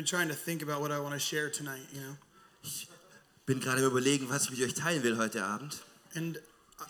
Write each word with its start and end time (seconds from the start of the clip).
been 0.00 0.06
trying 0.06 0.28
to 0.28 0.34
think 0.34 0.62
about 0.62 0.80
what 0.80 0.90
I 0.90 0.98
want 0.98 1.12
to 1.12 1.20
share 1.20 1.50
tonight, 1.50 1.86
you 1.92 2.00
know. 2.00 2.16
Bin 3.46 3.60
gerade 3.60 3.84
am 3.84 3.90
überlegen, 3.90 4.30
was 4.30 4.44
ich 4.44 4.50
mit 4.50 4.62
euch 4.62 4.74
teilen 4.74 5.02
will 5.02 5.18
heute 5.18 5.44
Abend. 5.44 5.76
And 6.14 6.38
uh, 6.80 6.84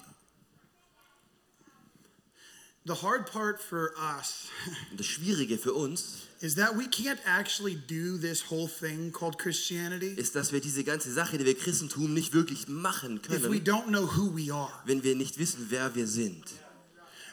the 2.84 2.94
hard 2.94 3.30
part 3.30 3.60
for 3.60 3.92
us 3.98 4.48
Und 4.92 5.00
das 5.00 5.06
Schwierige 5.06 5.58
für 5.58 5.72
uns 5.74 6.28
is 6.40 6.54
that 6.54 6.76
we 6.76 6.86
can't 6.86 7.18
actually 7.26 7.74
do 7.74 8.16
this 8.16 8.48
whole 8.48 8.68
thing 8.68 9.10
called 9.10 9.38
Christianity 9.38 10.14
ist, 10.14 10.36
dass 10.36 10.52
wir 10.52 10.60
diese 10.60 10.84
ganze 10.84 11.12
Sache, 11.12 11.36
die 11.36 11.44
wir 11.44 11.56
Christentum 11.56 12.14
nicht 12.14 12.32
wirklich 12.32 12.68
machen 12.68 13.20
if 13.28 13.42
we 13.42 13.58
können, 13.58 13.64
don't 13.64 13.86
know 13.88 14.06
who 14.16 14.36
we 14.36 14.54
are. 14.54 14.70
wenn 14.84 15.02
wir 15.02 15.16
nicht 15.16 15.38
wissen, 15.38 15.66
wer 15.70 15.96
wir 15.96 16.06
sind. 16.06 16.44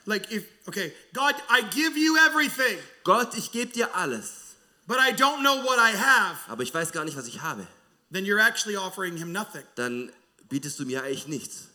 Like 0.05 0.31
if 0.31 0.45
okay, 0.66 0.91
God, 1.13 1.35
I 1.49 1.62
give 1.70 1.99
you 1.99 2.16
everything, 2.17 2.80
Gott, 3.03 3.38
ich 3.38 3.52
gebe 3.52 3.71
dir 3.71 3.94
alles, 3.95 4.46
but 4.88 4.98
I 5.00 5.12
don't 5.12 5.41
know 5.41 5.64
what 5.64 5.77
I 5.80 5.96
have, 5.96 6.38
aber 6.48 6.64
ich 6.64 6.73
weiß 6.73 6.91
gar 6.91 7.04
nicht, 7.05 7.18
was 7.18 7.27
ich 7.27 7.41
habe. 7.41 7.68
then 8.12 8.26
you're 8.26 8.40
actually 8.40 8.77
offering 8.77 9.18
him 9.18 9.32
nothing. 9.32 9.63
Dann 9.76 10.12
bietest 10.50 10.80
du 10.80 10.86
mir 10.86 11.04
eigentlich 11.04 11.27
nichts. 11.27 11.68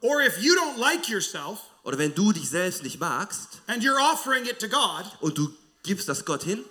Or 0.00 0.20
if 0.20 0.38
you 0.42 0.54
don't 0.54 0.78
like 0.78 1.08
yourself 1.08 1.60
Oder 1.82 1.98
wenn 1.98 2.14
du 2.14 2.32
dich 2.32 2.48
selbst 2.48 2.82
nicht 2.82 2.98
magst 2.98 3.60
and 3.66 3.82
you're 3.82 4.00
offering 4.00 4.44
it 4.46 4.58
to 4.58 4.68
God, 4.68 5.04
und 5.20 5.36
du 5.36 5.54
gibst 5.82 6.08
das 6.08 6.24
Gott 6.24 6.42
hin, 6.42 6.64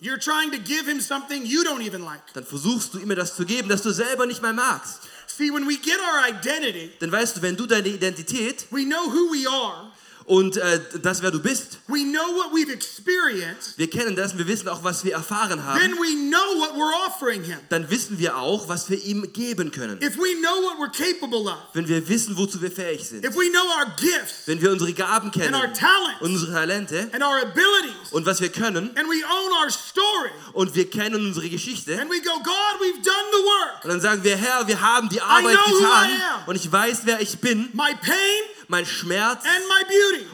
you're 0.00 0.18
trying 0.18 0.50
to 0.50 0.58
give 0.58 0.86
him 0.86 1.00
something 1.00 1.44
you 1.46 1.62
don't 1.64 1.80
even 1.82 2.02
like. 2.04 2.22
dann 2.34 2.44
versuchst 2.44 2.92
du 2.94 2.98
immer 2.98 3.14
das 3.14 3.36
zu 3.36 3.44
geben, 3.44 3.68
das 3.68 3.82
du 3.82 3.92
selber 3.92 4.26
nicht 4.26 4.42
mal 4.42 4.52
magst. 4.52 5.00
See, 5.26 5.50
when 5.50 5.66
we 5.66 5.76
get 5.78 5.98
our 5.98 6.26
identity, 6.28 6.90
Denn 7.00 7.10
weißt 7.10 7.36
du, 7.38 7.42
wenn 7.42 7.56
du 7.56 7.66
deine 7.66 7.88
Identität 7.88 8.66
we 8.70 8.84
know 8.84 9.06
who 9.10 9.32
we 9.32 9.48
are, 9.48 9.91
und 10.26 10.56
äh, 10.56 10.80
das, 11.02 11.22
wer 11.22 11.30
du 11.30 11.40
bist, 11.40 11.78
we 11.88 12.04
know 12.04 12.34
what 12.36 12.52
we've 12.52 12.72
experienced, 12.72 13.76
wir 13.78 13.88
kennen 13.90 14.16
das 14.16 14.32
und 14.32 14.38
wir 14.38 14.46
wissen 14.46 14.68
auch, 14.68 14.82
was 14.84 15.04
wir 15.04 15.12
erfahren 15.14 15.50
then 15.50 15.64
haben, 15.64 15.92
we 15.98 16.28
know 16.30 16.60
what 16.60 16.74
we're 16.74 17.06
offering 17.06 17.42
him. 17.42 17.58
dann 17.68 17.90
wissen 17.90 18.18
wir 18.18 18.36
auch, 18.36 18.68
was 18.68 18.88
wir 18.90 19.02
ihm 19.02 19.32
geben 19.32 19.70
können. 19.70 20.00
If 20.02 20.16
we 20.16 20.34
know 20.40 20.62
what 20.62 20.78
we're 20.78 20.92
capable 20.92 21.48
of, 21.50 21.58
Wenn 21.72 21.88
wir 21.88 22.06
wissen, 22.08 22.36
wozu 22.36 22.60
wir 22.60 22.70
fähig 22.70 23.06
sind. 23.06 23.24
if 23.24 23.34
we 23.34 23.50
know 23.50 23.64
our 23.78 23.86
gifts. 23.96 24.46
Wenn 24.46 24.60
wir 24.60 24.70
unsere 24.70 24.92
Gaben 24.92 25.26
and 25.26 25.34
kennen, 25.34 25.54
our 25.54 25.72
talents. 25.72 26.20
Unsere 26.20 26.52
Talente. 26.52 27.08
And 27.12 27.22
our 27.22 27.42
abilities, 27.42 28.12
und 28.12 28.26
was 28.26 28.40
wir 28.40 28.50
können. 28.50 28.90
And 28.96 29.08
we 29.08 29.22
own 29.24 29.52
our 29.62 29.70
story, 29.70 30.30
und 30.52 30.74
wir 30.74 30.88
kennen 30.88 31.26
unsere 31.26 31.48
Geschichte. 31.48 32.00
And 32.00 32.10
we 32.10 32.20
go, 32.20 32.32
God, 32.42 32.80
we've 32.80 33.02
done 33.02 33.28
the 33.32 33.44
work. 33.44 33.84
und 33.84 33.90
dann 33.90 34.00
sagen 34.00 34.24
wir, 34.24 34.36
Herr, 34.36 34.66
wir 34.66 34.80
haben 34.80 35.08
die 35.08 35.20
Arbeit 35.20 35.58
getan. 35.64 36.08
und 36.46 36.56
ich 36.56 36.70
weiß, 36.70 37.02
wer 37.04 37.20
ich 37.20 37.38
bin, 37.38 37.68
My 37.72 37.94
pain 38.00 38.42
mein 38.72 38.86
Schmerz 38.86 39.44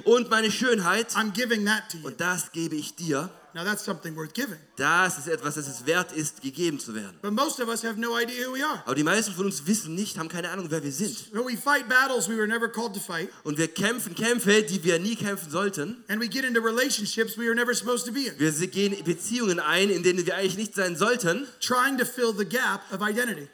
und 0.05 0.31
meine 0.31 0.53
Schönheit 0.53 1.11
I'm 1.17 1.33
giving 1.33 1.67
that 1.67 1.91
to 1.91 1.99
you. 1.99 2.07
und 2.07 2.21
das 2.21 2.53
gebe 2.53 2.77
ich 2.77 2.95
dir. 2.95 3.29
Now 3.59 3.65
that's 3.65 3.85
something 3.85 4.15
worth 4.15 4.35
giving. 4.35 4.57
Das 4.77 5.19
ist 5.19 5.27
etwas, 5.27 5.57
das 5.57 5.67
es 5.67 5.85
wert 5.85 6.13
ist, 6.13 6.41
gegeben 6.43 6.79
zu 6.79 6.95
werden. 6.95 7.19
But 7.23 7.33
most 7.33 7.59
of 7.61 7.67
us 7.69 7.83
have 7.83 7.99
no 7.99 8.17
idea 8.17 8.47
who 8.47 8.55
we 8.55 8.65
are. 8.65 8.81
Aber 8.85 8.95
die 8.95 9.03
meisten 9.03 9.33
von 9.35 9.47
uns 9.47 9.67
wissen 9.67 9.97
nicht, 9.97 10.17
haben 10.17 10.29
keine 10.29 10.49
Ahnung, 10.51 10.67
wer 10.71 10.81
wir 10.81 10.93
sind. 10.93 11.17
So 11.35 11.45
we 11.45 11.57
fight 11.57 11.89
battles 11.89 12.29
we 12.29 12.37
were 12.37 12.47
never 12.47 12.69
called 12.69 12.95
to 12.95 13.01
fight, 13.01 13.31
Und 13.43 13.59
wir 13.59 13.67
kämpfen 13.67 14.15
Kämpfe, 14.15 14.63
die 14.63 14.85
wir 14.85 15.01
nie 15.01 15.17
kämpfen 15.17 15.51
sollten. 15.51 16.05
and 16.07 16.21
we 16.21 16.29
get 16.29 16.45
into 16.45 16.61
relationships 16.61 17.37
we 17.37 17.47
were 17.47 17.55
never 17.57 17.75
supposed 17.75 18.07
to 18.07 18.13
be 18.13 18.27
in, 18.29 18.39
Wir 18.39 18.53
gehen 18.69 18.95
Beziehungen 19.03 19.59
ein, 19.59 19.91
in 19.91 20.05
denen 20.05 20.25
wir 20.25 20.37
eigentlich 20.37 20.57
nicht 20.57 20.77
sein 20.77 20.95
sollten 20.95 21.49
trying 21.61 21.99
to 21.99 22.05
fill 22.05 22.33
the 22.39 22.45
gap 22.45 22.83
of 22.93 23.01
identity. 23.03 23.49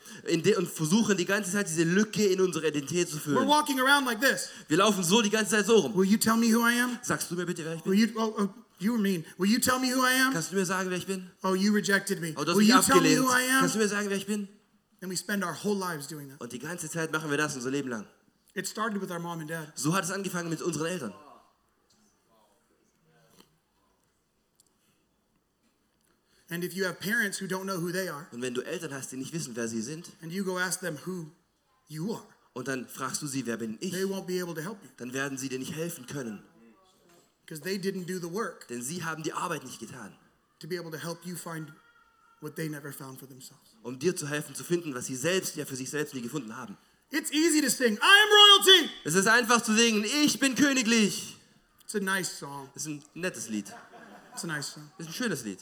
und 0.59 0.69
versuchen 0.69 1.17
die 1.17 1.25
ganze 1.25 1.51
Zeit 1.53 1.67
diese 1.67 1.85
Lücke 1.85 2.27
in 2.27 2.43
unsere 2.43 2.69
Identität 2.69 3.09
zu 3.09 3.17
We're 3.17 3.21
füllen. 3.21 3.49
walking 3.49 3.81
around 3.81 4.05
like 4.05 4.21
this. 4.21 4.51
Wir 4.69 4.77
laufen 4.77 5.03
so 5.03 5.23
die 5.23 5.31
ganze 5.31 5.53
Zeit 5.53 5.65
so 5.65 5.79
rum. 5.79 5.95
Will 5.97 6.05
you 6.07 6.19
tell 6.19 6.37
me 6.37 6.53
who 6.55 6.61
I 6.61 6.79
am? 6.83 6.99
Sagst 7.01 7.31
du 7.31 7.37
mir 7.37 7.47
bitte, 7.47 7.65
wer 7.65 7.77
ich 7.77 7.87
Will 7.87 7.97
bin? 7.97 8.15
you? 8.15 8.21
Oh, 8.21 8.35
oh 8.39 8.49
you 8.85 8.93
were 8.93 9.01
mean. 9.03 9.25
Will 9.39 9.49
you 9.51 9.59
tell 9.59 9.79
me 9.81 9.89
who 9.91 10.03
I 10.03 10.13
am? 10.13 10.33
Kannst 10.33 10.53
du 10.53 10.57
mir 10.57 10.67
sagen, 10.67 10.91
wer 10.91 10.99
ich 10.99 11.07
bin? 11.07 11.31
Oh, 11.43 11.55
you 11.55 11.73
rejected 11.73 12.21
me. 12.21 12.35
Oh, 12.37 12.45
du 12.45 12.51
hast 12.53 12.59
Will 12.59 12.67
mich 12.67 12.75
you 12.75 12.81
tell 12.83 13.01
me 13.01 13.09
abgelehnt. 13.17 13.25
who 13.25 13.31
I 13.31 13.43
am? 13.51 13.61
Kannst 13.61 13.75
du 13.75 13.79
mir 13.79 13.89
sagen, 13.89 14.09
wer 14.11 14.17
ich 14.17 14.27
bin? 14.27 14.49
And 15.01 15.11
we 15.11 15.17
spend 15.17 15.43
our 15.45 15.55
whole 15.55 15.77
lives 15.77 16.07
doing 16.07 16.29
that. 16.29 16.41
Und 16.41 16.53
die 16.53 16.59
ganze 16.59 16.89
Zeit 16.89 17.11
machen 17.13 17.31
wir 17.31 17.37
das 17.37 17.55
unser 17.57 17.71
Leben 17.71 17.89
lang. 17.89 18.07
It 18.55 18.69
started 18.69 19.01
with 19.01 19.11
our 19.11 19.19
mom 19.19 19.41
and 19.41 19.51
dad. 19.51 19.73
So 19.75 19.93
hat 19.95 20.05
es 20.05 20.11
angefangen 20.11 20.49
mit 20.49 20.63
unseren 20.63 20.87
Eltern. 20.87 21.13
And 26.51 26.63
if 26.63 26.75
you 26.75 26.85
have 26.85 27.01
parents 27.01 27.39
who 27.41 27.47
don't 27.47 27.65
know 27.65 27.81
who 27.81 27.91
they 27.91 28.09
are, 28.09 28.29
Und 28.33 28.43
wenn 28.43 28.55
du 28.55 28.63
Eltern 28.63 28.93
hast, 28.93 29.11
die 29.13 29.17
nicht 29.17 29.33
wissen, 29.33 29.57
wer 29.57 29.67
sie 29.67 29.81
sind, 29.81 30.11
and 30.23 30.31
you 30.33 30.45
go 30.45 30.59
ask 30.59 30.81
them 30.81 30.99
who 31.05 31.27
you 31.89 32.13
are, 32.13 32.23
und 32.53 32.69
dann 32.69 32.87
fragst 32.87 33.23
du 33.23 33.27
sie, 33.27 33.47
wer 33.47 33.57
bin 33.57 33.77
ich, 33.81 33.93
they 33.93 34.05
won't 34.05 34.27
be 34.27 34.41
able 34.41 34.55
to 34.55 34.61
help 34.61 34.79
you 34.83 34.89
dann 34.99 35.13
werden 35.13 35.39
sie 35.39 35.49
dir 35.49 35.59
nicht 35.59 35.75
helfen 35.75 36.07
können. 36.07 36.43
Because 37.47 37.63
they 37.63 37.77
didn't 37.79 38.07
do 38.07 38.19
the 38.19 38.33
work 38.33 38.67
Denn 38.69 38.83
sie 38.83 39.05
haben 39.05 39.23
die 39.23 39.33
Arbeit 39.33 39.65
nicht 39.65 39.79
getan, 39.81 40.13
to 40.61 40.67
be 40.69 40.79
able 40.79 40.91
to 40.91 40.99
help 40.99 41.25
you 41.25 41.37
find 41.37 41.73
what 42.41 42.57
they 42.57 42.69
never 42.69 42.93
found 42.93 43.19
for 43.19 43.29
themselves. 43.29 43.75
um 43.83 43.99
dir 43.99 44.15
zu 44.17 44.27
helfen, 44.29 44.55
zu 44.55 44.65
finden, 44.65 44.95
was 44.95 45.07
sie 45.07 45.17
selbst 45.17 45.57
ja 45.57 45.65
für 45.65 45.77
sich 45.77 45.91
selbst 45.91 46.15
nie 46.15 46.23
gefunden 46.23 46.57
haben. 46.57 46.77
It's 47.11 47.31
easy 47.31 47.61
to 47.61 47.69
sing, 47.71 47.95
I 47.95 47.99
am 48.01 48.31
royalty. 48.31 48.91
Es 49.05 49.15
ist 49.15 49.27
einfach 49.29 49.63
zu 49.63 49.75
singen, 49.75 50.05
ich 50.25 50.39
bin 50.41 50.55
königlich. 50.55 51.37
It's 51.85 51.95
a 51.95 52.01
nice 52.01 52.39
song. 52.39 52.69
Das 52.75 52.83
ist 52.85 52.89
ein 52.89 53.05
nettes 53.15 53.49
Lied. 53.49 53.73
It's 54.33 54.43
a 54.43 54.47
nice 54.47 54.73
song. 54.73 54.91
Das 54.99 55.07
ist 55.07 55.13
ein 55.13 55.15
schönes 55.15 55.45
Lied. 55.45 55.61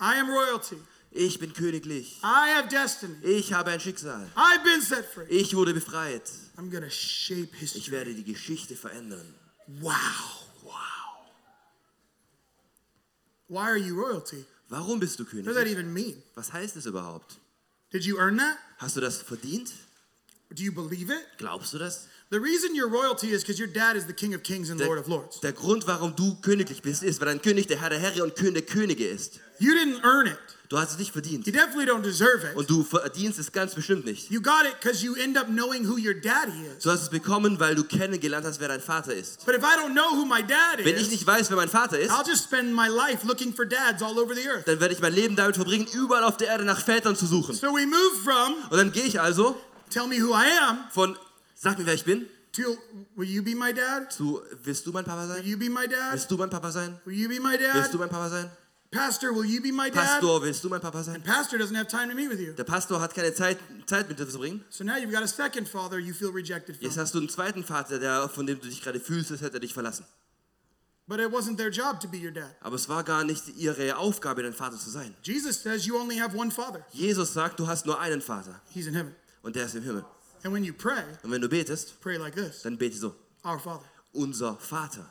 I 0.00 0.18
am 0.18 0.30
royalty. 0.30 0.76
Ich 1.10 1.38
bin 1.38 1.52
königlich. 1.52 2.18
I 2.22 2.54
have 2.56 2.68
destiny. 2.68 3.14
Ich 3.24 3.52
habe 3.52 3.70
ein 3.70 3.80
Schicksal. 3.80 4.26
I've 4.34 4.64
been 4.64 4.80
set 4.80 5.04
free. 5.04 5.26
Ich 5.28 5.54
wurde 5.54 5.74
befreit. 5.74 6.30
I'm 6.56 6.70
to 6.70 6.88
shape 6.88 7.50
Ich 7.52 7.72
history. 7.72 7.90
werde 7.92 8.14
die 8.14 8.24
Geschichte 8.24 8.74
verändern. 8.74 9.34
Wow. 9.80 9.92
Wow. 10.64 10.72
Why 13.48 13.68
are 13.68 13.78
you 13.78 13.94
royalty? 13.94 14.44
Warum 14.70 15.00
bist 15.00 15.18
du 15.18 15.24
What 15.24 15.44
does 15.44 15.54
that 15.56 15.66
even 15.66 15.92
mean? 15.92 16.22
Was 16.34 16.52
heißt 16.52 16.76
es 16.76 16.86
überhaupt? 16.86 17.36
Did 17.90 18.04
you 18.04 18.18
earn 18.18 18.38
that? 18.38 18.58
Hast 18.78 18.96
du 18.96 19.00
das 19.00 19.22
verdient? 19.22 19.72
Do 20.54 20.62
you 20.62 20.72
believe 20.72 21.10
it? 21.10 21.26
Glaubst 21.38 21.72
du 21.72 21.78
das? 21.78 22.08
The 22.30 22.40
reason 22.40 22.74
you're 22.74 22.88
royalty 22.88 23.30
is 23.32 23.42
because 23.42 23.58
your 23.58 23.68
dad 23.68 23.96
is 23.96 24.06
the 24.06 24.14
King 24.14 24.34
of 24.34 24.42
Kings 24.42 24.70
and 24.70 24.78
Der, 24.80 24.86
Lord 24.86 24.98
of 24.98 25.06
Lords. 25.08 25.40
der 25.40 25.52
Grund, 25.52 25.86
warum 25.86 26.16
du 26.16 26.36
königlich 26.40 26.80
bist, 26.80 27.02
ist, 27.02 27.20
weil 27.20 27.26
dein 27.26 27.42
König 27.42 27.66
der 27.66 27.78
Herr 27.80 27.90
der 27.90 27.98
Herren 27.98 28.22
und 28.22 28.36
König 28.36 28.54
der 28.54 28.74
Könige 28.74 29.06
ist. 29.06 29.40
You 29.58 29.72
didn't 29.74 30.02
earn 30.02 30.26
it. 30.26 30.38
Du 30.72 30.78
hast 30.78 30.92
es 30.92 30.98
nicht 30.98 31.12
verdient. 31.12 31.46
You 31.46 31.52
definitely 31.52 31.84
don't 31.84 32.00
deserve 32.00 32.46
it. 32.50 32.56
Und 32.56 32.70
du 32.70 32.82
verdienst 32.82 33.38
es 33.38 33.52
ganz 33.52 33.74
bestimmt 33.74 34.06
nicht. 34.06 34.30
You 34.30 34.40
got 34.40 34.64
it 34.66 34.80
because 34.80 35.04
you 35.04 35.14
end 35.16 35.36
up 35.36 35.48
knowing 35.48 35.86
who 35.86 35.98
your 35.98 36.14
daddy 36.14 36.64
is. 36.74 36.82
Du 36.82 36.90
hast 36.90 37.02
es 37.02 37.10
bekommen, 37.10 37.60
weil 37.60 37.74
du 37.74 37.84
kennengelernt 37.84 38.46
hast, 38.46 38.58
wer 38.58 38.68
dein 38.68 38.80
Vater 38.80 39.12
ist. 39.14 39.44
But 39.44 39.54
if 39.54 39.62
I 39.62 39.76
don't 39.78 39.92
know 39.92 40.16
who 40.16 40.24
my 40.24 40.40
dad 40.42 40.78
Wenn 40.82 40.96
ich 40.96 41.02
is, 41.02 41.10
nicht 41.10 41.26
weiß, 41.26 41.50
wer 41.50 41.58
mein 41.58 41.68
Vater 41.68 41.98
ist, 41.98 42.10
I'll 42.10 42.26
just 42.26 42.44
spend 42.44 42.74
my 42.74 42.88
life 42.88 43.26
looking 43.26 43.52
for 43.54 43.66
dads 43.66 44.02
all 44.02 44.18
over 44.18 44.34
the 44.34 44.48
earth. 44.48 44.66
dann 44.66 44.80
werde 44.80 44.94
ich 44.94 45.00
mein 45.02 45.12
Leben 45.12 45.36
damit 45.36 45.56
verbringen, 45.56 45.86
überall 45.92 46.24
auf 46.24 46.38
der 46.38 46.48
Erde 46.48 46.64
nach 46.64 46.80
Vätern 46.82 47.16
zu 47.16 47.26
suchen. 47.26 47.54
So 47.54 47.66
we 47.66 47.86
move 47.86 48.22
from 48.24 48.54
Und 48.70 48.78
dann 48.78 48.92
gehe 48.92 49.04
ich 49.04 49.20
also 49.20 49.60
tell 49.90 50.06
me 50.06 50.22
who 50.22 50.32
I 50.32 50.46
am 50.70 50.78
von, 50.90 51.18
sag 51.54 51.78
mir, 51.78 51.84
wer 51.84 51.92
ich 51.92 52.04
bin, 52.04 52.24
to 52.52 52.62
will 53.14 53.28
you 53.28 53.42
be 53.42 53.54
my 53.54 53.74
dad? 53.74 54.10
zu, 54.10 54.40
willst 54.64 54.86
du 54.86 54.92
mein 54.92 55.04
Papa 55.04 55.28
Will 55.28 55.36
sein? 55.36 55.44
you 55.44 55.58
be 55.58 55.68
my 55.68 55.86
dad? 55.86 56.12
Willst 56.14 56.30
du 56.30 56.38
mein 56.38 56.48
Papa 56.48 56.70
sein? 56.70 56.98
Will 57.04 57.14
you 57.14 57.28
be 57.28 57.38
my 57.40 57.58
Willst 57.58 57.92
du 57.92 57.98
dad? 57.98 58.00
mein 58.00 58.08
Papa 58.08 58.30
sein? 58.30 58.50
Pastor, 58.92 59.32
will 59.32 59.46
you 59.46 59.62
be 59.62 59.72
my 59.72 59.88
dad? 59.88 60.04
Pastor, 60.20 60.42
willst 60.42 60.62
du 60.62 60.68
mein 60.68 60.80
Papa 60.80 61.02
sein? 61.02 61.14
And 61.16 61.24
pastor 61.24 61.56
doesn't 61.58 61.74
have 61.74 61.88
time 61.88 62.10
to 62.10 62.14
meet 62.14 62.28
with 62.28 62.38
you. 62.40 62.52
Der 62.52 62.64
Pastor 62.64 63.00
hat 63.00 63.14
keine 63.14 63.32
Zeit, 63.32 63.58
Zeit 63.86 64.06
mit 64.08 64.18
dir 64.18 64.28
zu 64.28 64.38
bringen. 64.38 64.62
So 64.68 64.84
now 64.84 64.96
you've 64.96 65.10
got 65.10 65.22
a 65.22 65.26
second 65.26 65.66
father 65.66 65.98
you 65.98 66.12
feel 66.12 66.30
rejected 66.30 66.76
Jetzt 66.82 66.94
from. 66.94 67.02
hast 67.02 67.14
du 67.14 67.18
einen 67.20 67.30
zweiten 67.30 67.64
Vater, 67.64 67.98
der, 67.98 68.28
von 68.28 68.46
dem 68.46 68.60
du 68.60 68.68
dich 68.68 68.82
gerade 68.82 69.00
fühlst, 69.00 69.30
als 69.32 69.40
hätte 69.40 69.54
er 69.56 69.60
dich 69.60 69.72
verlassen. 69.72 70.04
But 71.08 71.20
it 71.20 71.32
wasn't 71.32 71.56
their 71.56 71.70
job 71.70 72.00
to 72.00 72.08
be 72.08 72.18
your 72.18 72.32
dad. 72.32 72.54
Aber 72.60 72.76
es 72.76 72.86
war 72.88 73.02
gar 73.02 73.24
nicht 73.24 73.48
ihre 73.56 73.96
Aufgabe, 73.96 74.42
dein 74.42 74.52
Vater 74.52 74.76
zu 74.78 74.90
sein. 74.90 75.14
Jesus 75.22 75.62
says 75.62 75.86
you 75.86 75.96
only 75.98 76.18
have 76.18 76.36
one 76.36 76.50
father. 76.50 76.84
Jesus 76.92 77.32
sagt, 77.32 77.58
du 77.60 77.66
hast 77.66 77.86
nur 77.86 77.98
einen 77.98 78.20
Vater 78.20 78.60
He's 78.74 78.86
in 78.86 78.94
heaven. 78.94 79.14
und 79.42 79.56
der 79.56 79.64
ist 79.66 79.74
im 79.74 79.82
Himmel. 79.84 80.04
And 80.44 80.52
when 80.52 80.64
you 80.64 80.74
pray, 80.74 81.02
Und 81.22 81.30
wenn 81.30 81.40
du 81.40 81.48
betest, 81.48 81.98
pray 82.02 82.18
like 82.18 82.34
this 82.34 82.60
dann 82.62 82.76
bete 82.76 82.96
so, 82.96 83.14
Our 83.42 83.58
Father. 83.58 83.84
unser 84.12 84.56
Vater. 84.58 85.08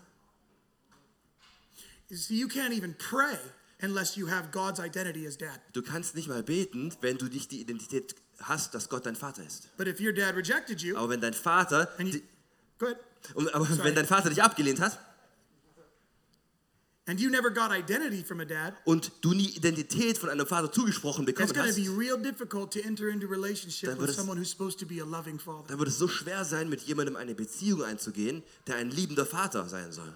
You 2.09 2.17
see, 2.17 2.35
you 2.35 2.47
can't 2.47 2.73
even 2.73 2.93
pray 2.97 3.37
unless 3.81 4.15
you 4.15 4.29
have 4.29 4.49
God's 4.51 4.79
identity 4.79 5.27
as 5.27 5.37
dad. 5.37 5.59
Du 5.73 5.81
kannst 5.81 6.15
nicht 6.15 6.27
mal 6.27 6.43
beten, 6.43 6.93
wenn 7.01 7.17
du 7.17 7.25
nicht 7.25 7.51
die 7.51 7.61
Identität 7.61 8.15
hast, 8.39 8.73
dass 8.73 8.89
Gott 8.89 9.05
dein 9.05 9.15
Vater 9.15 9.43
ist. 9.45 9.75
But 9.77 9.87
if 9.87 9.99
your 9.99 10.13
dad 10.13 10.35
rejected 10.35 10.81
you, 10.81 10.95
Aber 10.97 11.09
wenn 11.09 11.21
dein 11.21 11.33
Vater, 11.33 11.89
you, 11.99 12.11
di- 12.11 12.23
go 12.79 12.85
ahead, 12.87 12.97
und- 13.35 13.53
aber 13.53 13.65
Sorry. 13.65 13.83
wenn 13.83 13.95
dein 13.95 14.05
Vater 14.07 14.29
dich 14.29 14.41
abgelehnt 14.41 14.79
hat 14.79 14.97
and 17.07 17.19
you 17.19 17.29
never 17.29 17.49
got 17.49 17.71
identity 17.71 18.23
from 18.23 18.39
a 18.39 18.45
dad, 18.45 18.73
und 18.85 19.11
du 19.21 19.33
nie 19.33 19.49
Identität 19.49 20.17
von 20.17 20.29
einem 20.29 20.47
Vater 20.47 20.71
zugesprochen 20.71 21.25
bekommen 21.25 21.49
hast, 21.49 21.57
dann 21.57 21.75
wird 25.79 25.87
es 25.89 25.97
so 25.97 26.07
schwer 26.07 26.45
sein, 26.45 26.69
mit 26.69 26.81
jemandem 26.81 27.15
eine 27.17 27.35
Beziehung 27.35 27.83
einzugehen, 27.83 28.43
der 28.67 28.75
ein 28.77 28.91
liebender 28.91 29.25
Vater 29.25 29.67
sein 29.67 29.91
soll. 29.91 30.13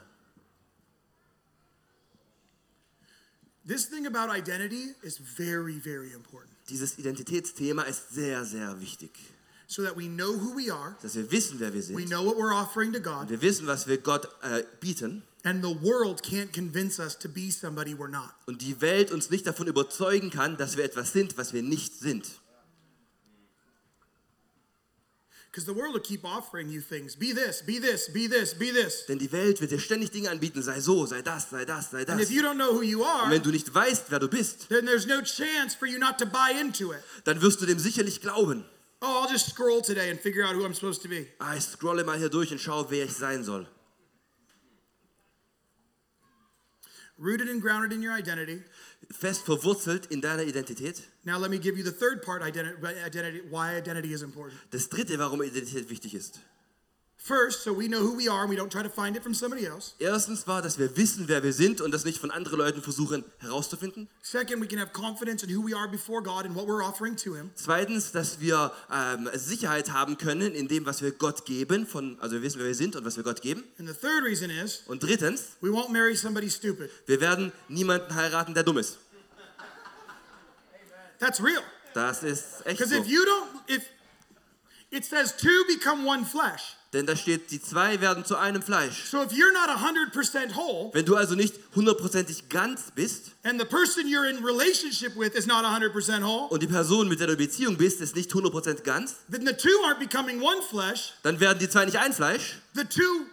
This 3.68 3.86
thing 3.86 4.06
about 4.06 4.30
identity 4.30 4.94
is 5.02 5.18
very, 5.18 5.80
very 5.80 6.12
important. 6.14 6.52
Dieses 6.70 6.98
Identitätsthema 7.00 7.84
ist 7.84 8.12
sehr, 8.14 8.46
sehr 8.46 8.80
wichtig. 8.80 9.10
So 9.68 9.82
that 9.84 9.98
we 9.98 10.08
know 10.08 10.34
who 10.38 10.56
we 10.56 10.72
are, 10.72 10.96
Dass 11.02 11.16
wir 11.16 11.32
wissen, 11.32 11.60
wer 11.60 11.74
wir 11.74 11.80
we 11.82 11.84
sind. 12.02 12.10
know 12.10 12.24
what 12.24 12.38
we're 12.38 12.54
offering 12.54 12.94
to 12.94 13.00
God, 13.00 13.30
Wir 13.30 13.42
wissen, 13.42 13.66
was 13.66 13.88
wir 13.88 13.98
Gott 13.98 14.28
äh, 14.44 14.64
bieten. 14.80 15.24
And 15.44 15.64
the 15.64 15.76
world 15.82 16.22
can't 16.24 16.54
convince 16.54 17.00
us 17.00 17.18
to 17.18 17.28
be 17.30 17.52
somebody 17.52 17.96
we're 17.96 18.08
not. 18.08 18.30
und 18.46 18.62
die 18.62 18.80
Welt 18.82 19.12
uns 19.12 19.32
nicht 19.32 19.48
davon 19.48 19.66
überzeugen 19.68 20.30
kann, 20.30 20.58
dass 20.58 20.78
wir 20.78 20.84
etwas 20.84 21.14
sind, 21.14 21.36
was 21.38 21.54
wir 21.54 21.64
nicht 21.64 22.00
sind. 22.00 22.40
Because 25.56 25.68
the 25.68 25.74
world 25.74 25.94
will 25.94 26.02
keep 26.02 26.26
offering 26.26 26.68
you 26.68 26.82
things. 26.82 27.16
Be 27.16 27.32
this, 27.32 27.62
be 27.62 27.80
this, 27.80 28.10
be 28.10 28.28
this, 28.28 28.54
be 28.54 28.72
this. 28.74 29.06
Denn 29.08 29.20
die 29.20 29.32
Welt 29.32 29.62
wird 29.62 29.72
dir 29.72 29.80
ständig 29.80 30.12
Dinge 30.12 30.30
anbieten, 30.30 30.62
sei 30.62 30.82
so, 30.82 31.06
sei 31.06 31.22
das, 31.22 31.50
sei 31.50 31.64
das, 31.64 31.92
sei 31.92 32.00
And 32.00 32.20
das. 32.20 32.24
if 32.24 32.32
you 32.32 32.42
don't 32.42 32.58
know 32.58 32.74
who 32.74 32.82
you 32.82 33.00
Und 33.04 33.08
are, 33.08 33.32
wenn 33.32 33.42
du 33.42 33.52
nicht 33.52 33.74
weißt, 33.74 34.08
wer 34.10 34.20
du 34.20 34.28
bist, 34.28 34.68
then 34.68 34.86
there's 34.86 35.08
no 35.08 35.22
chance 35.22 35.74
for 35.74 35.88
you 35.88 35.98
not 35.98 36.18
to 36.18 36.26
buy 36.26 36.52
into 36.60 36.92
it. 36.92 37.00
dann 37.24 37.42
wirst 37.42 37.62
du 37.62 37.66
dem 37.66 37.80
sicherlich 37.80 38.20
glauben. 38.20 38.66
Oh, 39.02 39.06
I'll 39.24 39.32
just 39.32 39.50
scroll 39.52 39.82
today 39.82 40.10
and 40.12 40.20
figure 40.20 40.44
out 40.46 40.56
who 40.58 40.66
I'm 40.66 40.74
supposed 40.74 41.02
to 41.04 41.08
be. 41.08 41.28
Ah, 41.40 41.56
ich 41.56 41.64
scrolle 41.64 42.04
mal 42.04 42.18
hier 42.18 42.28
durch 42.28 42.52
und 42.52 42.60
schaue, 42.60 42.88
wer 42.90 43.06
ich 43.06 43.14
sein 43.14 43.46
soll. 43.46 43.66
Rooted 47.18 47.48
and 47.48 47.62
grounded 47.62 47.94
in 47.94 48.02
your 48.02 48.14
identity. 48.14 48.62
Fest 49.12 49.46
verwurzelt 49.46 50.12
in 50.12 50.20
deiner 50.20 50.44
Identität. 50.44 51.02
Now 51.24 51.38
let 51.38 51.50
me 51.50 51.58
give 51.58 51.78
you 51.78 51.84
the 51.84 51.92
third 51.92 52.22
part 52.22 52.42
identi- 52.42 52.76
identity 53.06 53.42
why 53.50 53.78
identity 53.78 54.12
is 54.12 54.22
important. 54.22 54.60
Das 54.72 54.90
dritte, 54.90 55.18
warum 55.18 55.42
Identität 55.42 55.90
wichtig 55.90 56.14
ist. 56.14 56.40
First, 57.28 57.64
so 57.64 57.74
we 57.74 57.88
know 57.88 58.02
who 58.02 58.16
we 58.16 58.30
are 58.30 58.42
and 58.42 58.52
we 58.52 58.56
don't 58.56 58.70
try 58.70 58.84
to 58.84 58.90
find 58.90 59.16
it 59.16 59.24
from 59.24 59.34
somebody 59.34 59.66
else. 59.66 59.96
Erstens 59.98 60.46
war, 60.46 60.62
dass 60.62 60.78
wir 60.78 60.96
wissen, 60.96 61.28
wer 61.28 61.42
wir 61.42 61.54
sind 61.54 61.82
und 61.82 61.90
das 61.92 62.06
nicht 62.06 62.20
von 62.20 62.30
anderen 62.30 62.60
Leuten 62.60 62.84
versuchen 62.84 63.26
herauszufinden. 63.40 64.08
Second, 64.22 64.62
we 64.62 64.68
can 64.68 64.78
have 64.78 64.92
confidence 64.94 65.42
in 65.42 65.50
who 65.50 65.68
we 65.68 65.76
are 65.76 65.88
before 65.88 66.22
God 66.22 66.46
and 66.46 66.56
what 66.56 66.68
we're 66.68 66.84
offering 66.84 67.16
to 67.16 67.34
Him. 67.34 67.50
Zweitens, 67.56 68.12
dass 68.12 68.42
wir 68.42 68.72
ähm, 68.94 69.28
Sicherheit 69.34 69.92
haben 69.92 70.20
können 70.20 70.54
in 70.54 70.68
dem, 70.68 70.86
was 70.86 71.02
wir 71.02 71.14
Gott 71.14 71.46
geben, 71.46 71.88
von, 71.88 72.16
also 72.22 72.36
wir 72.36 72.44
wissen, 72.44 72.60
wer 72.60 72.68
wir 72.68 72.76
sind 72.76 72.96
und 72.96 73.06
was 73.06 73.18
wir 73.18 73.24
Gott 73.24 73.42
geben. 73.42 73.64
And 73.80 73.90
the 73.90 73.96
third 73.96 74.24
reason 74.24 74.52
is 74.52 74.84
Und 74.86 75.02
drittens, 75.02 75.58
we 75.62 75.70
won't 75.70 75.90
marry 75.92 76.16
somebody 76.16 76.52
stupid. 76.52 76.92
wir 77.08 77.20
werden 77.22 77.52
niemanden 77.70 78.14
heiraten, 78.14 78.54
der 78.54 78.62
dumm 78.62 78.78
ist. 78.78 79.00
That's 81.18 81.42
real. 81.42 81.64
Das 81.96 82.22
ist 82.22 82.64
echt 82.68 82.78
Because 82.78 82.94
so. 82.94 83.02
if 83.02 83.08
you 83.08 83.26
don't, 83.26 83.48
if 83.68 83.84
it 84.92 85.04
says 85.06 85.34
two 85.36 85.64
become 85.68 86.06
one 86.06 86.24
flesh. 86.24 86.76
Denn 86.96 87.06
da 87.06 87.18
steht, 87.18 87.52
die 87.52 87.62
zwei 87.62 88.00
werden 88.00 88.24
zu 88.24 88.38
einem 88.38 88.62
Fleisch. 88.62 89.04
So 89.12 89.22
if 89.22 89.34
you're 89.34 89.52
not 89.52 89.70
100% 89.70 90.56
whole 90.56 90.92
Wenn 90.94 91.06
du 91.06 91.18
also 91.18 91.36
nicht 91.36 91.54
hundertprozentig 91.76 92.48
ganz 92.48 92.84
bist 92.96 93.32
and 93.44 93.60
the 93.60 93.66
person 93.66 94.06
you're 94.08 94.30
in 94.30 94.42
relationship 94.42 95.14
with 95.18 95.36
is 95.36 95.46
not 95.46 95.66
100% 95.66 96.24
whole, 96.24 96.48
und 96.48 96.64
die 96.64 96.68
Person, 96.68 97.10
mit 97.10 97.20
der 97.20 97.28
du 97.28 97.34
in 97.34 97.40
Beziehung 97.40 97.76
bist, 97.76 98.00
ist 98.00 98.16
nicht 98.16 98.32
100% 98.32 98.84
ganz, 98.84 99.18
then 99.30 99.46
the 99.46 99.52
two 99.52 99.68
aren't 99.86 100.00
becoming 100.00 100.42
one 100.42 100.62
flesh. 100.70 101.12
dann 101.24 101.42
werden 101.42 101.60
die 101.60 101.68
zwei 101.68 101.84
nicht 101.84 102.00
ein 102.00 102.14
Fleisch, 102.14 102.62
The 102.76 102.86
two 102.86 103.26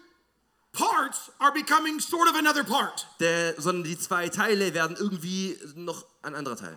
parts 0.72 1.30
are 1.38 1.52
becoming 1.52 2.00
sort 2.00 2.28
of 2.28 2.36
another 2.36 2.64
part. 2.64 3.06
der, 3.20 3.54
sondern 3.58 3.84
die 3.84 3.96
zwei 3.96 4.28
Teile 4.28 4.74
werden 4.74 4.96
irgendwie 4.98 5.56
noch 5.76 6.04
ein 6.22 6.34
anderer 6.34 6.56
Teil. 6.56 6.76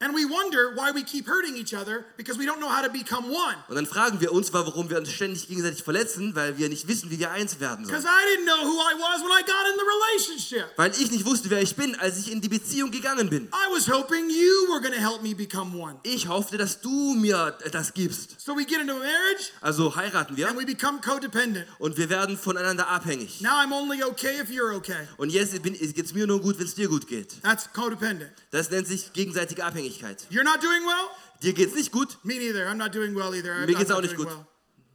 And 0.00 0.14
we 0.14 0.24
wonder 0.24 0.76
why 0.76 0.92
we 0.94 1.02
keep 1.02 1.26
hurting 1.26 1.56
each 1.56 1.74
other 1.74 2.04
because 2.16 2.38
we 2.38 2.46
don't 2.46 2.60
know 2.60 2.68
how 2.68 2.82
to 2.84 2.88
become 2.88 3.24
one. 3.32 3.56
Und 3.66 3.74
dann 3.74 3.84
fragen 3.86 4.20
wir 4.20 4.30
uns, 4.30 4.52
warum 4.52 4.88
wir 4.88 4.96
uns 4.96 5.10
ständig 5.10 5.48
gegenseitig 5.48 5.82
verletzen, 5.82 6.36
weil 6.36 6.56
wir 6.56 6.68
nicht 6.68 6.86
wissen, 6.86 7.10
wie 7.10 7.18
wir 7.18 7.32
eins 7.32 7.58
werden 7.58 7.84
Because 7.84 8.02
sollen. 8.02 8.14
I 8.14 8.36
didn't 8.36 8.44
know 8.46 8.62
who 8.64 8.78
I 8.78 8.94
was 8.94 9.20
when 9.22 9.32
I 9.32 9.42
got 9.42 9.66
in 9.66 9.76
the 9.76 9.84
relationship. 9.84 10.66
Weil 10.76 10.92
ich 10.92 11.10
nicht 11.10 11.24
wusste, 11.24 11.50
wer 11.50 11.62
ich 11.62 11.74
bin, 11.74 11.96
als 11.96 12.16
ich 12.20 12.30
in 12.30 12.40
die 12.40 12.48
Beziehung 12.48 12.92
gegangen 12.92 13.28
bin. 13.28 13.46
I 13.48 13.74
was 13.74 13.88
hoping 13.90 14.30
you 14.30 14.68
were 14.72 14.80
going 14.80 14.94
to 14.94 15.00
help 15.00 15.20
me 15.24 15.34
become 15.34 15.76
one. 15.76 15.96
Ich 16.04 16.28
hoffte, 16.28 16.58
dass 16.58 16.80
du 16.80 17.14
mir 17.16 17.58
das 17.72 17.92
gibst. 17.92 18.40
So 18.40 18.54
we 18.56 18.64
get 18.64 18.80
into 18.80 18.94
a 18.94 18.98
marriage 19.00 19.50
Also 19.62 19.96
heiraten 19.96 20.36
wir 20.36 20.48
and 20.48 20.56
we 20.56 20.64
become 20.64 21.00
codependent. 21.00 21.66
und 21.80 21.96
wir 21.96 22.08
werden 22.08 22.38
voneinander 22.38 22.86
abhängig. 22.86 23.40
Now 23.40 23.56
I'm 23.64 23.72
only 23.72 24.04
okay 24.04 24.40
if 24.40 24.48
you're 24.48 24.76
okay. 24.76 25.08
Und 25.16 25.30
jetzt 25.30 25.60
geht 25.60 26.04
es 26.06 26.14
mir 26.14 26.28
nur 26.28 26.40
gut, 26.40 26.56
wenn 26.60 26.66
es 26.66 26.76
dir 26.76 26.86
gut 26.86 27.08
geht. 27.08 27.42
That's 27.42 27.72
codependent. 27.72 28.30
Das 28.52 28.70
nennt 28.70 28.86
sich 28.86 29.12
gegenseitige 29.12 29.64
Abhängigkeit. 29.64 29.87
You're 30.30 30.44
not 30.44 30.60
doing 30.60 30.84
well? 30.86 31.10
Dir 31.42 31.52
geht's 31.52 31.74
nicht 31.74 31.92
gut, 31.92 32.16
Me 32.24 32.34
neither. 32.38 32.66
I'm 32.68 32.78
not 32.78 32.92
doing 32.92 33.14
well 33.14 33.32
either. 33.34 33.52
I'm 33.54 33.66
mir 33.66 33.72
not, 33.72 33.78
geht's 33.78 33.90
auch 33.90 33.96
not 33.96 34.02
nicht 34.04 34.16
doing 34.16 34.28
gut. 34.28 34.36
well. 34.36 34.46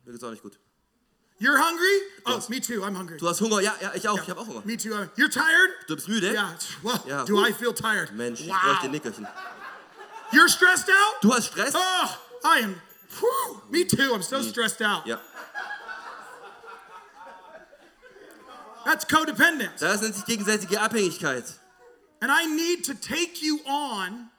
Mir 0.05 0.11
geht's 0.13 0.23
auch 0.23 0.31
nicht 0.31 0.43
gut. 0.43 0.57
You're 1.39 1.57
hungry? 1.57 1.99
Oh, 2.25 2.35
Yes. 2.35 2.49
me 2.49 2.59
too. 2.61 2.83
I'm 2.83 2.95
hungry. 2.95 3.17
Du 3.17 3.27
hast 3.27 3.41
Hunger? 3.41 3.59
Ja, 3.61 3.73
ja, 3.81 3.91
ich 3.95 4.07
auch. 4.07 4.21
Ich 4.21 4.29
habe 4.29 4.39
auch 4.39 4.47
Hunger. 4.47 4.61
Me 4.65 4.77
too. 4.77 4.89
You're 5.17 5.29
tired? 5.31 5.71
Du 5.87 5.95
bist 5.95 6.07
müde? 6.07 6.31
Yeah. 6.31 6.55
Well, 6.83 6.99
Ja. 7.07 7.25
do 7.25 7.37
I 7.45 7.51
feel 7.51 7.73
tired? 7.73 8.11
Mensch, 8.13 8.41
ich 8.41 8.47
bräuchte 8.47 8.83
ein 8.83 8.83
Wow. 8.83 8.91
Nickerchen. 8.91 9.27
You're 10.31 10.47
stressed 10.49 10.89
out? 10.89 11.21
Du 11.21 11.33
hast 11.33 11.47
Stress? 11.47 11.73
Oh, 11.75 12.07
I 12.45 12.59
am. 12.63 12.75
Whew, 13.19 13.61
me 13.69 13.83
too. 13.85 14.13
I'm 14.13 14.21
so 14.23 14.41
stressed 14.41 14.81
out. 14.81 15.05
Ja. 15.05 15.19
That's 18.85 19.05
codependence. 19.07 19.79
Das 19.79 20.01
nennt 20.01 20.15
sich 20.15 20.25
gegenseitige 20.25 20.81
Abhängigkeit. 20.81 21.45
And 22.21 22.31
I 22.31 22.45
need 22.47 22.85
to 22.85 22.93
take 22.93 23.41
you 23.41 23.59
on 23.65 24.29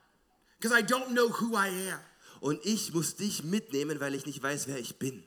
because 0.65 0.77
I 0.77 0.81
don't 0.81 1.11
know 1.11 1.29
who 1.29 1.57
I 1.57 1.69
am. 1.93 2.01
Und 2.41 2.65
ich 2.65 2.95
muss 2.95 3.17
dich 3.17 3.45
mitnehmen, 3.45 4.01
weil 4.01 4.15
ich 4.15 4.25
nicht 4.25 4.43
weiß, 4.43 4.67
wer 4.67 4.79
ich 4.79 4.99
bin. 4.99 5.23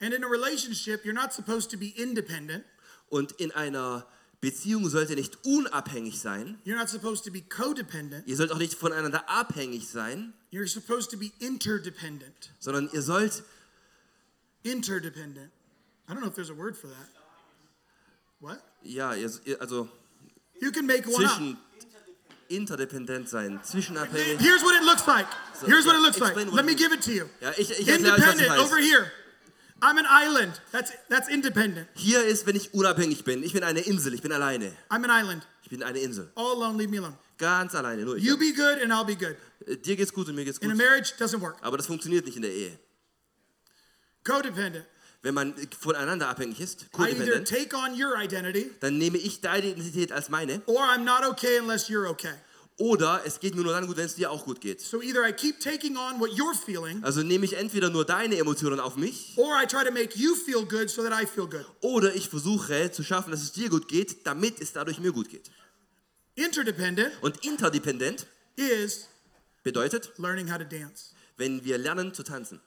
And 0.00 0.12
in 0.12 0.24
a 0.24 0.28
relationship, 0.28 1.04
you're 1.04 1.14
not 1.14 1.32
supposed 1.32 1.70
to 1.70 1.76
be 1.76 1.92
independent. 1.96 2.64
Und 3.08 3.32
in 3.32 3.52
einer 3.52 4.06
Beziehung 4.40 4.88
sollt 4.88 5.10
ihr 5.10 5.16
nicht 5.16 5.44
unabhängig 5.44 6.20
sein. 6.20 6.58
You're 6.64 6.76
not 6.76 6.88
supposed 6.88 7.24
to 7.24 7.30
be 7.30 7.42
codependent. 7.42 8.26
Ihr 8.26 8.36
sollt 8.36 8.50
auch 8.50 8.58
nicht 8.58 8.74
voneinander 8.74 9.28
abhängig 9.28 9.88
sein, 9.88 10.32
You're 10.52 10.66
supposed 10.66 11.10
to 11.12 11.16
be 11.16 11.30
interdependent. 11.38 12.50
sondern 12.58 12.90
ihr 12.92 13.02
sollt, 13.02 13.44
Interdependent. 14.64 15.50
I 16.08 16.12
don't 16.12 16.20
know 16.20 16.28
if 16.28 16.34
there's 16.34 16.50
a 16.50 16.56
word 16.56 16.76
for 16.76 16.88
that. 16.88 17.08
What? 18.40 18.60
ja, 18.82 19.14
ihr, 19.14 19.30
also 19.60 19.88
You 20.60 20.72
can 20.72 20.86
make 20.86 21.06
one 21.06 21.24
up. 21.24 21.56
Interdependent 22.50 23.28
sein, 23.28 23.60
zwischenabhängig. 23.62 24.38
Here's 24.40 24.62
what 24.62 24.74
it 24.74 24.84
looks 24.84 25.06
like. 25.06 25.26
Here's 25.64 25.86
what 25.86 25.94
it 25.94 26.02
looks 26.02 26.18
like. 26.18 26.34
Let 26.36 26.64
me 26.64 26.74
give 26.74 26.92
it 26.92 27.02
to 27.04 27.12
you. 27.12 27.26
Ja, 27.40 27.52
ich, 27.56 27.70
ich 27.70 27.88
erkläre 27.88 28.14
euch, 28.14 28.20
was 28.20 28.26
das 28.26 28.34
Independent 28.40 28.60
over 28.60 28.78
here. 28.78 29.10
I'm 29.82 29.98
an 29.98 30.06
island. 30.10 30.60
That's 30.72 30.92
that's 31.08 31.28
independent. 31.28 31.88
Hier 31.94 32.22
ist, 32.24 32.46
wenn 32.46 32.54
ich 32.54 32.74
unabhängig 32.74 33.24
bin. 33.24 33.42
Ich 33.42 33.54
bin 33.54 33.62
eine 33.64 33.80
Insel, 33.80 34.12
ich 34.12 34.20
bin 34.20 34.30
alleine. 34.32 34.76
I'm 34.90 35.04
an 35.04 35.10
island. 35.10 35.46
Ich 35.62 35.70
bin 35.70 35.82
eine 35.82 35.98
Insel. 36.00 36.30
All 36.34 36.52
alone, 36.52 36.76
leave 36.76 36.90
me 36.90 36.98
alone. 36.98 37.16
Ganz 37.38 37.74
alleine, 37.74 38.02
nur 38.02 38.16
ich. 38.16 38.24
You 38.24 38.36
be 38.36 38.52
good 38.52 38.82
and 38.82 38.92
I'll 38.92 39.06
be 39.06 39.16
good. 39.16 39.36
Äh, 39.66 39.76
Dir 39.76 39.96
geht's 39.96 40.12
gut 40.12 40.28
und 40.28 40.34
mir 40.34 40.44
geht's 40.44 40.58
In 40.58 40.70
a 40.70 40.74
gut. 40.74 40.82
marriage, 40.82 41.14
doesn't 41.18 41.40
work. 41.40 41.56
Aber 41.62 41.78
das 41.78 41.86
funktioniert 41.86 42.26
nicht 42.26 42.36
in 42.36 42.42
der 42.42 42.52
Ehe. 42.52 42.78
Codependent. 44.24 44.84
Wenn 45.22 45.34
man 45.34 45.54
voneinander 45.78 46.28
abhängig 46.28 46.60
ist, 46.60 46.86
I 46.98 47.02
either 47.02 47.16
codependent, 47.26 47.48
take 47.48 47.76
on 47.76 47.92
your 48.02 48.16
identity 48.18 48.70
dann 48.80 48.96
nehme 48.96 49.18
ich 49.18 49.40
deine 49.42 49.66
Identität 49.72 50.12
als 50.12 50.28
meine. 50.30 50.62
or 50.66 50.80
I'm 50.82 51.04
not 51.04 51.24
okay 51.30 51.58
unless 51.60 51.88
you're 51.90 52.08
okay. 52.08 52.32
Oder 52.78 53.20
es 53.26 53.40
geht 53.40 53.54
mir 53.54 53.60
nur 53.62 53.74
dann 53.74 53.86
gut, 53.86 53.98
wenn 53.98 54.06
es 54.06 54.14
dir 54.14 54.30
auch 54.30 54.46
gut 54.46 54.62
geht. 54.62 54.80
So 54.80 55.02
either 55.02 55.28
I 55.28 55.34
keep 55.34 55.60
taking 55.60 55.98
on 55.98 56.18
what 56.18 56.30
you're 56.30 56.54
feeling 56.54 57.04
Also 57.04 57.22
nehme 57.22 57.44
ich 57.44 57.52
entweder 57.58 57.90
nur 57.90 58.06
deine 58.06 58.38
Emotionen 58.38 58.80
auf 58.80 58.96
mich 58.96 59.34
so 59.36 59.42
oder 61.82 62.14
ich 62.14 62.28
versuche 62.30 62.90
zu 62.90 63.02
schaffen, 63.02 63.30
dass 63.32 63.42
es 63.42 63.52
dir 63.52 63.68
gut 63.68 63.86
geht, 63.88 64.26
damit 64.26 64.58
es 64.62 64.72
dadurch 64.72 64.98
mir 64.98 65.12
gut 65.12 65.28
geht. 65.28 65.50
Interdependent 66.34 67.12
Und 67.20 67.44
interdependent 67.44 68.26
is 68.56 69.08
bedeutet, 69.62 70.12
learning 70.16 70.50
how 70.50 70.56
to 70.56 70.64
dance. 70.64 71.12
wenn 71.36 71.62
wir 71.64 71.76
lernen 71.76 72.14
zu 72.14 72.22
tanzen. 72.22 72.60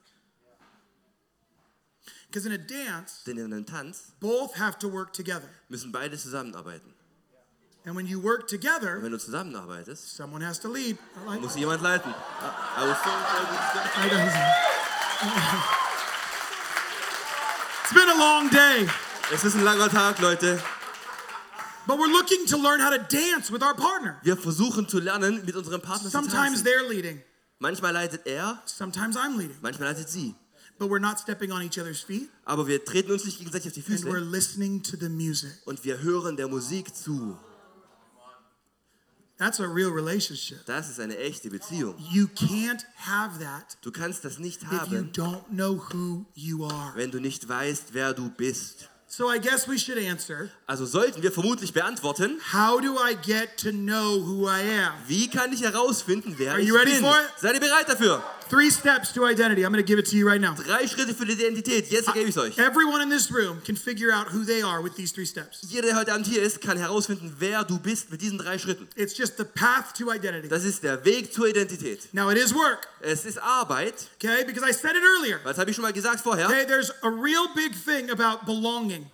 Because 2.34 2.48
in 2.48 2.54
a 2.54 2.58
dance, 2.58 3.22
Denn 3.28 3.38
in 3.38 3.54
einem 3.54 3.64
Tanz 3.64 4.12
both 4.20 4.56
have 4.58 4.80
to 4.80 4.92
work 4.92 5.14
together. 5.14 5.48
müssen 5.70 5.92
beide 5.92 6.18
zusammenarbeiten. 6.18 6.92
And 7.86 7.96
when 7.96 8.08
you 8.08 8.20
work 8.20 8.48
together, 8.48 9.00
Wenn 9.04 9.12
du 9.12 9.20
zusammenarbeitest, 9.20 10.16
someone 10.18 10.42
has 10.44 10.58
to 10.62 10.68
lead. 10.68 10.98
I 11.16 11.26
like 11.30 11.42
muss 11.42 11.56
jemand 11.56 11.84
leiten. 11.84 12.12
Ah, 12.42 12.82
I 12.84 12.88
was 12.88 12.98
so 13.04 13.10
I 13.12 14.10
don't- 14.10 14.32
It's 17.84 17.94
been 17.94 18.10
a 18.10 18.18
long 18.18 18.50
day, 18.50 18.88
Es 19.32 19.44
ist 19.44 19.56
ein 19.56 19.64
langer 19.64 19.90
Tag, 19.90 20.18
Leute. 20.20 20.60
but 21.86 22.00
we're 22.00 22.12
looking 22.12 22.48
to 22.48 22.58
learn 22.58 22.80
how 22.82 22.90
to 22.90 22.98
dance 22.98 23.52
with 23.52 23.62
our 23.62 23.76
partner. 23.76 24.18
Wir 24.24 24.38
versuchen 24.38 24.88
zu 24.90 25.00
lernen, 25.00 25.46
mit 25.46 25.56
unserem 25.56 25.82
Partner 25.82 26.10
zu 26.10 26.18
Sometimes 26.18 26.64
tanzen. 26.64 26.66
they're 26.66 26.88
leading, 26.90 27.22
Manchmal 27.60 27.94
leitet 27.94 28.26
er, 28.26 28.60
sometimes 28.66 29.16
I'm 29.18 29.38
leading, 29.38 29.58
manchmal 29.62 29.90
leitet 29.90 30.10
sie. 30.10 30.34
But 30.80 30.90
we're 30.90 31.00
not 31.00 31.20
stepping 31.20 31.52
on 31.52 31.62
each 31.62 31.80
other's 31.80 32.02
feet 32.02 32.30
Aber 32.46 32.68
wir 32.68 32.84
treten 32.84 33.12
uns 33.12 33.26
nicht 33.26 33.38
gegenseitig 33.38 33.68
auf 33.68 33.74
die 33.74 33.82
and 33.94 34.04
we're 34.06 34.20
Füße 34.20 34.32
listening 34.32 34.84
to 34.84 34.98
the 35.00 35.10
music. 35.10 35.52
und 35.66 35.84
wir 35.84 36.00
hören 36.02 36.36
der 36.38 36.48
Musik 36.48 36.96
zu. 36.96 37.38
That's 39.40 39.60
a 39.60 39.66
real 39.68 39.90
relationship. 39.92 40.64
Das 40.68 40.90
ist 40.90 41.00
eine 41.00 41.18
echte 41.18 41.50
Beziehung. 41.50 41.96
You 42.12 42.28
can't 42.28 42.86
have 42.98 43.40
that 43.40 43.78
Du 43.82 43.92
kannst 43.92 44.24
das 44.24 44.38
nicht 44.38 44.62
if 44.64 44.72
you 44.72 44.78
haben, 44.78 45.12
don't 45.12 45.44
know 45.50 45.76
who 45.92 46.26
you 46.36 46.66
are. 46.66 46.94
wenn 46.96 47.12
du 47.12 47.20
nicht 47.20 47.48
weißt, 47.50 47.94
wer 47.94 48.14
du 48.14 48.30
bist. 48.30 48.90
So 49.08 49.32
I 49.32 49.40
guess 49.40 49.68
we 49.68 49.78
should 49.78 49.98
answer 49.98 50.50
Also 50.66 50.86
sollten 50.86 51.22
wir 51.22 51.32
vermutlich 51.32 51.74
beantworten, 51.74 52.40
how 52.54 52.80
do 52.80 52.96
I 52.98 53.16
get 53.16 53.58
to 53.58 53.72
know 53.72 54.24
who 54.26 54.48
I 54.48 54.62
am? 54.86 54.94
wie 55.08 55.28
kann 55.30 55.52
ich 55.52 55.62
herausfinden, 55.62 56.36
wer 56.38 56.54
Are 56.54 56.62
ich 56.62 56.68
you 56.68 56.76
ready 56.76 56.92
bin? 56.94 57.02
for 57.02 57.12
it? 57.16 57.40
Seid 57.40 57.56
ihr 57.56 57.60
bereit 57.60 57.90
dafür? 57.90 58.24
Three 58.54 58.70
steps 58.70 59.12
to 59.14 59.26
identity. 59.26 59.64
I'm 59.66 59.72
going 59.72 59.84
to 59.84 59.88
give 59.88 59.98
it 59.98 60.06
to 60.12 60.16
you 60.16 60.28
right 60.28 60.40
now. 60.40 60.54
Drei 60.54 60.86
Schritte 60.86 61.16
für 61.16 61.26
die 61.26 61.34
Identität. 61.34 61.90
Jetzt 61.90 62.08
uh, 62.08 62.14
gebe 62.14 62.30
ich 62.30 62.38
euch. 62.38 62.56
Everyone 62.60 63.02
in 63.02 63.10
this 63.10 63.32
room 63.32 63.60
can 63.66 63.76
figure 63.76 64.12
out 64.12 64.28
who 64.28 64.46
they 64.46 64.62
are 64.62 64.80
with 64.80 64.96
these 64.96 65.12
three 65.12 65.26
steps. 65.26 65.66
Jeder, 65.68 65.88
der 65.88 65.96
heute 65.96 66.14
Abend 66.14 66.28
hier 66.28 66.44
ist, 66.44 66.62
kann 66.62 66.78
herausfinden, 66.78 67.34
wer 67.40 67.64
du 67.64 67.80
bist 67.80 68.12
mit 68.12 68.22
diesen 68.22 68.38
drei 68.38 68.60
Schritten. 68.60 68.88
It's 68.96 69.18
just 69.18 69.38
the 69.38 69.44
path 69.44 69.96
to 69.98 70.12
identity. 70.12 70.50
Das 70.50 70.64
ist 70.66 70.84
der 70.84 71.04
Weg 71.04 71.34
zur 71.34 71.48
Identität. 71.48 72.14
Now, 72.14 72.30
it 72.30 72.38
is 72.38 72.54
work, 72.54 72.88
Es 73.02 73.26
ist 73.26 73.42
Arbeit, 73.42 73.96
okay? 74.18 74.44
Because 74.46 74.64
I 74.64 74.72
said 74.72 74.96
it 74.96 75.02
earlier. 75.02 75.40
das 75.44 75.58
habe 75.58 75.72
ich 75.72 75.76
schon 75.76 75.82
mal 75.82 75.92
gesagt 75.92 76.22
vorher. 76.22 76.48
Okay, 76.48 76.68
there's 76.68 76.92
a 77.02 77.10
real 77.10 77.48
big 77.56 77.74
thing 77.74 78.12
about 78.12 78.46
belonging, 78.46 79.10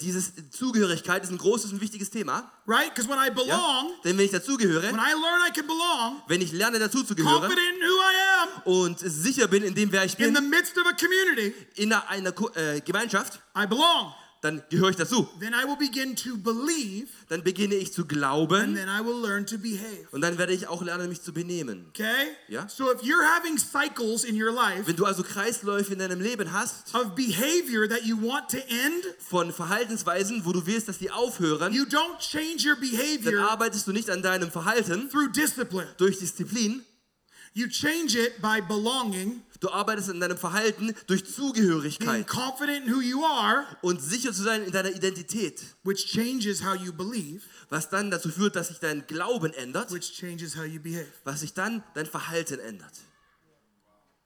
Dieses 0.00 0.32
Zugehörigkeit 0.50 1.22
ist 1.24 1.30
ein 1.30 1.38
großes 1.38 1.72
und 1.72 1.80
wichtiges 1.80 2.10
Thema. 2.10 2.50
right? 2.66 2.94
Because 2.94 3.08
when 3.08 3.18
I 3.18 3.26
Ja? 3.28 3.34
belong, 3.34 3.90
Denn 4.04 4.16
wenn 4.16 4.24
ich 4.24 4.30
dazugehöre, 4.30 4.84
when 4.84 4.94
I 4.98 5.12
learn 5.12 5.40
I 5.48 5.52
can 5.52 5.66
belong, 5.66 6.22
wenn 6.28 6.40
ich 6.40 6.52
lerne 6.52 6.78
dazuzugehören 6.78 7.42
confident 7.42 7.68
in 7.76 7.82
who 7.82 7.94
I 8.00 8.14
am, 8.42 8.72
und 8.72 8.98
sicher 9.00 9.46
bin 9.48 9.62
in 9.62 9.74
dem, 9.74 9.92
wer 9.92 10.04
ich 10.04 10.18
in 10.18 10.34
the 10.34 10.40
bin, 10.40 10.50
midst 10.50 10.76
of 10.78 10.86
a 10.86 10.92
community, 10.92 11.54
in 11.74 11.92
einer, 11.92 12.08
einer 12.08 12.56
äh, 12.56 12.80
Gemeinschaft, 12.80 13.40
I 13.56 13.66
belong. 13.66 14.12
Dann 14.44 14.62
gehöre 14.70 14.90
ich 14.90 14.96
dazu. 14.96 15.28
Then 15.40 15.54
I 15.54 15.66
will 15.66 15.76
begin 15.76 16.14
to 16.16 16.36
believe, 16.36 17.08
Dann 17.28 17.42
beginne 17.42 17.74
ich 17.76 17.92
zu 17.92 18.02
and 18.02 18.10
glauben 18.10 18.74
then 18.74 18.88
I 18.88 19.04
will 19.04 19.20
learn 19.22 19.46
to 19.46 19.56
behave. 19.56 20.06
und 20.12 20.20
dann 20.20 20.36
werde 20.38 20.52
ich 20.52 20.66
auch 20.68 20.82
lernen, 20.82 21.08
mich 21.08 21.22
zu 21.22 21.32
benehmen. 21.32 21.86
Okay? 21.88 22.04
Ja. 22.48 22.68
So 22.68 22.92
if 22.92 23.00
you're 23.02 23.24
having 23.36 23.58
cycles 23.58 24.24
in 24.24 24.40
your 24.40 24.52
life 24.52 24.86
Wenn 24.86 24.96
du 24.96 25.04
also 25.06 25.22
Kreisläufe 25.22 25.92
in 25.92 25.98
deinem 25.98 26.20
Leben 26.20 26.52
hast, 26.52 26.94
of 26.94 27.14
behavior 27.14 27.88
that 27.88 28.04
you 28.04 28.16
want 28.20 28.48
to 28.50 28.58
end, 28.58 29.04
von 29.18 29.52
Verhaltensweisen, 29.52 30.44
wo 30.44 30.52
du 30.52 30.66
willst, 30.66 30.88
dass 30.88 30.98
die 30.98 31.10
aufhören, 31.10 31.72
you 31.72 31.84
don't 31.84 32.18
change 32.18 32.68
your 32.68 32.76
dann 33.24 33.36
arbeitest 33.38 33.86
du 33.86 33.92
nicht 33.92 34.10
an 34.10 34.22
deinem 34.22 34.50
Verhalten 34.50 35.08
through 35.10 35.32
discipline. 35.32 35.88
durch 35.96 36.18
Disziplin, 36.18 36.84
You 37.56 37.68
change 37.68 38.16
it 38.16 38.42
by 38.42 38.60
belonging, 38.60 39.40
du 39.60 39.68
arbeitest 39.70 40.10
an 40.10 40.18
deinem 40.18 40.36
Verhalten 40.36 40.92
durch 41.06 41.22
being 41.22 41.34
Zugehörigkeit 41.34 42.26
confident 42.26 42.86
in 42.86 42.92
who 42.92 43.00
you 43.00 43.24
are, 43.24 43.64
und 43.80 44.02
sicher 44.02 44.32
zu 44.32 44.42
sein 44.42 44.64
in 44.64 44.72
deiner 44.72 44.90
Identität, 44.90 45.62
which 45.84 46.04
changes 46.04 46.64
how 46.64 46.74
you 46.74 46.92
believe, 46.92 47.42
was 47.68 47.88
dann 47.88 48.10
dazu 48.10 48.28
führt, 48.30 48.56
dass 48.56 48.68
sich 48.68 48.80
dein 48.80 49.06
Glauben 49.06 49.52
ändert, 49.54 49.92
which 49.92 50.12
changes 50.14 50.56
how 50.56 50.64
you 50.64 50.80
behave. 50.80 51.06
was 51.22 51.40
sich 51.40 51.54
dann 51.54 51.84
dein 51.94 52.06
Verhalten 52.06 52.58
ändert. 52.58 52.92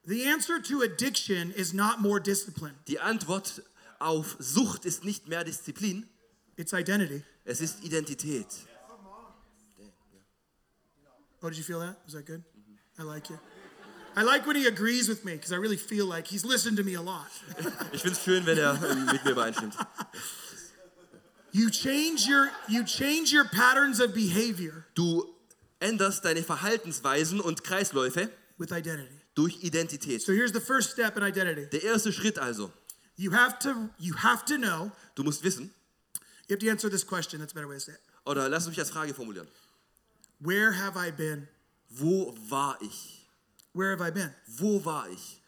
The 0.05 0.25
answer 0.27 0.59
to 0.63 0.81
addiction 0.81 1.51
is 1.51 1.71
not 1.71 1.99
more 1.99 2.19
discipline, 2.19 2.73
Die 2.87 2.99
Antwort 2.99 3.61
auf 3.99 4.37
Sucht 4.39 4.85
ist 4.85 5.03
nicht 5.03 5.27
mehr 5.27 5.43
Disziplin, 5.43 6.09
it's 6.55 6.73
identity. 6.73 7.23
es 7.45 7.61
ist 7.61 7.83
Identität. 7.83 8.47
Oh, 11.43 11.49
did 11.49 11.59
you 11.59 11.63
feel 11.63 11.79
that? 11.79 11.95
Was 12.05 12.13
that 12.13 12.25
good? 12.25 12.41
I 12.99 13.03
like 13.03 13.29
you. 13.29 13.39
I 14.15 14.23
like 14.23 14.45
when 14.45 14.55
he 14.57 14.65
agrees 14.67 15.07
with 15.07 15.23
me 15.23 15.33
because 15.33 15.53
I 15.53 15.55
really 15.57 15.77
feel 15.77 16.05
like 16.05 16.27
he's 16.27 16.43
listened 16.43 16.77
to 16.77 16.83
me 16.83 16.95
a 16.95 17.01
lot. 17.01 17.27
Ich 17.93 18.01
finde 18.01 18.17
es 18.17 18.23
schön, 18.23 18.45
wenn 18.45 18.57
er 18.57 18.73
mit 19.13 19.23
mir 19.23 19.31
übereinstimmt. 19.31 19.75
You 21.51 21.69
change 21.69 22.27
your 22.27 22.49
you 22.67 22.83
change 22.83 23.31
your 23.33 23.45
patterns 23.45 23.99
of 23.99 24.13
behavior 24.13 24.85
Du 24.95 25.25
änderst 25.79 26.23
deine 26.25 26.43
Verhaltensweisen 26.43 27.39
und 27.39 27.63
Kreisläufe 27.63 28.29
with 28.57 28.71
identity. 28.71 29.09
durch 29.35 29.63
Identität. 29.63 30.21
So 30.21 30.33
here's 30.33 30.51
the 30.51 30.59
first 30.59 30.91
step 30.91 31.15
in 31.17 31.23
identity. 31.23 31.67
Der 31.71 31.83
erste 31.83 32.11
Schritt 32.11 32.37
also, 32.37 32.71
You 33.15 33.31
have 33.31 33.57
to 33.59 33.89
you 33.97 34.13
have 34.15 34.43
to 34.45 34.57
know. 34.57 34.91
du 35.15 35.23
musst 35.23 35.43
wissen, 35.43 35.71
You 36.49 36.55
have 36.55 36.59
to 36.65 36.69
answer 36.69 36.89
this 36.89 37.03
question. 37.05 37.39
That's 37.39 37.53
a 37.53 37.55
better 37.55 37.67
way 37.69 37.75
to 37.75 37.79
say 37.81 37.93
it. 37.93 37.99
oder 38.25 38.49
lass 38.49 38.67
mich 38.67 38.77
als 38.79 38.89
Frage 38.91 39.13
formulieren. 39.13 39.47
Where 40.39 40.73
have 40.73 40.97
I 40.97 41.11
been? 41.11 41.47
Wo 41.89 42.35
war 42.49 42.77
ich? 42.81 43.27
Where 43.73 43.91
have 43.91 44.01
I 44.05 44.11
been? 44.11 44.31
Wo 44.47 44.83
war 44.85 45.09
ich? 45.09 45.41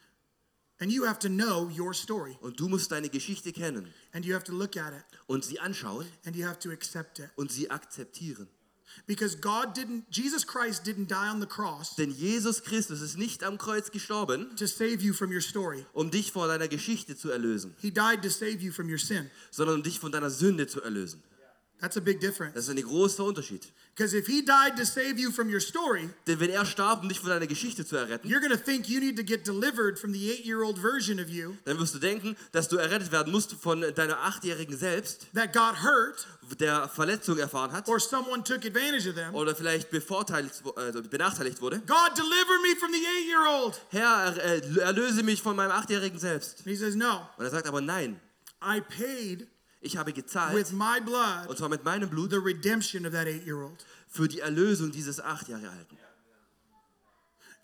And 0.79 0.91
you 0.91 1.05
have 1.05 1.19
to 1.19 1.27
know 1.29 1.69
your 1.77 1.93
story, 1.93 2.35
Und 2.41 2.59
du 2.59 2.67
musst 2.67 2.91
deine 2.91 3.09
Geschichte 3.09 3.53
kennen 3.53 3.93
and 4.13 4.25
you 4.25 4.33
have 4.33 4.43
to 4.45 4.51
look 4.51 4.75
at 4.77 4.93
it, 4.93 5.03
und 5.27 5.45
sie 5.45 5.59
anschauen 5.59 6.07
and 6.25 6.35
you 6.35 6.43
have 6.45 6.57
to 6.59 6.71
accept 6.71 7.19
it. 7.19 7.29
und 7.35 7.51
sie 7.51 7.69
akzeptieren. 7.69 8.47
Because 9.07 9.37
God 9.37 9.77
didn't, 9.77 10.03
Jesus 10.09 10.45
Christ 10.45 10.83
didn't 10.85 11.07
die 11.07 11.29
on 11.31 11.39
the 11.39 11.45
cross 11.47 11.95
Denn 11.95 12.09
Jesus 12.11 12.61
Christus 12.63 12.99
ist 13.01 13.15
nicht 13.17 13.43
am 13.43 13.57
Kreuz 13.59 13.91
gestorben, 13.91 14.53
to 14.57 14.65
save 14.65 15.01
you 15.01 15.13
from 15.13 15.31
your 15.31 15.39
story. 15.41 15.85
um 15.93 16.09
dich 16.09 16.31
vor 16.31 16.47
deiner 16.47 16.67
Geschichte 16.67 17.15
zu 17.15 17.29
erlösen, 17.29 17.75
He 17.79 17.91
died 17.91 18.23
to 18.23 18.29
save 18.29 18.57
you 18.59 18.71
from 18.73 18.89
your 18.89 18.97
sin. 18.97 19.29
sondern 19.51 19.75
um 19.77 19.83
dich 19.83 19.99
von 19.99 20.11
deiner 20.11 20.31
Sünde 20.31 20.65
zu 20.67 20.81
erlösen. 20.81 21.21
That's 21.81 21.97
a 21.97 21.99
big 22.01 22.19
difference. 22.19 22.53
Das 22.53 22.67
ist 22.67 22.77
ein 22.77 22.81
großer 22.83 23.23
Unterschied. 23.23 23.67
Because 23.95 24.15
if 24.15 24.25
he 24.27 24.41
died 24.45 24.77
to 24.77 24.85
save 24.85 25.19
you 25.19 25.31
from 25.31 25.49
your 25.51 25.59
story, 25.59 26.09
Denn 26.27 26.39
wenn 26.39 26.49
er 26.49 26.65
starb, 26.65 27.01
um 27.03 27.09
dich 27.09 27.19
von 27.19 27.29
deiner 27.29 27.47
Geschichte 27.47 27.85
zu 27.85 27.95
erretten, 27.97 28.29
you're 28.29 28.39
going 28.39 28.51
to 28.51 28.57
think 28.57 28.87
you 28.87 28.99
need 28.99 29.17
to 29.17 29.23
get 29.23 29.45
delivered 29.45 29.99
from 29.99 30.13
the 30.13 30.31
eight 30.31 30.45
year 30.45 30.61
old 30.63 30.77
version 30.77 31.19
of 31.19 31.27
you 31.29 31.55
dann 31.65 31.77
wirst 31.79 31.93
du 31.95 31.99
denken, 31.99 32.37
dass 32.53 32.69
du 32.69 32.77
errettet 32.77 33.11
werden 33.11 33.31
musst 33.33 33.53
von 33.53 33.81
deiner 33.95 34.19
achtjährigen 34.19 34.77
Selbst, 34.77 35.27
that 35.33 35.51
got 35.53 35.83
hurt 35.83 36.27
der 36.59 36.87
Verletzung 36.89 37.37
erfahren 37.37 37.71
hat 37.71 37.87
or 37.87 37.99
someone 37.99 38.43
took 38.43 38.65
advantage 38.65 39.07
of 39.09 39.15
them. 39.15 39.33
oder 39.33 39.55
vielleicht 39.55 39.89
bevorteiligt, 39.89 40.61
wo- 40.63 40.71
also 40.71 41.01
benachteiligt 41.01 41.61
wurde. 41.61 41.79
God, 41.87 42.11
deliver 42.15 42.59
me 42.61 42.75
from 42.79 42.91
the 42.91 42.99
eight 42.99 43.27
year 43.27 43.45
old. 43.47 43.81
Herr, 43.89 44.35
er- 44.37 44.63
äh, 44.63 44.79
erlöse 44.81 45.23
mich 45.23 45.41
von 45.41 45.55
meinem 45.55 45.71
achtjährigen 45.71 46.19
Selbst. 46.19 46.59
And 46.59 46.67
he 46.67 46.75
says, 46.75 46.95
No, 46.95 47.27
Und 47.37 47.45
er 47.45 47.51
sagt 47.51 47.67
aber 47.67 47.81
nein, 47.81 48.19
I 48.63 48.79
paid 48.81 49.47
ich 49.81 49.97
habe 49.97 50.07
with 50.15 50.15
gezahlt, 50.15 50.71
my 50.73 50.99
blood 51.03 51.47
und 51.47 51.57
zwar 51.57 51.69
mit 51.69 51.83
meinem 51.83 52.09
Blut, 52.09 52.31
the 52.31 52.37
redemption 52.37 53.05
of 53.05 53.11
that 53.13 53.27
old. 53.27 53.85
für 54.07 54.27
die 54.27 54.39
Erlösung 54.39 54.91
dieses 54.91 55.19
acht 55.19 55.47
Jahre 55.47 55.69
alten. 55.69 55.97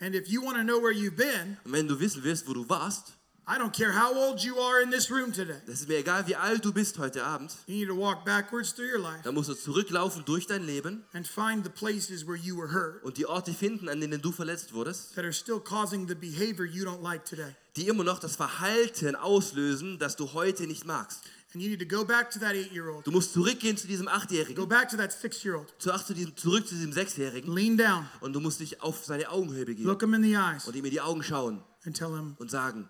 And 0.00 0.14
if 0.14 0.28
you 0.28 0.42
want 0.42 0.56
to 0.56 0.62
know 0.62 0.80
where 0.80 0.92
you've 0.92 1.16
been, 1.16 1.56
Und 1.64 1.72
wenn 1.72 1.88
du 1.88 1.98
wissen 1.98 2.22
willst, 2.22 2.46
wo 2.48 2.52
du 2.54 2.68
warst, 2.68 3.14
I 3.50 3.52
don't 3.58 3.72
care 3.72 3.90
how 3.92 4.14
old 4.14 4.40
you 4.44 4.58
are 4.60 4.82
in 4.82 4.90
this 4.90 5.10
room 5.10 5.32
today. 5.32 5.56
das 5.66 5.80
ist 5.80 5.88
mir 5.88 5.96
egal, 5.98 6.26
wie 6.28 6.36
alt 6.36 6.62
du 6.64 6.72
bist 6.72 6.98
heute 6.98 7.24
Abend, 7.24 7.50
You 7.66 7.76
need 7.76 7.88
to 7.88 7.96
walk 7.96 8.24
backwards 8.24 8.74
through 8.74 8.90
your 8.92 9.00
life 9.00 9.20
dann 9.24 9.34
musst 9.34 9.48
du 9.48 9.54
zurücklaufen 9.54 10.22
durch 10.26 10.46
dein 10.46 10.64
Leben 10.66 11.02
and 11.14 11.26
find 11.26 11.64
the 11.64 11.70
places 11.70 12.26
where 12.26 12.36
you 12.36 12.56
were 12.58 12.70
hurt 12.72 13.02
und 13.02 13.16
die 13.16 13.24
Orte 13.26 13.52
finden, 13.54 13.88
an 13.88 14.00
denen 14.00 14.20
du 14.20 14.32
verletzt 14.32 14.72
wurdest, 14.74 15.14
that 15.14 15.24
are 15.24 15.32
still 15.32 15.58
causing 15.60 16.06
the 16.06 16.14
behavior 16.14 16.64
you 16.66 16.84
don't 16.84 17.02
like 17.02 17.24
today. 17.24 17.54
die 17.76 17.88
immer 17.88 18.04
noch 18.04 18.18
das 18.18 18.36
Verhalten 18.36 19.16
auslösen, 19.16 19.98
das 19.98 20.14
du 20.16 20.32
heute 20.34 20.66
nicht 20.66 20.84
magst. 20.84 21.20
And 21.54 21.62
you 21.62 21.70
need 21.70 21.80
to 21.80 21.86
go 21.86 22.04
back 22.04 22.30
to 22.32 22.38
that 22.40 22.54
eight 22.54 22.72
year 22.72 22.88
old, 22.90 23.06
Du 23.06 23.10
musst 23.10 23.32
zurückgehen 23.32 23.76
zu 23.76 23.86
diesem 23.86 24.04
go 24.06 24.12
Achtjährigen, 24.12 24.68
back 24.68 24.90
to 24.90 24.96
that 24.98 25.12
six 25.12 25.42
year 25.44 25.56
old, 25.56 25.72
zu, 25.78 25.90
zu 26.04 26.12
diesem, 26.12 26.36
zurück 26.36 26.66
zu 26.68 26.74
diesem 26.74 26.92
Sechsjährigen. 26.92 27.54
Lean 27.54 27.76
down, 27.78 28.06
und 28.20 28.34
du 28.34 28.40
musst 28.40 28.60
dich 28.60 28.82
auf 28.82 29.02
seine 29.04 29.30
Augenhöhe 29.30 29.64
begeben. 29.64 29.88
Look 29.88 30.02
him 30.02 30.12
in 30.12 30.22
the 30.22 30.34
eyes, 30.34 30.66
und 30.66 30.76
ihm 30.76 30.84
in 30.84 30.90
die 30.90 31.00
Augen 31.00 31.22
schauen. 31.22 31.62
And 31.86 31.96
tell 31.96 32.14
him, 32.14 32.36
und 32.38 32.50
sagen, 32.50 32.88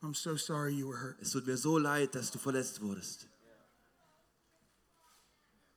I'm 0.00 0.14
so 0.14 0.36
sorry 0.36 0.72
you 0.74 0.88
were 0.88 1.00
hurt, 1.00 1.16
es 1.20 1.30
tut 1.30 1.44
mir 1.46 1.56
so 1.56 1.76
leid, 1.76 2.14
dass 2.14 2.30
du 2.30 2.38
verletzt 2.38 2.80
wurdest, 2.80 3.26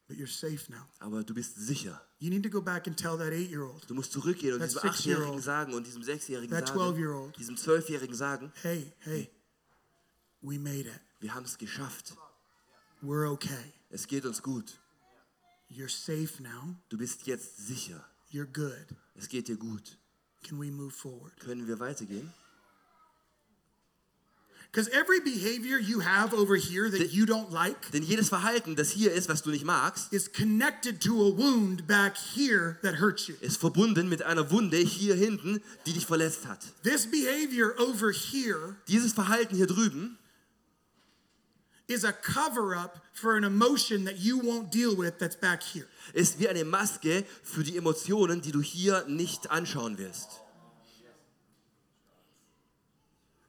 but 0.08 0.18
you're 0.18 0.28
safe 0.28 0.72
now. 0.72 0.86
aber 1.00 1.24
du 1.24 1.34
bist 1.34 1.56
sicher. 1.58 2.00
You 2.20 2.30
need 2.30 2.44
to 2.44 2.50
go 2.50 2.62
back 2.62 2.86
and 2.86 2.96
tell 2.96 3.18
that 3.18 3.34
eight 3.34 3.50
year 3.50 3.64
old, 3.64 3.90
Du 3.90 3.96
musst 3.96 4.12
zurückgehen 4.12 4.54
und 4.54 4.60
That 4.60 4.70
diesem 4.70 4.82
six-year-old, 4.82 5.24
Achtjährigen 5.26 5.42
sagen 5.42 5.74
und 5.74 5.88
diesem 5.88 6.04
Sechsjährigen 6.04 6.56
that 6.56 6.68
sagen, 6.68 6.80
12-year-old. 6.80 7.36
diesem 7.40 7.58
Zwölfjährigen 7.58 8.14
sagen, 8.16 8.52
hey, 8.62 8.94
hey, 9.00 9.28
we 10.42 10.58
made 10.58 10.88
it. 10.88 11.02
wir 11.20 11.34
haben 11.34 11.46
es 11.46 11.58
geschafft. 11.58 12.14
We're 13.02 13.32
okay. 13.32 13.74
Es 13.90 14.08
geht 14.08 14.26
uns 14.26 14.42
gut. 14.42 14.80
You're 15.70 15.90
safe 15.90 16.42
now. 16.42 16.76
Du 16.90 16.98
bist 16.98 17.26
jetzt 17.28 17.68
sicher. 17.68 18.06
You're 18.32 18.46
good. 18.46 18.88
Es 19.16 19.28
geht 19.30 19.48
dir 19.48 19.58
gut. 19.58 19.98
Can 20.44 20.60
we 20.60 20.72
move 20.72 20.92
forward? 20.92 21.40
Können 21.40 21.68
wir 21.68 21.80
weitergehen? 21.80 22.32
Because 24.72 24.90
every 24.94 25.20
behavior 25.20 25.78
you 25.78 26.00
have 26.00 26.34
over 26.34 26.56
here 26.56 26.90
that 26.90 27.12
you 27.12 27.26
don't 27.26 27.52
like 27.52 27.92
Denn 27.92 28.04
jedes 28.04 28.30
Verhalten, 28.30 28.78
das 28.78 28.90
hier 28.90 29.12
ist, 29.12 29.28
was 29.28 29.42
du 29.42 29.50
nicht 29.50 29.66
magst, 29.66 30.14
is 30.14 30.32
connected 30.32 31.02
to 31.02 31.28
a 31.28 31.38
wound 31.38 31.88
back 31.88 32.16
here 32.18 32.78
that 32.82 33.02
hurts 33.02 33.28
you. 33.28 33.36
ist 33.42 33.58
verbunden 33.58 34.08
mit 34.08 34.24
einer 34.24 34.50
Wunde 34.50 34.78
hier 34.78 35.16
hinten, 35.16 35.62
die 35.86 35.92
dich 35.92 36.06
verletzt 36.06 36.46
hat. 36.48 36.60
This 36.84 37.06
behavior 37.06 37.74
over 37.80 38.12
here 38.12 38.78
Dieses 38.88 39.12
Verhalten 39.12 39.58
hier 39.58 39.68
drüben 39.68 40.18
is 41.92 42.04
a 42.04 42.12
cover 42.14 42.76
up 42.76 43.02
for 43.14 43.36
an 43.38 43.44
emotion 43.44 44.06
that 44.06 44.18
you 44.20 44.40
won't 44.40 44.72
deal 44.72 44.96
with 44.96 45.18
that's 45.20 45.36
back 45.36 45.62
here. 45.64 45.88
ist 46.14 46.40
wie 46.40 46.48
eine 46.50 46.64
Maske 46.66 47.24
für 47.44 47.64
die 47.64 47.78
Emotionen, 47.78 48.42
die 48.42 48.52
du 48.52 48.62
hier 48.62 49.04
nicht 49.08 49.50
anschauen 49.52 49.98
willst. 49.98 50.28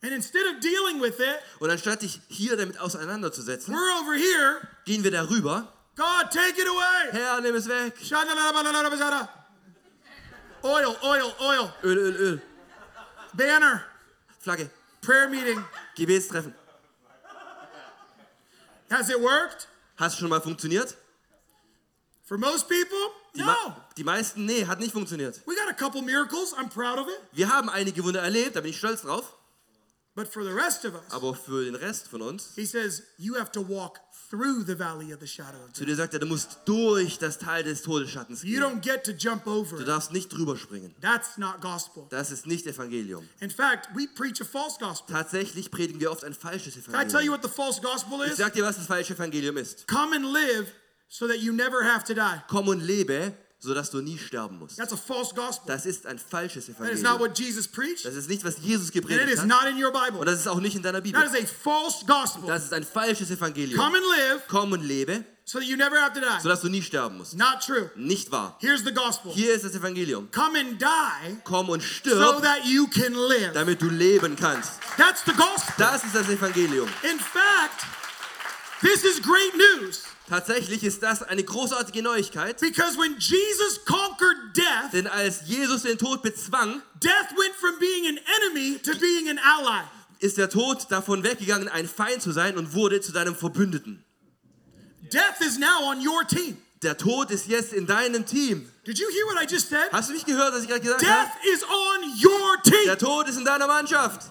And 0.05 0.13
instead 0.13 0.45
of 0.47 0.61
dealing 0.61 1.01
with 1.01 1.21
it, 1.21 1.41
Und 1.61 1.71
anstatt 1.71 2.03
dich 2.03 2.21
hier 2.29 2.57
damit 2.57 2.79
auseinanderzusetzen, 2.81 3.73
we're 3.73 4.01
over 4.01 4.15
here. 4.15 4.61
gehen 4.85 5.05
wir 5.05 5.13
darüber. 5.13 5.73
God, 5.95 6.31
take 6.33 6.59
it 6.61 6.67
away. 6.67 7.13
Herr, 7.13 7.41
nimm 7.41 7.55
es 7.55 7.69
weg. 7.69 7.95
Oil, 10.65 10.97
oil, 11.03 11.35
oil. 11.41 11.73
Öl, 11.85 11.99
Öl, 11.99 12.17
Öl. 12.17 12.43
Banner, 13.35 13.85
Flagge. 14.41 14.71
prayer 15.03 15.29
meeting. 15.29 15.63
Gebetstreffen. 15.97 16.55
Has 18.93 19.09
it 19.09 19.21
worked? 19.21 19.69
Hast 19.97 20.19
schon 20.19 20.29
mal 20.29 20.41
funktioniert? 20.41 20.97
For 22.25 22.39
most 22.39 22.69
people, 22.69 22.99
Die, 23.35 23.41
no. 23.41 23.47
ma- 23.47 23.77
die 23.97 24.05
meisten, 24.05 24.45
nee, 24.47 24.65
hat 24.67 24.79
nicht 24.81 24.93
funktioniert. 24.93 25.41
We 25.47 25.55
got 25.57 25.69
a 25.69 25.75
couple 25.75 26.03
miracles. 26.03 26.53
I'm 26.55 26.69
proud 26.69 26.99
of 26.99 27.09
it. 27.09 27.19
Wir 27.33 27.49
haben 27.49 27.69
einige 27.69 28.05
Wunder 28.05 28.21
erlebt, 28.23 28.55
da 28.57 28.61
bin 28.61 28.71
ich 28.71 28.79
stolz 28.79 29.03
drauf. 29.03 29.35
But 30.15 30.29
for 30.31 30.45
the 30.45 30.53
rest 30.53 30.85
of 30.85 30.95
us, 30.95 31.11
Aber 31.11 31.35
für 31.35 31.65
den 31.65 31.75
Rest 31.75 32.09
von 32.09 32.21
uns, 32.23 32.55
he 32.55 32.67
says, 32.67 33.03
you 33.19 33.35
have 33.39 33.51
to 33.53 33.63
walk 33.67 33.99
through 34.33 34.65
the 34.65 34.75
valley 34.75 35.13
of 35.13 35.21
the 35.21 35.27
shadow 35.27 35.59
of 35.63 35.75
zu 35.75 35.85
dir 35.85 35.95
sagt 35.95 36.15
er, 36.15 36.21
du 36.21 36.27
musst 36.27 36.61
durch 36.65 37.19
das 37.19 37.37
Teil 37.39 37.63
des 37.65 37.83
Todesschattens 37.83 38.43
You 38.43 38.61
gehen. 38.61 38.63
don't 38.63 38.81
get 38.81 39.05
to 39.05 39.13
jump 39.13 39.47
over 39.47 39.77
Du 39.77 39.83
it. 39.83 39.89
darfst 39.89 40.11
nicht 40.11 40.31
drüber 40.33 40.57
springen. 40.57 40.95
That's 41.03 41.37
not 41.37 41.61
gospel. 41.61 42.05
Das 42.09 42.31
ist 42.31 42.47
nicht 42.47 42.67
Evangelium. 42.67 43.29
In 43.41 43.51
fact, 43.51 43.91
we 43.95 44.09
preach 44.15 44.41
a 44.41 44.45
false 44.47 44.79
gospel. 44.81 45.15
Tatsächlich 45.15 45.71
predigen 45.71 46.01
wir 46.01 46.11
oft 46.11 46.25
ein 46.25 46.33
falsches 46.33 46.75
Can 46.87 46.95
I 46.95 47.07
tell 47.07 47.21
you 47.21 47.33
Evangelium. 47.33 47.33
what 47.35 47.43
the 47.43 47.49
false 47.51 47.81
gospel 47.83 48.25
Ich 48.25 48.33
is? 48.33 48.39
sag 48.39 48.55
dir, 48.55 48.65
was 48.65 48.77
das 48.77 48.87
falsche 48.87 49.13
Evangelium 49.13 49.59
ist. 49.59 49.87
Come 49.87 50.17
and 50.17 50.25
live 50.33 50.67
so 51.11 51.29
that 51.29 51.39
you 51.41 51.53
never 51.53 51.85
have 51.85 52.03
to 52.05 52.15
die. 52.15 52.43
Komm 52.49 52.69
und 52.69 52.81
lebe, 52.81 53.35
sodass 53.65 53.91
du 53.91 54.01
nie 54.03 54.19
sterben 54.19 54.59
musst. 54.59 54.77
That's 54.77 54.93
a 54.93 54.97
false 54.97 55.33
gospel. 55.35 55.67
Das 55.69 55.87
ist 55.87 56.05
ein 56.07 56.19
falsches 56.19 56.67
That 56.67 56.73
is 56.91 57.03
not 57.03 57.13
Evangelium. 57.17 57.21
what 57.21 57.39
Jesus 57.39 57.69
preached, 57.69 58.05
Das 58.05 58.15
ist 58.17 58.29
nicht, 58.29 58.45
was 58.45 58.57
Jesus 58.61 58.89
and 58.89 58.97
it 58.97 59.03
gepredigt 59.03 59.29
is 59.35 59.41
hat. 59.41 59.47
not 59.47 59.65
in 59.71 59.77
your 59.83 59.95
Und 59.95 60.03
Bible. 60.05 60.25
das 60.25 60.41
ist 60.41 60.49
auch 60.49 60.59
nicht 60.61 60.75
in 60.75 60.83
deiner 60.83 60.99
That 60.99 61.05
Bibel. 61.05 61.23
is 61.23 61.33
a 61.35 61.47
false 61.47 62.05
gospel. 62.05 62.43
Das 62.49 62.65
ist 62.65 62.73
ein 62.73 62.85
falsches 62.85 63.31
Evangelium. 63.31 63.79
Come 63.79 63.97
and 63.99 64.07
live 64.07 64.43
Komm 64.49 64.73
und 64.73 64.83
lebe, 64.83 65.25
so 65.45 65.59
that 65.61 65.69
you 65.69 65.77
never 65.77 66.01
have 66.01 66.13
to 66.15 66.21
die. 66.21 66.41
sodass 66.43 66.61
du 66.61 66.69
nie 66.69 66.83
sterben 66.83 67.19
musst. 67.19 67.37
Not 67.37 67.61
true. 67.65 67.91
Nicht 67.95 68.33
wahr. 68.33 68.57
Here's 68.61 68.83
the 68.85 68.93
gospel. 68.93 69.33
Hier 69.33 69.55
ist 69.55 69.65
das 69.65 69.75
Evangelium. 69.77 70.29
Come 70.33 70.59
and 70.59 70.81
die 70.83 71.37
Komm 71.45 71.69
und 71.69 71.81
so 71.83 71.87
stirb, 71.87 72.43
that 72.43 72.65
you 72.65 72.89
can 72.89 73.15
live. 73.15 73.53
damit 73.55 73.81
du 73.81 73.89
leben 73.89 74.35
kannst. 74.35 74.73
That's 74.97 75.23
the 75.25 75.33
gospel. 75.33 75.75
Das 75.79 76.03
ist 76.05 76.15
das 76.15 76.29
Evangelium. 76.29 76.89
In 77.05 77.19
fact, 77.21 77.87
this 78.81 79.05
is 79.05 79.21
great 79.23 79.55
news 79.81 80.03
Tatsächlich 80.29 80.83
ist 80.85 81.03
das 81.03 81.23
eine 81.23 81.43
großartige 81.43 82.03
Neuigkeit, 82.03 82.59
because 82.61 82.97
when 82.97 83.17
Jesus 83.19 83.85
conquered 83.85 84.57
death, 84.57 84.93
denn 84.93 85.07
als 85.07 85.41
Jesus 85.47 85.83
den 85.83 85.99
Tod 85.99 86.23
bezwang, 86.23 86.81
death 87.03 87.31
went 87.37 87.55
from 87.61 87.79
being 87.79 88.07
an 88.07 88.19
enemy 88.41 88.79
to 88.79 88.93
being 88.99 89.29
an 89.29 89.39
ally. 89.39 89.83
ist 90.21 90.39
der 90.39 90.49
Tod 90.49 90.87
davon 90.91 91.23
weggegangen, 91.25 91.69
ein 91.69 91.89
Feind 91.89 92.23
zu 92.23 92.31
sein 92.33 92.57
und 92.57 92.73
wurde 92.73 93.01
zu 93.01 93.13
deinem 93.13 93.35
Verbündeten. 93.35 94.05
Death 95.13 95.41
is 95.41 95.59
now 95.59 95.91
on 95.91 95.99
your 96.07 96.27
team. 96.27 96.57
Der 96.83 96.97
Tod 96.97 97.31
ist 97.31 97.47
jetzt 97.49 97.73
in 97.73 97.87
deinem 97.87 98.25
Team. 98.25 98.69
Did 98.87 98.99
you 98.99 99.07
hear 99.11 99.27
what 99.27 99.43
I 99.43 99.53
just 99.53 99.69
said? 99.69 99.91
Hast 99.93 100.09
du 100.09 100.15
nicht 100.15 100.27
gehört, 100.27 100.55
was 100.55 100.63
ich 100.63 100.69
gerade 100.69 100.81
gesagt 100.81 101.03
Death 101.03 101.09
habe? 101.11 101.49
is 101.53 101.63
on 101.65 102.25
your 102.25 102.63
team. 102.63 102.85
Der 102.87 102.99
Tod 102.99 103.29
ist 103.29 103.37
in 103.39 103.45
deiner 103.45 103.67
Mannschaft. 103.67 104.23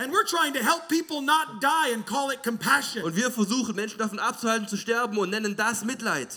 And 0.00 0.12
we're 0.12 0.24
trying 0.24 0.52
to 0.54 0.62
help 0.62 0.88
people 0.88 1.20
not 1.20 1.60
die 1.60 1.90
and 1.92 2.06
call 2.06 2.30
it 2.30 2.42
compassion. 2.44 3.02
Und 3.02 3.16
wir 3.16 3.30
versuchen, 3.32 3.74
Menschen 3.74 3.98
davon 3.98 4.20
abzuhalten, 4.20 4.68
zu 4.68 4.76
sterben 4.76 5.18
und 5.18 5.30
nennen 5.30 5.56
das 5.56 5.84
Mitleid. 5.84 6.28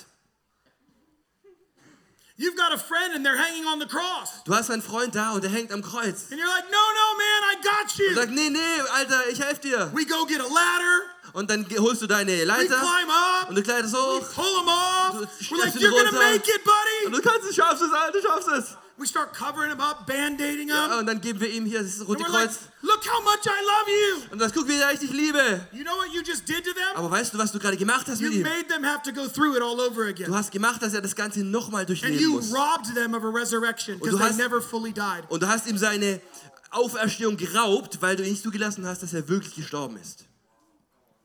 You've 2.38 2.56
got 2.56 2.74
a 2.74 2.78
friend 2.80 3.14
and 3.14 3.24
they're 3.24 3.38
hanging 3.38 3.68
on 3.68 3.80
the 3.80 3.86
cross. 3.86 4.42
Du 4.46 4.56
hast 4.56 4.72
einen 4.72 4.82
Freund 4.82 5.14
da 5.14 5.34
und 5.34 5.44
der 5.44 5.52
hängt 5.52 5.72
am 5.72 5.84
Kreuz. 5.84 6.32
And 6.32 6.40
you're 6.42 6.48
like, 6.48 6.66
no, 6.72 6.84
no, 7.00 7.08
man, 7.16 7.42
I 7.52 7.56
got 7.62 7.92
Und 7.92 8.00
you. 8.00 8.16
sagt, 8.16 8.32
nee, 8.32 8.50
nee, 8.50 8.82
Alter, 8.96 9.30
ich 9.30 9.40
helfe 9.40 9.62
dir. 9.62 9.92
We 9.94 10.06
go 10.06 10.26
get 10.26 10.40
a 10.40 10.48
ladder. 10.48 11.02
Und 11.34 11.52
dann 11.52 11.68
holst 11.78 12.02
du 12.02 12.08
deine 12.08 12.32
We 12.32 12.46
climb 12.46 13.10
up. 13.12 13.50
und 13.50 13.56
du 13.56 13.62
kleidest 13.62 13.94
We 13.94 14.22
pull 14.34 14.56
them 14.58 14.68
off. 14.68 15.20
Du 15.20 15.56
We're 15.56 15.60
like, 15.60 15.76
you're 15.76 15.92
going 15.92 16.08
to 16.08 16.14
make 16.14 16.50
it, 16.50 16.62
Und 17.06 17.12
du 17.16 17.22
kannst 17.22 17.48
es, 17.48 17.56
schaffst 17.56 17.84
es, 17.84 17.94
Alter, 17.94 18.20
du 18.20 18.28
schaffst 18.28 18.48
es. 18.48 18.78
We 19.02 19.08
start 19.08 19.34
covering 19.34 19.72
them 19.72 19.80
up, 19.82 20.06
band-aiding 20.06 20.70
Ja, 20.70 20.88
them. 20.90 21.00
und 21.00 21.06
dann 21.08 21.20
geben 21.22 21.40
wir 21.40 21.50
ihm 21.50 21.66
hier 21.66 21.82
das 21.82 22.00
And 22.00 22.08
rote 22.10 22.24
we're 22.24 22.30
like, 22.32 22.50
Kreuz. 22.50 22.60
look 22.84 23.04
how 23.12 23.24
much 23.24 23.46
I 23.46 23.50
love 23.66 23.90
you. 23.90 24.32
Und 24.32 24.40
das 24.40 24.54
guck, 24.54 24.68
wie 24.68 24.78
sehr 24.78 24.92
ich 24.94 25.00
dich 25.00 25.12
liebe. 25.12 25.68
You 25.72 25.84
know 25.84 25.96
what 25.98 26.14
you 26.14 26.22
just 26.22 26.48
did 26.48 26.64
to 26.64 26.72
them? 26.74 26.96
Aber 26.96 27.10
weißt 27.10 27.34
du, 27.34 27.38
was 27.40 27.52
du 27.52 27.58
gerade 27.58 27.78
gemacht 27.78 28.06
hast 28.08 28.22
mit 28.22 28.32
You 28.32 28.38
ihm? 28.40 28.44
made 28.44 28.68
them 28.68 28.86
have 28.86 29.02
to 29.04 29.12
go 29.12 29.28
through 29.28 29.56
it 29.56 29.62
all 29.64 29.80
over 29.80 30.14
Du 30.14 30.36
hast 30.36 30.52
gemacht, 30.52 30.82
dass 30.84 30.94
er 30.94 31.02
das 31.02 31.16
Ganze 31.16 31.40
nochmal 31.44 31.82
And 31.82 31.90
durchleben 31.90 32.20
you 32.20 32.34
muss. 32.34 32.54
robbed 32.54 32.94
them 32.94 33.16
of 33.16 33.24
a 33.24 33.30
resurrection 33.30 33.96
because 33.98 34.12
du 34.12 34.18
they 34.20 34.28
hast- 34.30 34.38
never 34.38 34.62
fully 34.62 34.94
died. 34.94 35.24
Und 35.30 35.42
du 35.42 35.48
hast 35.48 35.66
ihm 35.68 35.78
seine 35.80 36.22
Auferstehung 36.70 37.38
geraubt, 37.38 38.02
weil 38.02 38.16
du 38.16 38.24
ihn 38.24 38.30
nicht 38.32 38.44
zugelassen 38.44 38.86
hast, 38.86 39.02
dass 39.04 39.14
er 39.14 39.28
wirklich 39.28 39.56
gestorben 39.56 39.98
ist. 39.98 40.26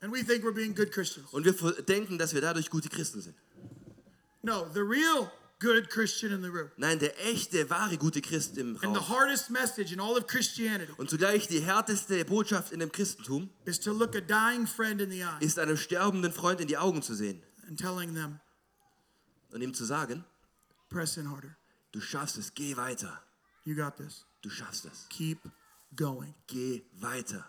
And 0.00 0.12
we 0.14 0.24
think 0.24 0.44
we're 0.44 0.52
being 0.54 0.74
good 0.74 0.90
Christians. 0.92 1.28
Und 1.32 1.44
wir 1.44 1.52
denken, 1.82 2.16
dass 2.16 2.32
wir 2.32 2.40
dadurch 2.40 2.70
gute 2.70 2.88
Christen 2.88 3.20
sind. 3.20 3.34
No, 4.42 4.66
the 4.72 4.80
real 4.80 5.30
good 5.58 5.88
Christian 5.88 6.32
in 6.32 6.42
the 6.42 6.48
room. 6.50 6.70
Nein, 6.76 6.98
der 6.98 7.14
echte, 7.26 7.68
wahre 7.70 7.96
gute 7.96 8.20
Christ 8.20 8.56
im 8.58 8.76
And 8.82 8.94
the 8.94 9.00
Raum. 9.00 9.08
hardest 9.08 9.50
message 9.50 9.92
in 9.92 10.00
all 10.00 10.16
of 10.16 10.26
Christianity 10.26 10.92
Und 10.98 11.08
zugleich 11.10 11.48
die 11.48 11.60
härteste 11.60 12.24
Botschaft 12.24 12.72
in 12.72 12.80
dem 12.80 12.90
Christentum 12.92 13.50
is 13.64 13.78
to 13.80 13.92
look 13.92 14.14
a 14.14 14.20
dying 14.20 14.66
friend 14.66 15.00
in 15.00 15.10
the 15.10 15.22
eye 15.22 15.38
ist 15.44 15.58
einem 15.58 15.76
sterbenden 15.76 16.32
Freund 16.32 16.60
in 16.60 16.66
die 16.68 16.76
Augen 16.76 17.02
zu 17.02 17.14
sehen 17.14 17.42
and 17.68 17.78
telling 17.78 18.14
them, 18.14 18.40
und 19.52 19.62
ihm 19.62 19.72
zu 19.74 19.84
sagen, 19.84 20.24
press 20.90 21.16
in 21.16 21.30
harder. 21.30 21.56
du 21.92 22.00
schaffst 22.00 22.36
es, 22.38 22.52
geh 22.54 22.76
weiter. 22.76 23.22
You 23.64 23.74
got 23.74 23.96
this. 23.96 24.24
Du 24.42 24.50
schaffst 24.50 24.84
es. 24.84 25.06
Keep 25.08 25.40
going. 25.96 26.34
Geh 26.46 26.82
weiter. 27.00 27.44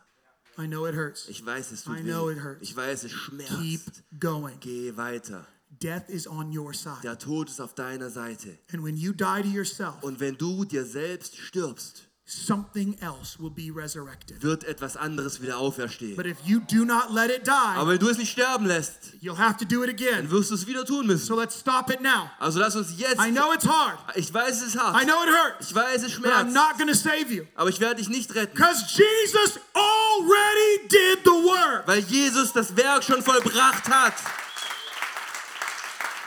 I 0.57 0.65
know 0.65 0.87
it 0.87 0.95
hurts. 0.95 1.27
Ich 1.29 1.45
weiß, 1.45 1.71
es 1.71 1.83
tut 1.83 1.97
I 1.99 2.01
know 2.01 2.27
weh. 2.29 2.33
it 2.33 2.39
hurts. 2.43 2.61
Ich 2.63 2.75
weiß, 2.75 3.03
es 3.03 3.11
Keep 3.11 3.19
schmerzt. 3.19 4.03
going. 4.19 4.59
Geh 4.59 4.95
weiter. 4.97 5.45
Death 5.69 6.09
is 6.09 6.27
on 6.27 6.51
your 6.57 6.73
side. 6.73 7.01
Der 7.03 7.17
Tod 7.19 7.49
ist 7.49 7.59
auf 7.61 7.75
deiner 7.75 8.09
Seite. 8.09 8.57
And 8.73 8.83
when 8.83 8.97
you 8.97 9.11
die 9.13 9.41
to 9.43 9.47
yourself, 9.49 9.95
Und 10.01 10.19
wenn 10.19 10.37
du 10.37 10.65
dir 10.65 10.85
selbst 10.85 11.37
stirbst, 11.37 12.03
something 12.25 12.97
else 12.99 13.37
will 13.39 13.49
be 13.51 13.69
resurrected. 13.73 14.41
wird 14.43 14.63
etwas 14.65 14.97
anderes 14.97 15.41
wieder 15.41 15.57
auferstehen. 15.59 16.15
But 16.15 16.25
if 16.25 16.37
you 16.45 16.59
do 16.59 16.83
not 16.83 17.11
let 17.13 17.29
it 17.29 17.45
die, 17.47 17.51
Aber 17.51 17.91
wenn 17.91 17.99
du 17.99 18.09
es 18.09 18.17
nicht 18.17 18.31
sterben 18.31 18.65
lässt, 18.65 19.13
you'll 19.21 19.37
have 19.37 19.57
to 19.57 19.65
do 19.65 19.83
it 19.83 19.99
dann 19.99 20.07
again. 20.09 20.31
wirst 20.31 20.49
du 20.51 20.55
es 20.55 20.65
wieder 20.67 20.83
tun 20.83 21.05
müssen. 21.07 21.25
So 21.25 21.39
let's 21.39 21.59
stop 21.59 21.89
it 21.91 22.01
now. 22.01 22.29
Also 22.39 22.59
lass 22.59 22.75
uns 22.75 22.97
jetzt. 22.97 23.19
I 23.21 23.31
know 23.31 23.53
it's 23.53 23.65
hard. 23.67 23.97
Ich 24.15 24.33
weiß, 24.33 24.61
es 24.61 24.67
ist 24.69 24.75
I 24.75 24.79
hart. 24.79 25.03
know 25.05 25.23
it 25.23 25.29
hurts. 25.29 25.69
Ich 25.69 25.75
weiß, 25.75 26.03
es 26.03 26.15
But 26.19 26.25
I'm 26.31 26.49
schmerzt. 26.49 26.53
not 26.53 26.77
going 26.77 26.87
to 26.89 26.95
save 26.95 27.31
you. 27.33 27.43
Aber 27.55 27.69
ich 27.69 27.79
werde 27.79 27.97
dich 27.97 28.09
nicht 28.09 28.33
retten. 28.35 28.55
Because 28.55 28.83
Jesus 28.89 29.59
already 29.73 30.87
did 30.89 31.19
the 31.23 31.29
work. 31.31 31.87
Weil 31.87 31.99
Jesus 31.99 32.51
das 32.51 32.75
Werk 32.75 33.03
schon 33.03 33.21
vollbracht 33.21 33.87
hat. 33.89 34.15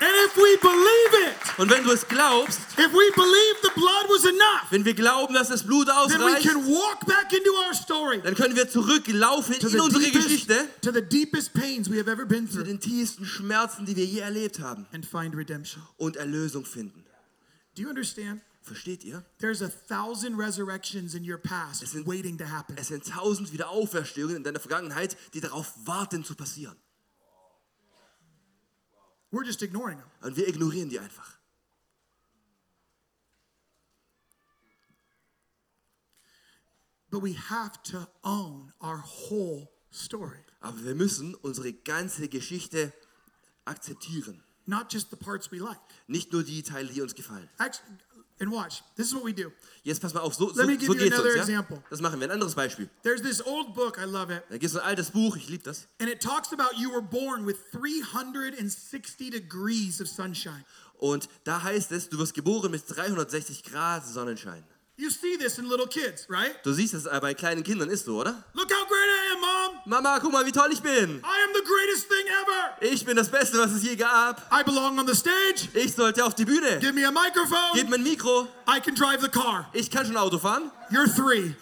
And 0.02 0.10
if 0.26 0.34
we 0.36 0.56
believe 0.62 1.28
it, 1.30 1.58
Und 1.58 1.70
wenn 1.70 1.84
du 1.84 1.90
es 1.92 2.08
glaubst, 2.08 2.58
if 2.78 2.90
we 2.92 3.10
believe 3.14 3.56
the 3.62 3.70
blood 3.74 4.08
was 4.08 4.24
enough, 4.24 4.70
wenn 4.70 4.84
wir 4.84 4.94
glauben, 4.94 5.34
dass 5.34 5.48
das 5.48 5.62
Blut 5.62 5.86
then 5.88 5.94
we 6.20 6.24
ausreicht, 6.24 6.48
can 6.48 6.66
walk 6.66 7.04
back 7.06 7.30
into 7.32 7.50
our 7.52 7.74
story. 7.74 8.20
dann 8.22 8.34
können 8.34 8.56
wir 8.56 8.68
zurücklaufen 8.68 9.54
in 9.56 9.80
unsere 9.80 10.02
deepest, 10.02 10.24
Geschichte 10.28 10.68
to 10.80 10.90
the 10.90 11.02
deepest 11.02 11.52
pains 11.52 11.90
we 11.90 11.98
have 11.98 12.10
ever 12.10 12.24
been 12.24 12.46
zu 12.48 12.54
through 12.54 12.64
den 12.66 12.80
tiefsten 12.80 13.26
Schmerzen, 13.26 13.84
die 13.84 13.94
wir 13.94 14.06
je 14.06 14.20
erlebt 14.20 14.60
haben 14.60 14.86
and 14.92 15.04
find 15.04 15.34
redemption. 15.36 15.82
und 15.98 16.16
Erlösung 16.16 16.64
finden. 16.64 17.04
Do 17.76 17.82
you 17.82 17.88
understand? 17.90 18.40
Versteht 18.62 19.04
ihr? 19.04 19.24
There's 19.38 19.62
a 19.62 19.70
thousand 19.88 20.38
resurrections 20.38 21.14
in 21.14 21.30
your 21.30 21.38
past 21.38 21.86
sind- 21.86 22.06
waiting 22.06 22.38
to 22.38 22.44
happen. 22.44 22.76
Es 22.78 22.88
sind 22.88 23.04
tausend 23.06 23.52
Wiederauferstehungen 23.52 24.36
in 24.36 24.44
deiner 24.44 24.60
Vergangenheit, 24.60 25.16
die 25.34 25.40
darauf 25.40 25.72
warten 25.84 26.24
zu 26.24 26.34
passieren. 26.34 26.76
We're 29.30 29.44
just 29.44 29.62
ignoring 29.62 29.98
them. 29.98 30.08
Und 30.22 30.36
wir 30.36 30.48
ignorieren 30.48 30.88
die 30.88 30.98
einfach. 30.98 31.38
But 37.10 37.22
we 37.22 37.32
have 37.32 37.82
to 37.84 38.06
own 38.22 38.72
our 38.80 38.98
whole 38.98 39.68
story, 39.90 40.38
Aber 40.60 40.84
wir 40.84 40.94
müssen 40.94 41.34
unsere 41.34 41.72
ganze 41.72 42.28
Geschichte 42.28 42.92
akzeptieren. 43.64 44.42
not 44.66 44.88
just 44.92 45.10
the 45.10 45.16
parts 45.16 45.50
we 45.50 45.58
like. 45.58 45.80
Nicht 46.06 46.32
nur 46.32 46.44
die 46.44 46.62
Teile, 46.62 46.92
die 46.92 47.00
uns 47.02 47.14
gefallen. 47.14 47.48
Actually, 47.58 47.98
and 48.40 48.50
watch, 48.50 48.82
this 48.96 49.06
is 49.08 49.14
what 49.14 49.24
we 49.24 49.32
do. 49.32 49.52
Jetzt 49.84 50.00
pass 50.00 50.12
mal 50.14 50.20
auf, 50.20 50.34
so, 50.34 50.48
so, 50.50 50.56
Let 50.56 50.66
me 50.66 50.76
give 50.76 50.86
so 50.86 50.94
you 50.94 50.98
geht's 51.00 51.14
another 51.14 51.28
uns. 51.30 51.48
Ja? 51.48 51.60
example. 51.60 51.82
Das 51.90 52.00
machen 52.00 52.18
wir. 52.20 52.26
Ein 52.28 52.32
anderes 52.32 52.54
Beispiel. 52.54 52.88
There's 53.02 53.22
this 53.22 53.40
old 53.44 53.74
book, 53.74 53.98
I 53.98 54.04
love 54.04 54.32
it, 54.34 54.42
Da 54.48 54.58
gibt 54.58 54.64
es 54.72 54.76
ein 54.76 54.82
altes 54.84 55.10
Buch, 55.10 55.36
ich 55.36 55.48
liebe 55.48 55.62
das. 55.64 55.86
and 56.00 56.08
it 56.10 56.20
talks 56.20 56.52
about 56.52 56.76
you 56.78 56.90
were 56.90 57.02
born 57.02 57.46
with 57.46 57.56
360 57.72 59.30
degrees 59.30 60.00
of 60.00 60.08
sunshine. 60.08 60.64
Und 60.98 61.28
da 61.44 61.62
heißt 61.62 61.92
es, 61.92 62.08
du 62.08 62.18
wirst 62.18 62.34
geboren 62.34 62.70
mit 62.70 62.82
360 62.86 63.62
Grad 63.62 64.06
Sonnenschein. 64.06 64.64
You 65.00 65.08
see 65.08 65.38
this 65.38 65.58
in 65.58 65.66
little 65.66 65.86
kids, 65.86 66.26
right? 66.28 66.62
Du 66.62 66.74
siehst 66.74 66.92
es 66.92 67.04
bei 67.04 67.32
kleinen 67.32 67.62
Kindern 67.62 67.88
ist 67.88 68.04
so, 68.04 68.20
oder? 68.20 68.44
Look 68.52 68.70
how 68.70 68.86
great 68.86 69.08
I 69.08 69.32
am, 69.32 69.40
Mom. 69.40 69.80
Mama, 69.86 70.18
guck 70.18 70.30
mal, 70.30 70.44
wie 70.44 70.52
toll 70.52 70.70
ich 70.72 70.82
bin. 70.82 70.92
I 70.92 71.42
am 71.46 71.54
the 71.54 71.62
greatest 71.64 72.06
thing 72.06 72.26
ever. 72.42 72.92
Ich 72.92 73.06
bin 73.06 73.16
das 73.16 73.30
Beste, 73.30 73.58
was 73.58 73.72
es 73.72 73.82
je 73.82 73.96
gab. 73.96 74.42
I 74.52 74.62
belong 74.62 74.98
on 74.98 75.06
the 75.06 75.14
stage. 75.14 75.70
Ich 75.72 75.94
sollte 75.94 76.22
auf 76.22 76.34
die 76.34 76.44
Bühne. 76.44 76.78
Give 76.80 76.92
me 76.92 77.06
a 77.06 77.10
microphone. 77.10 77.72
Gib 77.72 77.88
mir 77.88 77.94
ein 77.96 78.02
Mikro. 78.02 78.46
I 78.68 78.78
can 78.78 78.94
drive 78.94 79.22
the 79.22 79.30
car. 79.30 79.70
Ich 79.72 79.90
kann 79.90 80.04
schon 80.04 80.18
Auto 80.18 80.38
fahren. 80.38 80.70
You're 80.90 81.08
three, 81.08 81.54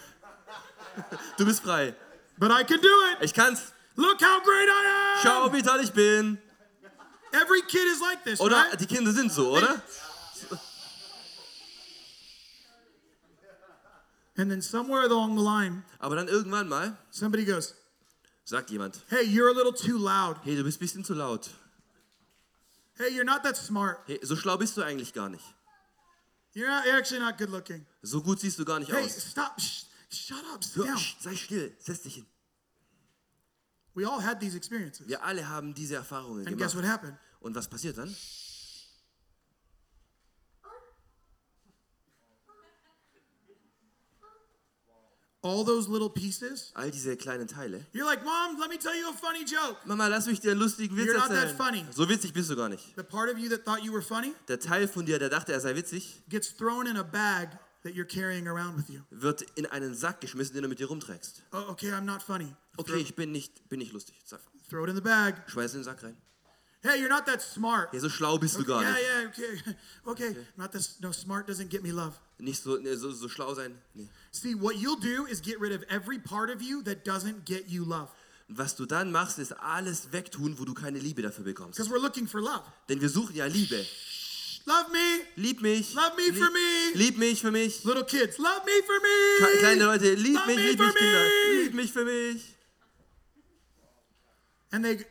Du 1.37 1.45
bist 1.45 1.63
frei. 1.63 1.95
but 2.37 2.51
I 2.51 2.65
can 2.65 2.81
do 2.81 2.89
it. 3.13 3.19
Ich 3.23 3.33
kann's. 3.33 3.71
Look 3.95 4.21
how 4.21 4.41
great 4.43 4.67
I 4.67 5.21
Schau, 5.23 5.45
am. 5.45 5.53
wie 5.53 5.61
toll 5.61 5.79
ich 5.81 5.93
bin. 5.93 6.37
Every 7.31 7.61
kid 7.61 7.87
is 7.87 8.01
like 8.01 8.21
this, 8.25 8.41
Oder? 8.41 8.57
right? 8.57 8.79
Die 8.81 8.85
Kinder 8.85 9.13
sind 9.13 9.31
so, 9.31 9.51
oder? 9.51 9.81
And 14.39 14.49
then 14.49 14.61
somewhere 14.61 15.03
along 15.03 15.35
the 15.35 15.43
line, 15.43 15.83
Aber 15.99 16.15
dann 16.15 16.27
irgendwann 16.27 16.67
mal 16.69 16.97
somebody 17.11 17.43
goes, 17.45 17.75
sagt 18.45 18.69
jemand, 18.69 18.97
Hey, 19.09 19.23
you're 19.25 19.49
a 19.49 19.53
little 19.53 19.73
too 19.73 19.97
loud. 19.97 20.37
hey, 20.43 20.55
du 20.55 20.63
bist 20.63 20.77
ein 20.77 20.79
bisschen 20.79 21.03
zu 21.03 21.13
laut. 21.13 21.49
Hey, 22.97 23.09
you're 23.13 23.25
not 23.25 23.43
that 23.43 23.55
smart. 23.57 23.99
Hey, 24.07 24.19
so 24.23 24.35
schlau 24.35 24.57
bist 24.57 24.75
du 24.77 24.81
eigentlich 24.83 25.13
gar 25.13 25.29
nicht. 25.29 25.43
You're, 26.53 26.67
not, 26.69 26.85
you're 26.85 26.97
actually 26.97 27.19
not 27.19 27.37
good 27.37 27.49
looking. 27.49 27.85
So 28.01 28.21
gut 28.21 28.39
siehst 28.39 28.57
du 28.59 28.65
gar 28.65 28.79
nicht 28.79 28.91
Hey, 28.91 29.03
aus. 29.05 29.29
stop. 29.31 29.59
Sh- 29.59 29.85
shut 30.09 30.43
up. 30.53 30.63
Sit 30.63 30.85
down. 30.85 30.97
sei 31.19 31.35
still, 31.35 31.71
setz 31.79 32.01
dich 32.03 32.15
hin. 32.15 32.25
We 33.93 34.05
all 34.05 34.21
had 34.21 34.39
these 34.39 34.55
experiences. 34.55 35.07
Wir 35.07 35.21
alle 35.23 35.47
haben 35.47 35.73
diese 35.73 35.95
Erfahrungen 35.95 36.47
And 36.47 36.57
guess 36.57 36.71
gemacht. 36.71 36.75
what 36.75 36.85
happened? 36.91 37.17
Und 37.41 37.55
was 37.55 37.67
passiert 37.67 37.97
dann? 37.97 38.15
All 45.41 45.63
those 45.63 45.87
little 45.89 46.09
pieces. 46.09 46.71
All 46.75 46.91
diese 46.91 47.15
kleinen 47.15 47.47
Teile. 47.47 47.85
You're 47.93 48.05
like, 48.05 48.25
Mom, 48.25 48.59
let 48.59 48.69
me 48.69 48.77
tell 48.77 48.93
you 48.93 49.09
a 49.09 49.13
funny 49.13 49.45
joke. 49.45 49.77
Mama, 49.85 50.07
lass 50.07 50.27
mich 50.27 50.41
dir 50.41 50.51
einen 50.51 50.59
lustigen 50.59 50.97
Witz 50.97 51.07
You're 51.07 51.17
not 51.17 51.29
that 51.29 51.47
erzählen. 51.47 51.57
funny. 51.57 51.85
So 51.95 52.09
witzig 52.09 52.33
bist 52.33 52.49
du 52.49 52.55
gar 52.57 52.67
nicht. 52.67 52.93
The 52.97 53.03
part 53.03 53.31
of 53.31 53.39
you 53.39 53.47
that 53.49 53.63
thought 53.63 53.81
you 53.81 53.93
were 53.93 54.01
funny 54.01 54.33
Der 54.49 54.59
Teil 54.59 54.87
von 54.87 55.05
dir, 55.05 55.17
der 55.17 55.29
dachte, 55.29 55.53
er 55.53 55.61
sei 55.61 55.75
witzig, 55.75 56.23
gets 56.27 56.53
thrown 56.55 56.87
in 56.87 56.97
a 56.97 57.03
bag 57.03 57.57
that 57.83 57.93
you're 57.93 58.03
carrying 58.03 58.47
around 58.49 58.77
with 58.77 58.89
you. 58.89 58.99
wird 59.11 59.43
in 59.55 59.65
einen 59.67 59.95
Sack 59.95 60.19
geschmissen, 60.19 60.55
den 60.55 60.63
du 60.63 60.67
mit 60.69 60.79
dir 60.79 60.87
rumträgst. 60.87 61.41
Oh, 61.53 61.69
okay, 61.69 61.91
I'm 61.93 62.01
not 62.01 62.21
funny. 62.21 62.53
Okay, 62.75 62.97
ich 62.97 63.15
bin 63.15 63.31
nicht, 63.31 63.69
bin 63.69 63.79
nicht 63.79 63.93
lustig. 63.93 64.15
Zack. 64.25 64.41
Throw 64.69 64.83
it 64.83 64.89
in 64.89 64.95
the 64.97 65.01
bag. 65.01 65.35
Schmeiß 65.47 65.71
in 65.73 65.79
den 65.79 65.83
Sack 65.85 66.03
rein. 66.03 66.17
Hey, 66.81 66.99
you're 66.99 67.09
not 67.09 67.25
that 67.25 67.41
smart. 67.41 67.89
Hey, 67.91 67.99
so 67.99 68.07
schlau 68.07 68.37
bist 68.39 68.57
du 68.57 68.63
gar 68.63 68.81
yeah, 68.81 68.93
nicht. 68.93 69.37
yeah, 69.37 69.51
okay, 69.51 69.75
okay. 70.31 70.35
Not 70.55 70.71
that. 70.71 70.87
No, 71.01 71.11
smart 71.11 71.45
doesn't 71.45 71.69
get 71.69 71.83
me 71.83 71.91
love. 71.91 72.17
Nicht 72.39 72.63
so, 72.63 72.77
nee, 72.77 72.95
so, 72.95 73.11
so 73.11 73.27
schlau 73.27 73.53
sein. 73.53 73.75
Nee. 73.95 74.07
See, 74.31 74.55
what 74.55 74.77
you'll 74.77 74.95
do 74.99 75.25
is 75.25 75.41
get 75.41 75.59
rid 75.59 75.73
of 75.73 75.83
every 75.89 76.17
part 76.19 76.49
of 76.49 76.61
you 76.61 76.81
that 76.83 77.03
doesn't 77.03 77.43
get 77.45 77.67
you 77.67 77.83
love, 77.83 78.07
was 78.47 78.75
du 78.77 78.85
dann 78.85 79.11
machst, 79.11 79.39
ist 79.39 79.51
alles 79.59 80.13
wegtun, 80.13 80.57
wo 80.57 80.63
du 80.63 80.73
keine 80.73 80.99
Liebe 80.99 81.21
dafür 81.21 81.43
bekommst. 81.43 81.77
because 81.77 81.89
we're 81.91 82.01
looking 82.01 82.27
for 82.27 82.39
love. 82.41 82.63
Denn 82.87 83.01
wir 83.01 83.09
suchen 83.09 83.35
ja 83.35 83.45
Liebe. 83.45 83.85
Love 84.65 84.89
me, 84.91 85.21
Lieb 85.35 85.61
mich. 85.61 85.93
Love 85.95 86.15
me 86.15 86.27
lieb, 86.29 86.37
for 86.37 86.51
me. 86.51 86.93
Lieb 86.93 87.17
mich 87.17 87.41
für 87.41 87.51
mich. 87.51 87.83
little 87.83 88.03
kids. 88.05 88.37
Love 88.37 88.61
me 88.65 88.81
for 88.85 88.99
me. 89.01 89.59
Kleine 89.59 89.83
Leute, 89.83 90.13
lieb 90.13 90.35
Love 90.35 90.47
mich, 90.47 90.55
me 90.57 90.63
lieb 90.69 90.77
for 90.77 90.85
mich, 90.87 90.95
Kinder. 90.95 91.23
me. 91.23 91.63
Lieb 91.63 91.73
mich 91.73 91.91
für 91.91 92.05
mich. 92.05 92.55
And 94.71 94.85
they, 94.85 95.05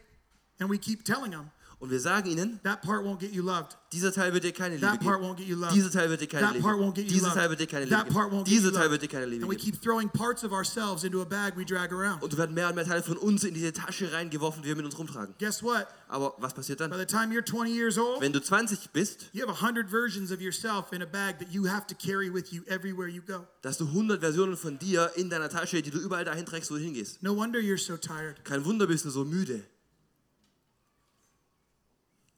and 0.61 0.71
we 0.71 0.79
keep 0.79 1.05
telling 1.05 1.33
them 1.33 1.51
Und 1.81 1.91
wir 1.93 2.01
sagen 2.01 2.29
ihnen, 2.29 2.59
that 2.65 2.83
part 2.83 3.05
won't 3.05 3.21
get 3.21 3.33
you 3.33 3.41
loved. 3.45 3.77
dieser 3.93 4.13
Teil 4.13 4.35
wird 4.35 4.43
dir 4.43 4.53
keine 4.53 4.75
Liebe 4.75 4.87
That 4.89 4.99
part 5.01 5.21
geben. 5.21 5.31
won't 5.33 5.37
get 5.37 5.47
you 5.47 5.55
loved. 5.57 5.77
Dieser 5.77 5.91
Teil 5.93 6.11
wird 6.11 6.21
dir 6.21 6.27
keine 6.27 6.45
That 6.47 6.55
Liebe 6.55 6.65
part 6.65 6.81
won't 6.81 6.95
geben. 6.95 6.95
get 6.95 7.05
you 7.07 7.13
Dieser 7.21 7.35
Teil 7.35 7.51
wird 7.51 7.61
dir 7.61 7.67
keine 7.69 7.85
Liebe 7.85 7.97
That 7.97 8.09
part 8.09 8.31
geben. 8.31 8.41
won't 8.43 8.47
Dieser 8.49 8.73
Teil 8.73 8.91
wird 8.91 9.03
dir 9.03 9.09
keine 9.09 9.27
Liebe 9.27 9.45
And 9.45 9.53
we 9.53 9.57
geben. 9.57 9.73
keep 9.73 9.81
throwing 9.81 10.09
parts 10.09 10.43
of 10.43 10.51
ourselves 10.51 11.05
into 11.05 11.23
a 11.23 11.25
bag 11.25 11.57
we 11.57 11.65
drag 11.65 11.93
around. 11.93 12.21
Und 12.21 12.33
du 12.33 12.37
werden 12.37 12.53
mehr 12.53 12.69
und 12.69 12.75
mehr 12.75 12.85
Teile 12.85 13.05
von 13.05 13.17
uns 13.17 13.45
in 13.45 13.55
diese 13.55 13.73
Tasche 13.73 14.13
reingeworfen, 14.13 14.63
die 14.63 14.69
wir 14.71 14.75
mit 14.75 14.87
uns 14.87 14.99
rumtragen. 14.99 15.37
Guess 15.39 15.63
what? 15.63 15.87
Aber 16.09 16.35
was 16.39 16.53
passiert 16.53 16.79
By 16.81 16.89
dann? 16.89 16.99
the 16.99 17.07
time 17.07 17.33
you're 17.33 17.45
20 17.45 17.71
years 17.73 17.97
old, 17.97 18.21
Wenn 18.21 18.33
du 18.33 18.41
20 18.43 18.91
bist, 18.93 19.31
you 19.33 19.47
have 19.47 19.51
a 19.57 19.63
hundred 19.65 19.89
versions 19.89 20.33
of 20.33 20.41
yourself 20.41 20.93
in 20.93 21.01
a 21.03 21.07
bag 21.07 21.39
that 21.39 21.53
you 21.53 21.69
have 21.69 21.87
to 21.87 21.95
carry 21.95 22.29
with 22.29 22.51
you 22.53 22.63
everywhere 22.67 23.07
you 23.09 23.23
go. 23.23 23.47
da 23.63 23.69
hast 23.69 23.79
du 23.81 23.85
100 23.87 24.19
Versionen 24.21 24.57
von 24.57 24.81
dir 24.81 25.13
in 25.15 25.31
deiner 25.31 25.49
Tasche, 25.49 25.81
die 25.81 25.93
du 25.93 25.99
überall 26.01 26.25
dahin 26.25 26.45
trägst, 26.45 26.73
wo 26.73 26.75
du 26.75 26.81
hingehst. 26.81 27.23
No 27.23 27.37
wonder 27.37 27.61
you're 27.61 27.79
so 27.79 27.97
tired. 27.97 28.45
Kein 28.45 28.65
Wunder 28.65 28.89
bist 28.89 29.05
du 29.05 29.11
so 29.11 29.25
müde. 29.25 29.63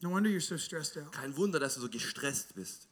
No 0.03 0.11
wonder 0.11 0.31
you're 0.31 0.41
so 0.41 0.57
stressed 0.57 0.97
out. 0.97 1.13
Kein 1.13 1.37
Wunder, 1.37 1.59
dass 1.61 1.75
du 1.75 1.81
so 1.81 1.89
gestresst 1.89 2.55
bist. 2.55 2.89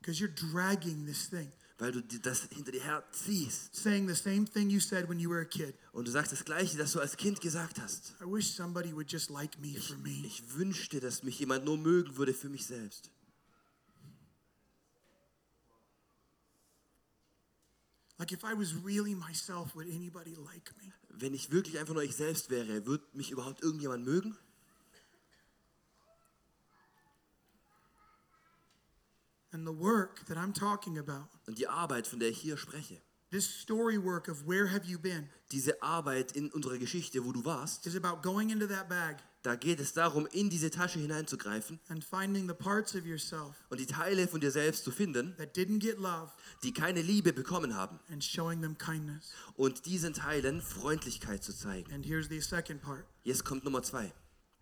Because 0.00 0.20
you're 0.22 0.34
dragging 0.34 1.06
this 1.06 1.28
thing, 1.28 1.50
Weil 1.78 1.92
du 1.92 2.02
das 2.02 2.42
hinter 2.50 2.72
dir 2.72 2.82
herziehst. 2.82 3.74
saying 3.74 4.06
the 4.06 4.14
same 4.14 4.46
thing 4.46 4.68
you 4.70 4.80
said 4.80 5.08
when 5.08 5.18
you 5.18 5.30
were 5.30 5.40
a 5.40 5.44
kid. 5.46 5.74
Und 5.92 6.06
du 6.06 6.10
sagst 6.10 6.32
das 6.32 6.44
Gleiche, 6.44 6.76
das 6.76 6.92
du 6.92 7.00
als 7.00 7.16
Kind 7.16 7.40
gesagt 7.40 7.80
hast. 7.80 8.14
I 8.20 8.24
wish 8.24 8.54
somebody 8.54 8.92
would 8.94 9.10
just 9.10 9.30
like 9.30 9.58
me 9.60 9.78
for 9.78 9.96
me. 9.96 10.22
Ich 10.26 10.42
wünschte, 10.54 11.00
dass 11.00 11.22
mich 11.22 11.38
jemand 11.38 11.64
nur 11.64 11.78
mögen 11.78 12.16
würde 12.16 12.34
für 12.34 12.48
mich 12.50 12.66
selbst. 12.66 13.10
Like 18.18 18.32
if 18.32 18.44
I 18.44 18.52
was 18.52 18.74
really 18.84 19.14
myself, 19.14 19.74
would 19.74 19.86
anybody 19.86 20.34
like 20.34 20.70
me? 20.78 20.92
Wenn 21.08 21.32
ich 21.32 21.50
wirklich 21.50 21.78
einfach 21.78 21.94
nur 21.94 22.02
ich 22.02 22.14
selbst 22.14 22.50
wäre, 22.50 22.84
würde 22.84 23.04
mich 23.14 23.30
überhaupt 23.30 23.62
irgendjemand 23.62 24.04
mögen? 24.04 24.36
And 29.60 29.66
the 29.68 29.78
work 29.78 30.24
that 30.26 30.38
I'm 30.38 30.54
talking 30.54 30.96
about, 30.96 31.28
Und 31.46 31.58
die 31.58 31.68
Arbeit, 31.68 32.06
von 32.06 32.18
der 32.18 32.30
ich 32.30 32.38
hier 32.38 32.56
spreche, 32.56 33.02
this 33.30 33.46
story 33.46 33.98
work 34.02 34.26
of 34.28 34.46
where 34.46 34.72
have 34.72 34.86
you 34.86 34.98
been, 34.98 35.28
diese 35.52 35.82
Arbeit 35.82 36.32
in 36.32 36.50
unserer 36.50 36.78
Geschichte, 36.78 37.22
wo 37.26 37.32
du 37.32 37.44
warst, 37.44 37.86
is 37.86 37.94
about 37.94 38.22
going 38.22 38.48
into 38.48 38.66
that 38.66 38.88
bag 38.88 39.18
da 39.42 39.56
geht 39.56 39.78
es 39.80 39.92
darum, 39.92 40.26
in 40.32 40.48
diese 40.48 40.70
Tasche 40.70 40.98
hineinzugreifen 40.98 41.78
and 41.88 42.02
finding 42.02 42.48
the 42.48 42.54
parts 42.54 42.94
of 42.94 43.04
yourself 43.04 43.54
und 43.68 43.78
die 43.80 43.86
Teile 43.86 44.26
von 44.28 44.40
dir 44.40 44.50
selbst 44.50 44.82
zu 44.84 44.90
finden, 44.90 45.36
that 45.36 45.54
didn't 45.54 45.80
get 45.80 45.98
love 45.98 46.30
die 46.62 46.72
keine 46.72 47.02
Liebe 47.02 47.34
bekommen 47.34 47.76
haben 47.76 48.00
and 48.10 48.24
showing 48.24 48.62
them 48.62 48.78
kindness. 48.78 49.30
und 49.56 49.84
diesen 49.84 50.14
Teilen 50.14 50.62
Freundlichkeit 50.62 51.44
zu 51.44 51.52
zeigen. 51.54 51.92
And 51.92 52.06
here's 52.06 52.28
the 52.30 52.40
second 52.40 52.80
part 52.80 53.04
Jetzt 53.24 53.44
kommt 53.44 53.64
Nummer 53.64 53.82
zwei. 53.82 54.10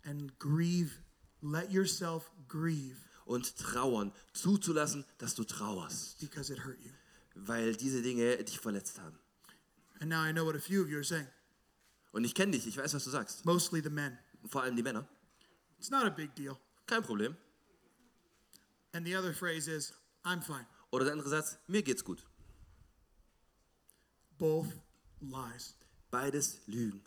and 0.02 0.36
grieve. 0.40 0.90
Let 1.40 1.70
yourself 1.70 2.32
grieve 2.48 2.96
Und 3.28 3.56
trauern, 3.58 4.10
zuzulassen, 4.32 5.04
dass 5.18 5.34
du 5.34 5.44
trauerst, 5.44 6.18
because 6.18 6.50
it 6.50 6.64
hurt 6.64 6.80
you. 6.80 6.90
weil 7.34 7.76
diese 7.76 8.00
Dinge 8.00 8.42
dich 8.42 8.58
verletzt 8.58 8.98
haben. 8.98 9.18
And 10.00 10.08
now 10.08 10.24
I 10.24 10.32
know 10.32 10.46
what 10.46 10.56
a 10.56 10.60
few 10.60 10.80
of 10.82 10.88
you 10.88 10.96
are 10.96 11.04
saying, 11.04 11.26
Und 12.12 12.24
ich 12.24 12.34
kenne 12.34 12.52
dich, 12.52 12.66
ich 12.66 12.76
weiß, 12.78 12.94
was 12.94 13.04
du 13.04 13.10
sagst. 13.10 13.44
mostly 13.44 13.82
the 13.82 13.90
men. 13.90 14.18
Vor 14.46 14.62
allem 14.62 14.76
die 14.76 14.82
Männer. 14.82 15.06
It's 15.78 15.90
not 15.90 16.04
a 16.04 16.10
big 16.10 16.34
deal. 16.36 16.56
Kein 16.86 17.02
Problem. 17.02 17.36
And 18.94 19.04
the 19.06 19.14
other 19.14 19.34
phrase 19.34 19.68
is, 19.70 19.92
I'm 20.24 20.40
fine. 20.40 20.66
Oder 20.90 21.04
der 21.04 21.12
andere 21.12 21.28
Satz, 21.28 21.58
mir 21.66 21.82
geht's 21.82 22.02
gut. 22.02 22.24
Both 24.38 24.68
lies. 25.20 25.74
Beides 26.10 26.60
Lügen. 26.66 27.02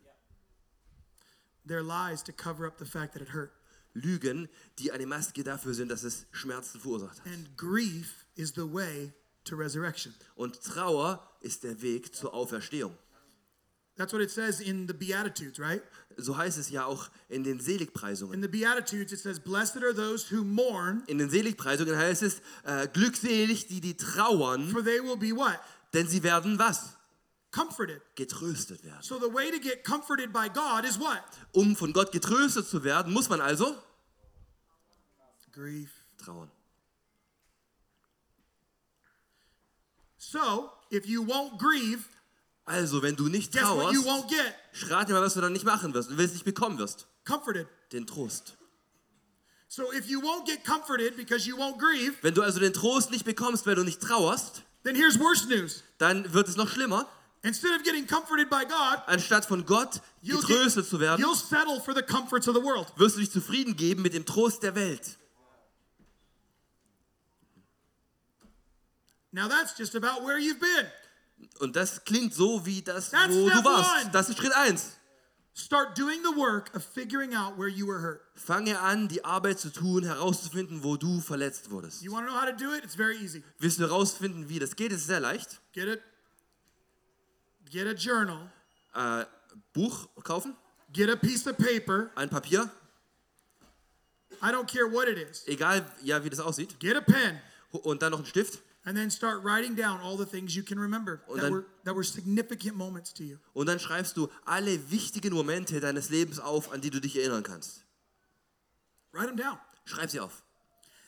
They're 1.65 1.81
lies 1.83 2.21
to 2.23 2.31
cover 2.31 2.67
up 2.67 2.77
the 2.77 2.85
fact 2.85 3.13
that 3.13 3.21
it 3.23 3.29
hurt. 3.33 3.51
Lügen, 3.93 4.49
die 4.79 4.91
eine 4.91 5.05
Maske 5.05 5.43
dafür 5.43 5.73
sind, 5.73 5.89
dass 5.89 6.03
es 6.03 6.25
Schmerzen 6.31 6.79
verursacht 6.79 7.19
hat. 7.19 7.27
And 7.27 7.57
grief 7.57 8.25
is 8.35 8.53
the 8.55 8.61
way 8.61 9.13
to 9.45 9.55
resurrection. 9.55 10.13
Und 10.35 10.61
Trauer 10.61 11.27
ist 11.41 11.63
der 11.63 11.81
Weg 11.81 12.15
zur 12.15 12.33
Auferstehung. 12.33 12.97
That's 13.97 14.13
what 14.13 14.21
it 14.21 14.31
says 14.31 14.61
in 14.61 14.87
the 14.87 14.93
Beatitudes, 14.93 15.59
right? 15.59 15.83
So 16.17 16.35
heißt 16.35 16.57
es 16.57 16.69
ja 16.69 16.85
auch 16.85 17.09
in 17.29 17.43
den 17.43 17.59
Seligpreisungen. 17.59 18.33
In 18.33 18.41
the 18.41 18.47
Beatitudes, 18.47 19.11
it 19.11 19.19
says, 19.19 19.39
Blessed 19.39 19.83
are 19.83 19.93
those 19.93 20.33
who 20.33 20.43
mourn, 20.43 21.03
In 21.07 21.17
den 21.17 21.29
Seligpreisungen 21.29 21.95
heißt 21.95 22.23
es, 22.23 22.41
äh, 22.63 22.87
glückselig 22.87 23.67
die, 23.67 23.81
die 23.81 23.95
trauern, 23.95 24.69
for 24.69 24.83
they 24.83 25.01
will 25.01 25.17
be 25.17 25.35
what? 25.35 25.59
denn 25.93 26.07
sie 26.07 26.23
werden 26.23 26.57
was? 26.57 26.95
Comforted. 27.51 28.01
Getröstet 28.15 28.83
werden. 28.83 29.01
So 29.03 29.19
the 29.19 29.33
way 29.33 29.51
to 29.51 29.59
get 29.59 29.83
comforted 29.83 30.31
by 30.31 30.47
God 30.53 30.85
is 30.85 30.97
what? 30.99 31.21
Um 31.53 31.75
von 31.75 31.91
Gott 31.93 32.11
getröstet 32.11 32.67
zu 32.67 32.83
werden, 32.83 33.11
muss 33.13 33.27
man 33.29 33.41
also 33.41 33.75
Grief. 35.51 35.91
trauern. 36.17 36.49
So, 40.17 40.69
if 40.91 41.05
you 41.05 41.23
won't 41.25 41.57
grieve, 41.59 42.03
Also, 42.65 43.01
wenn 43.01 43.15
du 43.15 43.27
nicht 43.27 43.53
you 43.55 43.59
trauerst, 43.61 44.05
won't 44.05 44.29
get? 44.29 44.55
schrat 44.71 45.09
dir 45.09 45.13
mal, 45.13 45.21
was 45.21 45.33
du 45.33 45.41
dann 45.41 45.51
nicht 45.51 45.65
machen 45.65 45.93
wirst 45.93 46.09
und 46.09 46.17
willst 46.17 46.35
nicht 46.35 46.45
bekommen 46.45 46.77
wirst. 46.77 47.07
Comforted. 47.25 47.67
Den 47.91 48.05
Trost. 48.07 48.55
So 49.67 49.91
if 49.93 50.07
you 50.07 50.21
won't 50.21 50.45
get 50.45 50.63
comforted 50.63 51.15
because 51.17 51.47
you 51.47 51.57
won't 51.57 51.79
grieve, 51.79 52.13
Wenn 52.21 52.33
du 52.33 52.43
also 52.43 52.59
den 52.59 52.71
Trost 52.73 53.09
nicht 53.11 53.25
bekommst, 53.25 53.65
weil 53.65 53.75
du 53.75 53.83
nicht 53.83 53.99
trauerst, 54.01 54.63
then 54.83 54.95
here's 54.95 55.19
worse 55.19 55.47
news. 55.47 55.83
dann 55.97 56.31
wird 56.33 56.47
es 56.47 56.55
noch 56.55 56.69
schlimmer. 56.69 57.09
Instead 57.43 57.71
of 57.75 57.83
getting 57.83 58.05
comforted 58.05 58.49
by 58.49 58.63
God, 58.65 59.01
Anstatt 59.07 59.45
von 59.45 59.65
Gott 59.65 59.99
getröstet 60.23 60.85
zu 60.87 60.99
werden, 60.99 61.23
you'll 61.25 61.35
settle 61.35 61.79
for 61.81 61.93
the 61.95 62.03
comforts 62.03 62.47
of 62.47 62.55
the 62.55 62.61
world. 62.61 62.87
wirst 62.97 63.15
du 63.15 63.19
dich 63.21 63.31
zufrieden 63.31 63.75
geben 63.75 64.03
mit 64.03 64.13
dem 64.13 64.25
Trost 64.25 64.61
der 64.61 64.75
Welt. 64.75 65.17
Now 69.33 69.47
that's 69.47 69.77
just 69.77 69.95
about 69.95 70.23
where 70.25 70.37
you've 70.37 70.59
been. 70.59 70.87
Und 71.59 71.75
das 71.75 72.03
klingt 72.03 72.33
so 72.33 72.65
wie 72.65 72.81
das, 72.81 73.09
That's 73.09 73.33
wo 73.33 73.49
du 73.49 73.63
warst. 73.63 74.03
one. 74.03 74.11
Das 74.11 74.29
ist 74.29 74.37
Schritt 74.37 74.53
1. 74.55 74.97
Start 75.53 75.97
doing 75.97 76.19
the 76.23 76.37
work 76.37 76.73
of 76.75 76.83
figuring 76.83 77.33
out 77.35 77.57
where 77.57 77.67
you 77.67 77.87
were 77.87 77.99
hurt. 78.01 78.21
Fange 78.35 78.79
an, 78.79 79.07
die 79.07 79.25
Arbeit 79.25 79.59
zu 79.59 79.69
tun, 79.71 80.03
herauszufinden, 80.03 80.83
wo 80.83 80.95
du 80.97 81.19
verletzt 81.19 81.71
wurdest. 81.71 82.03
You 82.03 82.11
want 82.11 82.27
to 82.27 82.31
know 82.31 82.39
how 82.39 82.45
to 82.47 82.55
do 82.55 82.73
it? 82.75 82.83
It's 82.83 82.95
very 82.95 83.17
easy. 83.17 83.43
Willst 83.59 83.79
du 83.79 83.83
herausfinden, 83.83 84.47
wie 84.49 84.59
das 84.59 84.75
geht? 84.75 84.91
Es 84.91 85.01
ist 85.01 85.07
sehr 85.07 85.19
leicht. 85.19 85.59
Get 85.73 85.87
it. 85.87 86.01
Get 87.71 87.87
a 87.87 87.93
journal. 87.93 88.49
Äh, 88.93 89.25
Buch 89.73 90.09
kaufen, 90.23 90.55
Get 90.93 91.09
a 91.09 91.15
piece 91.15 91.47
of 91.47 91.57
paper. 91.57 92.11
ein 92.15 92.29
Papier, 92.29 92.69
I 94.41 94.51
don't 94.51 94.67
care 94.67 94.87
what 94.91 95.07
it 95.07 95.17
is. 95.17 95.43
egal 95.47 95.85
ja, 96.03 96.23
wie 96.23 96.29
das 96.29 96.39
aussieht, 96.39 96.79
Get 96.79 96.95
a 96.97 97.01
pen. 97.01 97.39
und 97.71 98.01
dann 98.01 98.11
noch 98.11 98.19
einen 98.19 98.27
Stift. 98.27 98.59
And 98.83 98.97
then 98.97 99.11
start 99.11 99.43
writing 99.43 99.75
down 99.75 99.99
all 100.01 100.17
the 100.17 100.25
things 100.25 100.55
you 100.55 100.63
can 100.63 100.79
remember 100.79 101.21
Und 101.27 101.35
that 101.37 101.43
dann- 101.45 101.53
were, 101.53 101.65
that 101.85 101.95
were 101.95 102.03
significant 102.03 102.75
moments 102.75 103.13
to 103.13 103.23
you. 103.23 103.37
Und 103.53 103.67
dann 103.67 103.79
schreibst 103.79 104.17
du 104.17 104.27
alle 104.43 104.89
wichtigen 104.89 105.33
Momente 105.35 105.79
deines 105.79 106.09
Lebens 106.09 106.39
auf, 106.39 106.71
an 106.71 106.81
die 106.81 106.89
du 106.89 106.99
dich 106.99 107.15
erinnern 107.15 107.43
kannst. 107.43 107.85
Write 109.13 109.27
them 109.27 109.37
down. 109.37 109.59
Schreib 109.85 110.09
sie 110.09 110.19
auf. 110.19 110.41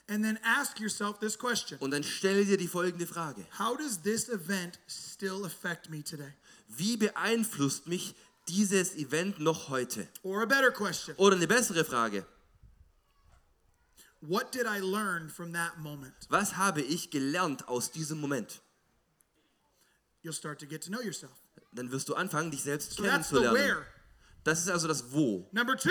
And 0.08 0.24
then 0.24 0.38
ask 0.44 0.80
yourself 0.80 1.18
this 1.20 1.36
question 1.38 1.80
Und 1.80 1.92
dann 1.92 2.04
stelle 2.04 2.46
dir 2.46 2.58
die 2.58 2.68
folgende 2.68 3.08
Frage. 3.08 3.44
How 3.58 3.76
does 3.76 4.02
this 4.04 4.30
event 4.30 4.78
still 4.88 5.44
affect 5.46 5.90
me 5.90 6.04
today? 6.04 6.34
Wie 6.68 6.98
beeinflusst 6.98 7.88
mich 7.88 8.16
dieses 8.48 8.96
Event 8.96 9.40
noch 9.40 9.70
heute? 9.70 10.08
Oder 10.24 11.36
eine 11.36 11.48
bessere 11.48 11.86
Frage. 11.86 12.26
What 14.22 14.54
did 14.54 14.66
I 14.66 14.80
learn 14.80 15.30
from 15.30 15.54
that 15.54 15.78
moment? 15.80 16.14
Was 16.30 16.56
habe 16.56 16.82
ich 16.82 17.12
gelernt 17.12 17.68
aus 17.68 17.92
diesem 17.92 18.22
Moment? 18.22 18.62
You'll 20.24 20.34
start 20.34 20.60
to 20.62 20.66
get 20.66 20.84
to 20.86 20.90
know 20.90 21.02
yourself. 21.02 21.34
Dann 21.74 21.92
wirst 21.92 22.08
du 22.08 22.16
anfangen, 22.16 22.50
dich 22.50 22.64
selbst 22.64 22.94
So 22.94 23.04
kennenzulernen. 23.04 23.84
Das 24.44 24.60
ist 24.60 24.70
also 24.70 24.88
das 24.88 25.12
Wo. 25.12 25.50
Number 25.52 25.76
two, 25.76 25.90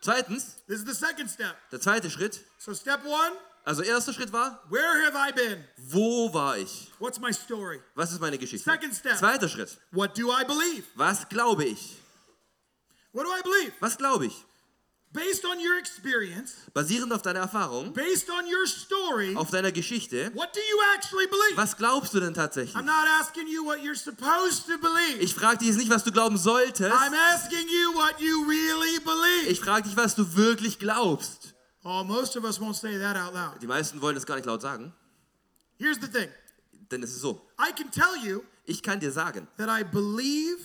Zweitens, 0.00 0.56
this 0.66 0.80
is 0.80 0.86
the 0.86 0.94
second 0.94 1.28
step. 1.30 1.56
der 1.70 1.80
zweite 1.80 2.10
Schritt. 2.10 2.44
So, 2.58 2.74
step 2.74 3.04
one, 3.04 3.32
Also 3.68 3.82
erster 3.82 4.14
Schritt 4.14 4.32
war, 4.32 4.64
where 4.70 5.04
have 5.04 5.14
I 5.14 5.30
been? 5.30 5.62
wo 5.90 6.32
war 6.32 6.56
ich? 6.56 6.90
What's 6.98 7.20
my 7.20 7.34
story? 7.34 7.82
Was 7.94 8.12
ist 8.12 8.18
meine 8.18 8.38
Geschichte? 8.38 8.64
Second 8.64 8.94
step. 8.94 9.18
Zweiter 9.18 9.46
Schritt. 9.46 9.76
What 9.90 10.16
do 10.16 10.30
I 10.30 10.42
believe? 10.46 10.84
Was 10.94 11.28
glaube 11.28 11.66
ich? 11.66 11.98
What 13.12 13.26
do 13.26 13.30
I 13.30 13.42
believe? 13.42 13.72
Was 13.80 13.98
glaube 13.98 14.24
ich? 14.24 14.44
Based 15.12 15.44
on 15.44 15.58
your 15.58 15.78
experience, 15.78 16.54
Basierend 16.72 17.12
auf 17.12 17.20
deiner 17.20 17.40
Erfahrung, 17.40 17.92
based 17.92 18.30
on 18.30 18.46
your 18.46 18.66
story, 18.66 19.36
auf 19.36 19.50
deiner 19.50 19.72
Geschichte, 19.72 20.30
what 20.34 20.48
do 20.54 20.60
you 20.60 20.78
actually 20.96 21.26
believe? 21.26 21.56
was 21.56 21.76
glaubst 21.76 22.14
du 22.14 22.20
denn 22.20 22.32
tatsächlich? 22.32 22.74
I'm 22.74 22.86
not 22.86 23.06
asking 23.20 23.48
you 23.48 23.66
what 23.66 23.80
you're 23.80 23.94
supposed 23.94 24.64
to 24.64 24.78
believe. 24.78 25.20
Ich 25.20 25.34
frage 25.34 25.58
dich 25.58 25.68
jetzt 25.68 25.76
nicht, 25.76 25.90
was 25.90 26.04
du 26.04 26.10
glauben 26.10 26.38
solltest. 26.38 26.90
I'm 26.90 27.14
asking 27.34 27.68
you 27.68 27.94
what 27.94 28.18
you 28.18 28.46
really 28.48 28.98
believe. 29.00 29.50
Ich 29.50 29.60
frage 29.60 29.88
dich, 29.88 29.96
was 29.96 30.14
du 30.14 30.36
wirklich 30.36 30.78
glaubst. 30.78 31.54
Oh, 31.90 32.04
most 32.04 32.36
of 32.36 32.44
us 32.44 32.60
won't 32.60 32.76
say 32.76 32.98
that 32.98 33.16
out 33.16 33.32
loud. 33.32 33.62
Die 33.62 33.66
meisten 33.66 33.98
wollen 34.02 34.14
das 34.14 34.26
gar 34.26 34.36
nicht 34.36 34.44
laut 34.44 34.60
sagen, 34.60 34.92
Here's 35.78 35.98
the 36.00 36.08
thing 36.08 36.28
denn 36.90 37.02
es 37.02 37.10
ist 37.12 37.20
so. 37.20 37.40
I 37.58 37.72
can 37.72 37.90
tell 37.90 38.14
you 38.22 38.42
Ich 38.64 38.82
kann 38.82 39.00
dir 39.00 39.10
sagen, 39.10 39.48
that 39.56 39.68
I 39.70 39.82
believe 39.84 40.58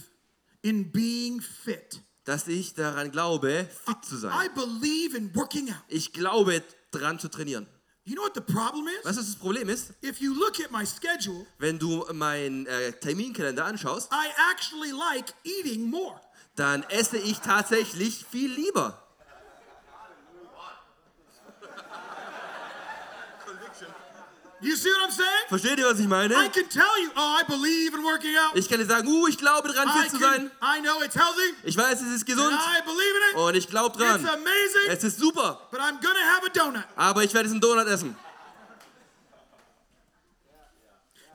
in 0.61 0.91
being 0.91 1.39
fit. 1.41 2.01
dass 2.25 2.47
ich 2.47 2.73
daran 2.73 3.11
glaube, 3.11 3.69
fit 3.85 4.03
zu 4.05 4.15
I 4.15 4.19
sein. 4.19 4.49
believe 4.53 5.15
in 5.17 5.33
working 5.35 5.69
out. 5.69 5.77
Ich 5.87 6.11
glaube, 6.13 6.61
dran 6.91 7.19
zu 7.19 7.29
trainieren. 7.29 7.67
You 8.05 8.15
know 8.15 8.23
what 8.23 8.33
the 8.35 8.41
problem 8.41 8.87
is? 8.87 9.05
Weißt 9.05 9.17
du, 9.17 9.21
was 9.21 9.27
das 9.27 9.35
Problem 9.37 9.69
ist? 9.69 9.93
If 10.01 10.19
you 10.19 10.33
look 10.33 10.59
at 10.59 10.71
my 10.71 10.85
schedule, 10.85 11.45
Wenn 11.57 11.79
du 11.79 12.05
meinen 12.11 12.65
äh, 12.65 12.91
Terminkalender 12.93 13.63
anschaust, 13.63 14.11
I 14.11 14.27
actually 14.51 14.91
like 14.91 15.33
eating 15.45 15.89
more. 15.89 16.19
dann 16.55 16.83
esse 16.83 17.17
ich 17.17 17.39
tatsächlich 17.39 18.25
viel 18.29 18.51
lieber. 18.51 19.02
You 24.63 24.75
see 24.77 24.89
what 24.89 25.09
I'm 25.09 25.11
saying? 25.11 25.47
Versteht 25.49 25.77
ihr, 25.77 25.85
was 25.85 25.99
ich 25.99 26.07
meine? 26.07 26.33
I 26.33 26.47
can 26.49 26.67
tell 26.69 26.97
you, 27.03 27.09
oh, 27.15 27.37
I 27.39 27.43
believe 27.45 27.93
in 27.93 28.03
working 28.03 28.33
out. 28.37 28.55
Ich 28.55 28.69
kann 28.69 28.79
dir 28.79 28.85
sagen, 28.85 29.07
uh, 29.07 29.27
ich 29.27 29.37
glaube 29.37 29.67
dran, 29.67 29.89
fit 29.89 30.09
zu 30.11 30.17
sein. 30.19 30.49
I 30.61 30.79
know 30.81 31.01
it's 31.03 31.15
healthy. 31.15 31.53
Ich 31.63 31.75
weiß, 31.75 31.99
es 32.01 32.07
ist 32.07 32.21
And 32.21 32.25
gesund 32.25 32.53
I 32.53 32.81
believe 32.85 33.15
in 33.17 33.29
it. 33.31 33.35
und 33.43 33.55
ich 33.55 33.67
glaube 33.67 33.89
It's 33.89 33.97
dran. 34.23 34.25
amazing. 34.25 34.89
Es 34.89 35.03
ist 35.03 35.19
super, 35.19 35.67
But 35.69 35.81
I'm 35.81 35.99
gonna 36.01 36.25
have 36.35 36.45
a 36.45 36.49
donut. 36.49 36.83
aber 36.95 37.23
ich 37.23 37.33
werde 37.33 37.47
diesen 37.49 37.59
Donut 37.59 37.87
essen. 37.87 38.15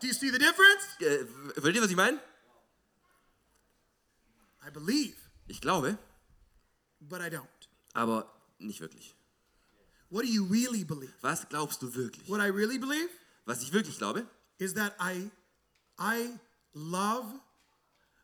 Do 0.01 0.07
you 0.07 0.13
see 0.15 0.31
the 0.31 0.39
difference? 0.39 0.87
Äh, 1.01 1.27
versteht 1.55 1.75
ihr, 1.77 1.83
was 1.83 1.91
ich 1.91 1.97
meine? 1.97 2.19
I 4.67 4.71
believe, 4.71 5.17
Ich 5.49 5.61
glaube, 5.61 5.99
but 7.01 7.21
I 7.21 7.25
don't. 7.31 7.47
aber 7.95 8.33
nicht 8.59 8.81
wirklich. 8.81 9.15
What 10.11 10.23
do 10.25 10.29
you 10.29 10.45
really 10.45 10.85
believe? 10.85 11.13
Was 11.21 11.49
glaubst 11.49 11.83
du 11.83 11.95
wirklich? 11.95 12.29
What 12.29 12.41
I 12.41 12.49
really 12.51 12.79
believe 12.79 13.09
Was 13.45 13.63
ich 13.63 13.73
wirklich 13.73 13.99
glaube, 13.99 14.27
is 14.59 14.75
that 14.75 14.95
I 15.01 15.31
I 15.99 16.39
love 16.75 17.25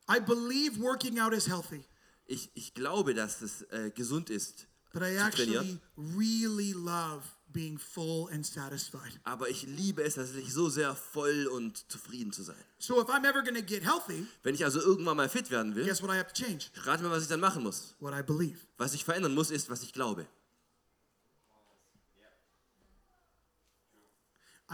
I 0.08 0.20
believe 0.20 0.78
working 0.80 1.18
out 1.18 1.32
is 1.32 1.46
healthy, 1.48 1.82
ich, 2.26 2.50
ich 2.54 2.74
glaube, 2.74 3.14
dass 3.14 3.40
es 3.42 3.62
äh, 3.70 3.90
gesund 3.94 4.28
ist 4.30 4.66
but 4.92 5.02
I 5.02 5.16
zu 5.16 5.30
trainieren. 5.36 5.80
actually 5.96 6.16
really 6.16 6.72
love 6.72 7.22
being 7.52 7.78
full 7.78 8.28
and 8.32 8.44
satisfied. 8.44 9.18
Aber 9.24 9.48
ich 9.48 9.62
liebe 9.62 10.02
es 10.02 10.14
tatsächlich 10.16 10.52
so 10.52 10.68
sehr, 10.68 10.94
voll 10.96 11.46
und 11.46 11.90
zufrieden 11.90 12.32
zu 12.32 12.42
sein. 12.42 12.56
So 12.78 13.00
if 13.00 13.08
I'm 13.08 13.24
ever 13.24 13.42
going 13.42 13.54
to 13.54 13.62
get 13.62 13.82
healthy, 13.84 14.26
Wenn 14.42 14.54
ich 14.54 14.64
also 14.64 14.80
irgendwann 14.80 15.16
mal 15.16 15.28
fit 15.28 15.50
werden 15.50 15.74
will, 15.74 15.84
guess 15.84 16.02
what 16.02 16.10
I 16.10 16.18
have 16.18 16.32
to 16.32 16.42
change? 16.42 16.66
rate 16.84 17.02
mir, 17.02 17.10
was 17.10 17.22
ich 17.22 17.28
dann 17.28 17.40
machen 17.40 17.62
muss. 17.62 17.94
What 18.00 18.12
I 18.12 18.22
believe. 18.22 18.58
Was 18.76 18.92
ich 18.94 19.04
verändern 19.04 19.34
muss, 19.34 19.50
ist, 19.50 19.70
was 19.70 19.82
ich 19.82 19.92
glaube. 19.92 20.26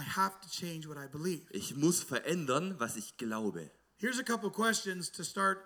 I 0.00 0.02
have 0.02 0.40
to 0.40 0.48
change 0.48 0.88
what 0.88 0.96
I 0.96 1.06
believe. 1.06 1.42
Ich 1.50 1.76
muss 1.76 2.02
verändern, 2.02 2.74
was 2.78 2.96
ich 2.96 3.18
glaube. 3.18 3.70
Here's 3.98 4.18
a 4.18 4.22
couple 4.22 4.50
questions 4.50 5.10
to 5.10 5.22
start 5.22 5.58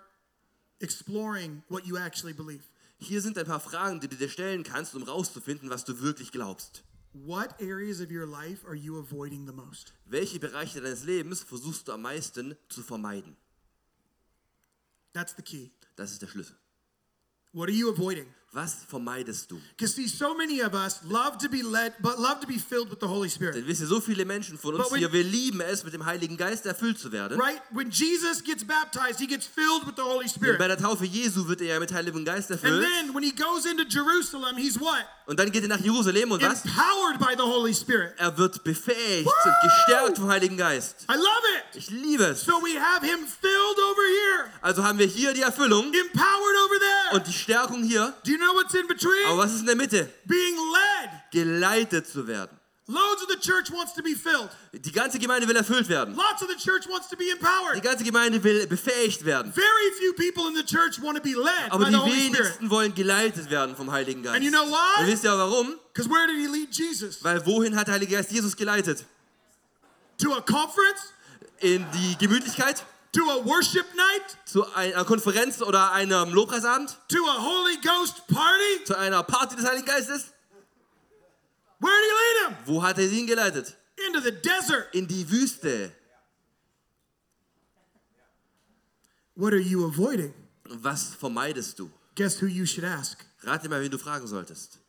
exploring 0.81 1.63
what 1.69 1.85
you 1.85 1.97
actually 1.97 2.33
believe. 2.33 2.63
Hier 2.97 3.21
sind 3.21 3.37
ein 3.37 3.45
paar 3.45 3.61
Fragen, 3.61 4.01
die 4.01 4.09
du 4.09 4.17
dir 4.17 4.27
stellen 4.29 4.63
kannst, 4.63 4.93
um 4.93 5.03
rauszufinden, 5.03 5.69
was 5.69 5.85
du 5.85 6.01
wirklich 6.01 6.33
glaubst. 6.33 6.83
What 7.13 7.61
areas 7.61 8.01
of 8.01 8.11
your 8.11 8.25
life 8.25 8.65
are 8.67 8.75
you 8.75 8.99
avoiding 8.99 9.45
the 9.45 9.53
most? 9.53 9.93
Welche 10.05 10.37
Bereiche 10.37 10.81
deines 10.81 11.05
Lebens 11.05 11.41
versuchst 11.43 11.87
du 11.87 11.93
am 11.93 12.01
meisten 12.01 12.57
zu 12.67 12.83
vermeiden? 12.83 13.37
That's 15.13 15.33
the 15.37 15.43
key. 15.43 15.71
Das 15.95 16.11
ist 16.11 16.21
der 16.21 16.27
Schlüssel. 16.27 16.57
What 17.53 17.69
are 17.69 17.75
you 17.75 17.89
avoiding? 17.89 18.27
Was 18.55 18.77
vermeidest 18.87 19.51
du? 19.51 19.59
Because 19.75 19.95
see, 19.95 20.07
so 20.07 20.33
many 20.33 20.61
of 20.63 20.73
us 20.73 21.01
love 21.09 21.37
to 21.39 21.49
be 21.49 21.61
led, 21.61 21.91
but 22.01 22.17
love 22.17 22.39
to 22.39 22.47
be 22.47 22.57
filled 22.57 22.89
with 22.89 22.99
the 23.01 23.05
Holy 23.07 23.29
Spirit. 23.29 23.53
Denn 23.55 23.67
wisst 23.67 23.81
ihr, 23.81 23.87
so 23.87 23.99
viele 23.99 24.23
Menschen 24.23 24.57
von 24.57 24.75
uns 24.75 24.89
when- 24.91 24.99
hier, 24.99 25.11
wir 25.11 25.25
lieben 25.25 25.59
es, 25.59 25.83
mit 25.83 25.93
dem 25.93 26.05
Heiligen 26.05 26.37
Geist 26.37 26.65
erfüllt 26.65 26.97
zu 26.97 27.11
werden. 27.11 27.37
Right? 27.37 27.61
When 27.71 27.89
Jesus 27.91 28.41
gets 28.41 28.63
baptized, 28.65 29.19
he 29.19 29.27
gets 29.27 29.45
filled 29.45 29.85
with 29.85 29.95
the 29.97 30.03
Holy 30.03 30.19
Denn 30.25 30.29
Spirit. 30.29 30.57
bei 30.57 30.69
der 30.69 30.77
Taufe 30.77 31.03
Jesu 31.03 31.45
wird 31.49 31.59
er 31.59 31.81
mit 31.81 31.91
Heiligem 31.93 32.23
Geist 32.23 32.49
And 32.49 32.63
erfüllt. 32.63 32.87
then 32.87 33.13
when 33.13 33.23
he 33.23 33.33
goes 33.33 33.65
into 33.65 33.83
Jerusalem, 33.89 34.55
he's 34.55 34.79
what? 34.79 35.03
Und 35.27 35.37
dann 35.37 35.51
geht 35.51 35.63
er 35.63 35.67
nach 35.69 35.79
Jerusalem 35.81 36.31
und 36.31 36.41
was? 36.41 36.63
Empowered 36.63 37.19
by 37.19 37.33
the 37.35 37.41
Holy 37.43 37.73
Spirit. 37.73 38.13
Er 38.17 38.37
wird 38.37 38.63
befähigt 38.63 39.25
Woo! 39.25 39.31
und 39.49 39.55
gestärkt 39.69 40.17
vom 40.17 40.29
Heiligen 40.29 40.55
Geist. 40.55 41.05
I 41.11 41.15
love 41.15 41.25
it. 41.57 41.75
Ich 41.77 41.89
liebe 41.89 42.23
es. 42.27 42.45
So 42.45 42.53
we 42.61 42.79
have 42.79 43.05
him 43.05 43.19
filled 43.27 43.79
over 43.79 44.01
here, 44.01 44.49
Also 44.61 44.81
haben 44.83 44.97
wir 44.97 45.07
hier 45.07 45.33
die 45.33 45.41
Erfüllung 45.41 45.91
empowered 45.93 46.57
over 46.65 46.75
there. 46.79 47.15
und 47.17 47.27
die 47.27 47.33
Stärkung 47.33 47.83
hier. 47.83 48.13
Do 48.23 48.31
you 48.31 48.37
know 48.45 48.53
what's 48.55 48.73
in 48.73 48.87
between? 48.87 49.25
Aber 49.27 49.37
was 49.43 49.53
ist 49.53 49.61
in 49.61 49.65
der 49.67 49.75
Mitte? 49.75 50.09
Being 50.25 50.55
led. 50.55 51.09
Geleitet 51.31 52.07
zu 52.07 52.25
werden. 52.27 52.57
Loads 52.87 53.23
of 53.23 53.29
the 53.29 53.37
church 53.39 53.71
wants 53.71 53.93
to 53.95 54.03
be 54.03 54.13
filled. 54.15 54.49
Die 54.71 54.91
ganze 54.91 55.17
Gemeinde 55.17 55.47
will 55.47 55.55
erfüllt 55.55 55.89
werden. 55.89 56.13
Lots 56.15 56.43
of 56.43 56.49
the 56.49 56.55
church 56.55 56.87
wants 56.87 57.07
to 57.09 57.17
be 57.17 57.23
Die 57.25 57.31
empowered. 57.31 57.81
ganze 57.81 58.03
Gemeinde 58.03 58.43
will 58.43 58.67
befähigt 58.67 59.25
werden. 59.25 59.51
Very 59.51 59.91
few 59.99 60.13
people 60.13 60.47
in 60.47 60.55
the 60.55 60.63
church 60.63 61.01
want 61.01 61.17
to 61.17 61.23
be 61.23 61.33
led 61.33 61.71
Aber 61.71 61.85
by 61.85 61.89
die 61.89 61.97
the 61.97 61.97
Holy 61.97 62.11
Spirit. 62.11 62.33
wenigsten 62.37 62.69
wollen 62.69 62.93
geleitet 62.93 63.49
werden 63.49 63.75
vom 63.75 63.91
Heiligen 63.91 64.21
Geist. 64.21 64.35
And 64.35 64.43
you 64.45 64.51
know 64.51 64.65
why? 64.67 65.01
Und 65.01 65.07
wisst 65.07 65.23
ihr 65.23 65.31
warum? 65.35 65.79
Because 65.93 66.07
where 66.11 66.27
did 66.27 66.35
he 66.37 66.45
lead 66.45 66.69
Jesus? 66.77 67.23
Weil 67.23 67.43
wohin 67.47 67.75
hat 67.75 67.87
der 67.87 67.95
Heilige 67.95 68.17
Geist 68.17 68.31
Jesus 68.31 68.55
geleitet? 68.55 69.03
To 70.19 70.33
a 70.35 70.41
conference? 70.41 71.11
In 71.61 71.83
die 71.91 72.15
Gemütlichkeit? 72.19 72.83
To 73.15 73.21
a 73.29 73.45
worship 73.45 73.87
night? 73.95 74.37
Zu 74.45 74.65
einer 74.75 75.05
Konferenz 75.05 75.61
oder 75.61 75.93
einem 75.93 76.33
Lobpreisabend? 76.33 76.97
To 77.07 77.17
a 77.25 77.37
Holy 77.39 77.77
Ghost 77.77 78.27
party? 78.27 78.83
Zu 78.83 78.97
einer 78.97 79.23
Party 79.23 79.55
des 79.55 79.65
Heiligen 79.65 79.85
Geistes? 79.85 80.33
Where 81.79 81.93
did 81.93 82.09
he 82.09 82.15
lead 82.19 82.47
him? 82.47 82.57
Wo 82.65 82.83
hat 82.83 82.97
er 82.97 83.07
sie 83.07 83.15
hingeleitet? 83.15 83.77
Into 84.05 84.19
the 84.19 84.31
desert. 84.31 84.93
In 84.93 85.07
die 85.07 85.25
Wüste. 85.29 85.93
What 89.35 89.53
are 89.53 89.61
you 89.61 89.85
avoiding? 89.85 90.33
Was 90.65 91.15
vermeidest 91.15 91.79
du? 91.79 91.89
Guess 92.15 92.41
who 92.41 92.47
you 92.47 92.65
should 92.65 92.83
ask? 92.83 93.25
Rate 93.43 93.69
mal, 93.69 93.79
wen 93.79 93.91
du 93.91 93.97
fragen 93.97 94.27
solltest. 94.27 94.79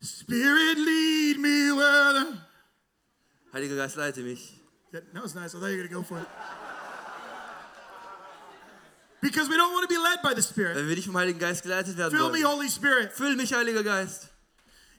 Spirit, 0.00 0.78
lead 0.78 1.38
me 1.38 1.72
where 1.72 2.12
the... 2.12 2.38
Heiliger 3.52 3.76
Geist, 3.76 3.96
leite 3.96 4.20
mich. 4.20 4.60
That 4.92 5.22
was 5.22 5.34
nice. 5.34 5.56
I 5.56 5.58
thought 5.58 5.70
you 5.70 5.78
were 5.78 5.88
going 5.88 5.88
to 5.88 5.94
go 5.94 6.02
for 6.02 6.18
it. 6.18 6.26
Because 9.20 9.48
we 9.48 9.56
don't 9.56 9.72
want 9.72 9.88
to 9.88 9.94
be 9.94 10.00
led 10.00 10.22
by 10.22 10.34
the 10.34 10.42
Spirit. 10.42 10.76
Wenn 10.76 10.88
wir 10.88 10.96
nicht 10.96 11.06
vom 11.06 11.16
Heiligen 11.16 11.38
Geist 11.38 11.62
geleitet 11.62 11.96
werden 11.96 12.16
Fill 12.16 12.28
me, 12.30 12.42
wollen. 12.42 12.58
Holy 12.58 12.70
Spirit. 12.70 13.12
Füll 13.12 13.36
mich, 13.36 13.52
Heiliger 13.52 13.82
Geist. 13.82 14.28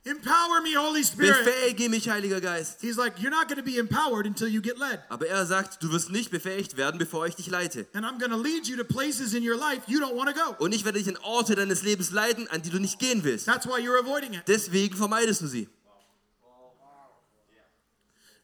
Empower 0.04 0.62
me, 0.62 0.76
Holy 0.76 1.04
Spirit. 1.04 1.46
Befähige 1.46 1.88
mich, 1.88 2.10
Heiliger 2.10 2.42
Geist. 2.42 2.82
He's 2.82 2.98
like, 2.98 3.20
you're 3.20 3.30
not 3.30 3.48
going 3.48 3.58
to 3.58 3.64
be 3.64 3.78
empowered 3.78 4.26
until 4.26 4.48
you 4.48 4.60
get 4.60 4.80
led. 4.80 5.00
Aber 5.10 5.28
er 5.28 5.46
sagt, 5.46 5.84
du 5.84 5.92
wirst 5.92 6.10
nicht 6.10 6.32
befähigt 6.32 6.76
werden, 6.76 6.98
bevor 6.98 7.28
ich 7.28 7.36
dich 7.36 7.48
leite. 7.52 7.86
And 7.94 8.04
I'm 8.04 8.18
going 8.18 8.32
to 8.32 8.38
lead 8.38 8.68
you 8.68 8.76
to 8.78 8.84
places 8.84 9.36
in 9.36 9.44
your 9.48 9.58
life 9.58 9.84
you 9.86 10.00
don't 10.00 10.16
want 10.16 10.30
to 10.30 10.36
go. 10.36 10.56
Und 10.64 10.74
ich 10.74 10.86
werde 10.86 10.98
dich 10.98 11.08
in 11.08 11.18
Orte 11.18 11.54
deines 11.54 11.84
Lebens 11.84 12.10
leiten, 12.10 12.48
an 12.50 12.64
die 12.64 12.72
du 12.72 12.80
nicht 12.80 12.98
gehen 12.98 13.24
willst. 13.24 13.46
That's 13.46 13.68
why 13.68 13.80
you're 13.80 14.00
avoiding 14.00 14.34
it. 14.34 14.42
Deswegen 14.48 14.96
vermeidest 14.96 15.42
du 15.42 15.48
sie. 15.48 15.70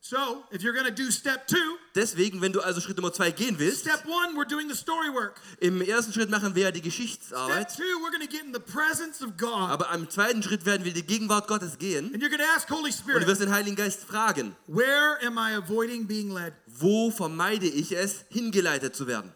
So, 0.10 0.46
if 0.52 0.64
you're 0.64 0.72
going 0.72 0.86
to 0.86 0.92
do 1.04 1.12
step 1.12 1.48
two, 1.48 1.78
Deswegen, 1.94 2.40
wenn 2.40 2.54
du 2.54 2.62
also 2.62 2.80
Schritt 2.80 2.96
Nummer 2.96 3.12
zwei 3.12 3.30
gehen 3.32 3.60
willst, 3.60 3.82
step 3.82 4.06
one, 4.06 4.38
we're 4.38 4.48
doing 4.48 4.70
the 4.70 4.76
story 4.76 5.10
work. 5.14 5.42
im 5.60 5.82
ersten 5.82 6.14
Schritt 6.14 6.30
machen 6.30 6.56
wir 6.56 6.64
ja 6.64 6.72
die 6.72 6.80
Step 6.80 6.94
Geschichtsarbeit, 6.94 7.76
two, 7.76 7.84
we're 8.02 8.12
going 8.12 8.26
to 8.26 8.32
get 8.34 8.46
in 8.46 8.54
the 8.54 8.60
presence 8.62 9.22
of 9.22 9.36
God. 9.36 9.70
aber 9.70 9.92
am 9.92 10.10
zweiten 10.10 10.42
Schritt 10.42 10.66
werden 10.66 10.86
wir 10.86 10.94
in 10.94 10.96
die 10.96 11.06
Gegenwart 11.06 11.50
Gottes 11.50 11.78
gehen 11.78 12.14
And 12.14 12.24
you're 12.24 12.30
going 12.30 12.40
to 12.40 12.56
ask 12.56 12.70
Holy 12.70 12.84
und 12.84 12.94
du 12.94 12.98
Spirit, 12.98 13.28
wirst 13.28 13.42
den 13.42 13.52
Heiligen 13.52 13.76
Geist 13.76 14.06
fragen, 14.06 14.56
where 14.68 15.18
am 15.26 15.38
I 15.38 15.58
avoiding 15.58 16.08
being 16.08 16.32
led? 16.32 16.54
wo 16.68 17.12
vermeide 17.12 17.68
ich 17.68 17.92
es, 17.92 18.24
hingeleitet 18.30 18.96
zu 18.96 19.08
werden? 19.08 19.34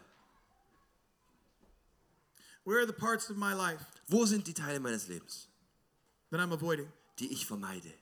Where 2.64 2.78
are 2.78 2.86
the 2.86 2.94
parts 2.94 3.30
of 3.30 3.36
my 3.36 3.52
life 3.52 3.84
Wo 4.08 4.24
sind 4.24 4.46
die 4.46 4.54
Teile 4.54 4.80
meines 4.80 5.06
Lebens, 5.06 5.48
that 6.30 6.40
I'm 6.40 6.54
avoiding? 6.54 6.90
die 7.18 7.30
ich 7.30 7.44
vermeide? 7.44 7.92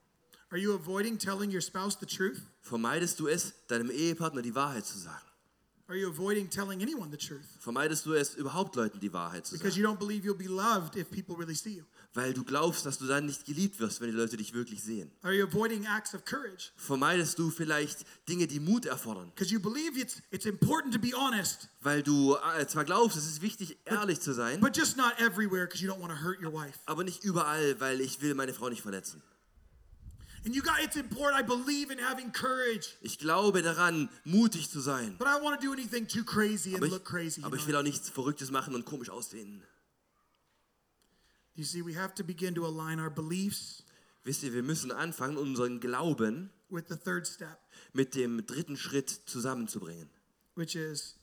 Are 0.53 0.59
you 0.59 0.75
avoiding 0.75 1.17
telling 1.19 1.51
your 1.53 1.61
spouse 1.61 1.97
the 2.01 2.07
truth? 2.07 2.41
Vermeidest 2.63 3.21
du 3.21 3.29
es, 3.29 3.53
deinem 3.69 3.91
Ehepartner 3.91 4.43
die 4.43 4.55
Wahrheit 4.55 4.85
zu 4.85 4.99
sagen? 4.99 5.25
Are 5.87 5.97
you 5.99 6.09
avoiding 6.09 6.49
telling 6.49 6.81
anyone 6.83 7.11
the 7.11 7.17
truth? 7.17 7.45
Vermeidest 7.61 8.07
du 8.07 8.15
es, 8.15 8.35
überhaupt 8.37 8.77
Leuten 8.77 9.01
die 9.01 9.13
Wahrheit 9.13 9.45
zu 9.47 9.55
Because 9.57 9.73
sagen? 9.75 9.83
you 9.83 9.89
don't 9.89 9.99
believe 9.99 10.25
you'll 10.25 10.37
be 10.37 10.47
loved 10.49 10.95
if 10.97 11.11
people 11.11 11.37
really 11.37 11.55
see 11.55 11.71
you. 11.79 11.85
Weil 12.15 12.33
du 12.33 12.43
glaubst, 12.45 12.85
dass 12.87 12.99
du 12.99 13.07
dann 13.07 13.27
nicht 13.27 13.45
geliebt 13.45 13.79
wirst, 13.79 14.01
wenn 14.01 14.11
die 14.11 14.17
Leute 14.17 14.37
dich 14.37 14.53
wirklich 14.53 14.83
sehen. 14.83 15.11
Are 15.23 15.33
you 15.33 15.45
avoiding 15.47 15.85
acts 15.87 16.15
of 16.15 16.25
courage? 16.25 16.71
Vermeidest 16.77 17.39
du 17.39 17.51
vielleicht 17.51 18.05
Dinge, 18.29 18.47
die 18.49 18.59
Mut 18.61 18.87
erfordern? 18.87 19.31
Because 19.35 19.53
you 19.53 19.61
believe 19.61 19.97
it's, 19.99 20.21
it's 20.31 20.47
important 20.47 20.93
to 20.95 21.01
be 21.01 21.13
honest, 21.17 21.69
Weil 21.81 22.03
du 22.05 22.37
äh, 22.59 22.67
zwar 22.67 22.85
glaubst, 22.85 23.17
es 23.17 23.27
ist 23.27 23.43
wichtig, 23.43 23.77
ehrlich 23.85 24.21
zu 24.21 24.33
sein, 24.33 24.61
but 24.61 24.77
just 24.77 24.97
not 24.97 25.13
everywhere 25.19 25.67
because 25.67 25.83
you 25.85 25.91
don't 25.93 26.01
want 26.01 26.13
to 26.13 26.21
hurt 26.25 26.41
your 26.43 26.53
wife. 26.53 26.79
aber 26.87 27.05
nicht 27.05 27.23
überall, 27.25 27.79
weil 27.81 28.01
ich 28.01 28.21
will 28.21 28.35
meine 28.35 28.53
Frau 28.55 28.69
nicht 28.69 28.83
verletzen. 28.83 29.23
Ich 33.03 33.19
glaube 33.19 33.63
daran, 33.63 34.09
mutig 34.25 34.71
zu 34.71 34.81
sein. 34.81 35.17
but 35.19 35.27
I 35.27 35.31
don't 35.31 35.43
want 35.43 35.61
to 35.61 35.67
do 35.67 35.73
anything 35.73 36.07
too 36.07 36.25
crazy 36.25 36.71
and 36.75 36.79
Aber 36.79 36.87
ich, 36.87 36.93
look 36.93 37.05
crazy. 37.05 37.41
you 37.41 37.47
aber 37.47 37.57
ich 37.57 37.67
will 37.67 37.77
auch 37.77 37.83
nichts 37.83 38.09
Verrücktes 38.09 38.51
machen 38.51 38.75
und 38.75 38.85
komisch 38.85 39.11
aussehen. 39.11 39.63
You 41.55 41.65
see, 41.65 41.85
we 41.85 41.95
have 41.99 42.15
to 42.15 42.25
begin 42.25 42.55
to 42.55 42.65
align 42.67 43.01
our 43.01 43.11
beliefs 43.11 43.85
Wisst 44.23 44.43
ihr, 44.43 44.53
wir 44.53 44.63
müssen 44.63 44.93
anfangen, 44.93 45.37
unseren 45.39 45.81
Glauben 45.81 46.51
with 46.69 46.85
the 46.89 46.97
third 46.97 47.27
step, 47.27 47.59
mit 47.93 48.15
dem 48.15 48.47
dritten 48.47 48.77
Schritt 48.77 49.09
zusammenzubringen. 49.27 50.09
which 50.55 50.75
is 50.75 51.17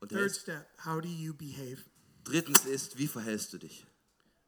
Und 0.00 0.10
der 0.12 0.18
third 0.18 0.30
ist, 0.30 0.40
step. 0.42 0.66
How 0.84 1.00
do 1.00 1.08
you 1.08 1.34
behave? 1.34 1.78
drittens 2.24 2.64
ist, 2.64 2.98
wie 2.98 3.08
verhältst 3.08 3.52
du 3.52 3.58
dich? 3.58 3.84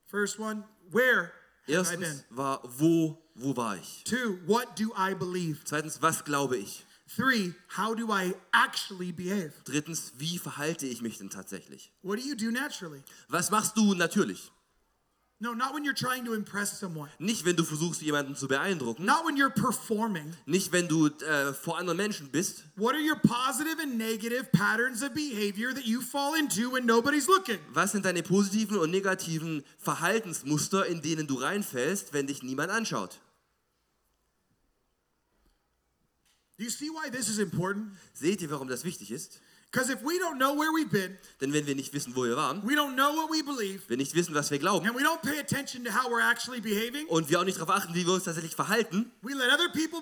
First 0.07 0.39
one, 0.39 0.65
where? 0.91 1.33
Erstens 1.67 2.25
war, 2.31 2.61
wo, 2.79 3.23
wo 3.35 3.57
war 3.57 3.77
ich? 3.77 4.05
Two, 4.05 4.39
what 4.47 4.79
do 4.79 4.93
I 4.97 5.15
believe? 5.15 5.61
Zweitens, 5.65 6.03
was 6.03 6.25
glaube 6.25 6.57
ich? 6.57 6.85
Three, 7.17 7.55
how 7.77 7.95
do 7.95 8.11
I 8.11 8.35
actually 8.53 9.13
behave? 9.13 9.53
Drittens, 9.65 10.13
wie 10.19 10.39
verhalte 10.39 10.87
ich 10.87 11.01
mich 11.01 11.19
denn 11.19 11.31
tatsächlich? 11.31 11.93
What 12.03 12.19
do 12.19 12.25
you 12.25 12.35
do 12.35 12.51
naturally? 12.51 13.03
Was 13.29 13.51
machst 13.51 13.77
du 13.77 13.95
natürlich? 13.95 14.51
No, 15.45 15.53
not 15.53 15.75
when 15.75 15.85
you're 15.85 15.93
trying 15.93 16.25
to 16.25 16.33
impress 16.33 16.79
someone. 16.79 17.11
Nicht, 17.19 17.45
wenn 17.45 17.55
du 17.55 17.65
versuchst, 17.65 18.01
jemanden 18.01 18.35
zu 18.35 18.49
beeindrucken. 18.49 19.05
Not 19.05 19.27
when 19.27 19.37
you're 19.37 19.51
performing. 19.51 20.33
Nicht, 20.47 20.73
wenn 20.73 20.89
du 20.89 21.09
äh, 21.09 21.53
vor 21.53 21.77
anderen 21.77 21.99
Menschen 21.99 22.31
bist. 22.31 22.65
What 22.77 22.95
are 22.95 23.03
your 23.03 23.17
positive 23.17 23.79
and 23.79 23.99
negative 23.99 24.51
patterns 24.53 25.03
of 25.03 25.13
behavior 25.13 25.75
that 25.75 25.85
you 25.85 26.01
fall 26.01 26.35
into 26.35 26.73
when 26.73 26.87
nobody's 26.87 27.29
looking? 27.29 27.59
Was 27.75 27.93
sind 27.93 28.07
deine 28.07 28.23
positiven 28.23 28.79
und 28.79 28.91
negativen 28.91 29.63
Verhaltensmuster, 29.81 30.87
in 30.87 31.03
denen 31.03 31.27
du 31.27 31.35
reinfällst, 31.35 32.15
wenn 32.15 32.27
dich 32.27 32.43
niemand 32.43 32.71
anschaut? 32.71 33.21
Do 36.57 36.65
you 36.65 36.71
see 36.71 36.89
why 36.89 37.11
this 37.11 37.29
is 37.29 37.39
important? 37.39 37.93
Seht 38.15 38.41
ihr, 38.41 38.51
warum 38.51 38.69
das 38.69 38.85
wichtig 38.85 39.11
ist? 39.11 39.41
Because 39.75 39.91
if 39.91 40.05
we 40.05 40.21
don't 40.21 40.39
know 40.39 40.55
where 40.55 40.71
we've 40.73 40.89
been, 40.89 41.19
Denn 41.41 41.53
wenn 41.53 41.67
wir 41.67 41.75
nicht 41.75 41.93
wissen, 41.93 42.15
wo 42.15 42.23
wir 42.23 42.37
waren, 42.37 42.63
we 42.63 42.77
don't 42.77 42.95
know 42.95 43.13
what 43.17 43.29
we 43.29 43.43
believe, 43.43 43.83
wir 43.89 43.97
nicht 43.97 44.15
wissen, 44.15 44.33
was 44.33 44.53
wir 44.53 44.61
glauben 44.61 44.87
and 44.87 44.97
we 44.97 45.03
don't 45.03 45.21
pay 45.21 45.41
attention 45.41 45.85
to 45.85 45.91
how 45.91 46.09
we're 46.09 46.23
actually 46.23 46.61
behaving, 46.61 47.09
und 47.09 47.29
wir 47.29 47.41
auch 47.41 47.45
nicht 47.45 47.59
darauf 47.59 47.75
achten, 47.75 47.93
wie 47.93 48.07
wir 48.07 48.13
uns 48.13 48.23
tatsächlich 48.23 48.55
verhalten, 48.55 49.11
we 49.23 49.35
let 49.35 49.53
other 49.53 49.69
people 49.73 50.01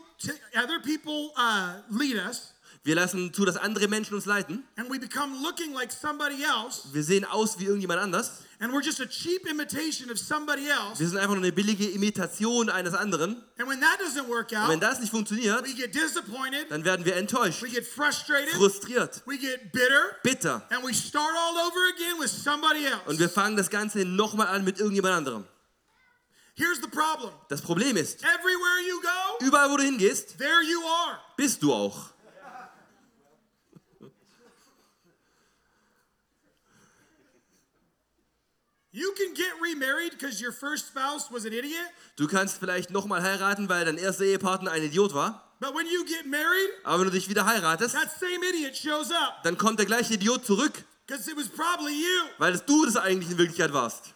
other 0.54 0.78
people 0.80 1.32
uh, 1.38 1.80
lead 1.88 2.16
us, 2.16 2.52
wir 2.85 2.96
lassen 2.96 3.32
zu, 3.32 3.46
dass 3.46 3.56
andere 3.56 3.88
Menschen 3.88 4.12
uns 4.14 4.26
leiten, 4.26 4.62
and 4.76 4.90
we 4.90 4.98
become 4.98 5.40
looking 5.42 5.72
like 5.72 5.90
somebody 5.90 6.42
else, 6.42 6.92
wir 6.92 7.02
sehen 7.02 7.24
aus 7.24 7.58
wie 7.58 7.64
irgendjemand 7.64 8.00
anders, 8.00 8.42
and 8.62 8.72
we're 8.72 8.81
just 8.81 9.01
a 9.01 9.07
cheap 9.07 9.44
imitation 9.51 10.09
of 10.09 10.18
somebody 10.18 10.68
else. 10.68 11.01
wir 11.01 11.09
sind 11.09 11.18
einfach 11.18 11.35
nur 11.35 11.42
eine 11.42 11.51
billige 11.53 11.90
Imitation 11.90 12.70
eines 12.70 12.94
anderen. 12.94 13.42
And 13.59 13.68
when 13.68 13.81
that 13.81 13.98
doesn't 13.98 14.29
work 14.29 14.53
Und 14.53 14.68
wenn 14.68 14.77
out, 14.77 14.83
das 14.83 15.01
nicht 15.01 15.11
funktioniert, 15.11 15.64
we 15.64 15.75
get 15.75 15.92
disappointed, 15.92 16.70
dann 16.70 16.85
werden 16.85 17.05
wir 17.05 17.16
enttäuscht, 17.16 17.61
we 17.61 17.68
get 17.68 17.85
frustrated, 17.85 18.55
frustriert, 18.55 19.20
we 19.27 19.37
get 19.37 19.72
bitter, 19.72 20.16
bitter 20.22 20.62
and 20.70 20.85
we 20.87 20.94
start 20.94 21.35
all 21.37 21.59
over 21.59 21.88
again 21.92 22.20
with 22.20 22.31
somebody 22.31 22.87
und 23.07 23.11
else. 23.14 23.18
wir 23.18 23.29
fangen 23.29 23.57
das 23.57 23.68
Ganze 23.68 24.05
nochmal 24.05 24.46
an 24.46 24.64
mit 24.64 24.79
irgendjemand 24.79 25.16
anderem. 25.16 25.44
Here's 26.55 26.81
the 26.81 26.88
problem 26.88 27.33
Das 27.48 27.61
Problem 27.62 27.96
ist, 27.96 28.22
everywhere 28.22 28.81
you 28.87 29.01
go, 29.01 29.44
überall 29.44 29.70
wo 29.70 29.77
du 29.77 29.83
hingehst, 29.83 30.38
there 30.38 30.62
you 30.62 30.81
are. 30.85 31.18
bist 31.37 31.62
du 31.64 31.72
auch. 31.72 32.12
You 32.38 32.68
can 32.68 32.92
get 32.92 33.03
remarried 33.03 33.42
because 33.42 34.12
your 34.12 34.12
first 34.38 34.62
spouse 34.62 35.03
was 35.03 35.18
an 37.11 38.46
idiot, 38.55 38.82
Du 42.16 42.28
kannst 42.28 42.59
vielleicht 42.59 42.90
nochmal 42.90 43.22
heiraten, 43.22 43.68
weil 43.68 43.85
dein 43.85 43.96
erster 43.98 44.24
Ehepartner 44.24 44.70
ein 44.70 44.83
Idiot 44.83 45.14
war, 45.14 45.48
but 45.61 45.74
when 45.74 45.87
you 45.87 46.05
get 46.05 46.26
married, 46.26 46.70
aber 46.85 46.98
wenn 47.00 47.07
du 47.07 47.12
dich 47.12 47.28
wieder 47.28 47.46
heiratest, 47.46 47.94
that 47.94 48.11
same 48.18 48.44
idiot 48.48 48.76
shows 48.76 49.11
up 49.11 49.42
dann 49.44 49.57
kommt 49.57 49.78
der 49.78 49.87
gleiche 49.87 50.14
Idiot 50.14 50.44
zurück, 50.44 50.85
because 51.07 51.31
it 51.31 51.37
was 51.37 51.48
probably 51.48 51.92
you. 51.94 52.24
weil 52.38 52.52
es 52.55 52.64
du 52.64 52.85
das 52.85 52.96
eigentlich 52.96 53.31
in 53.31 53.38
Wirklichkeit 53.38 53.72
warst. 53.72 54.14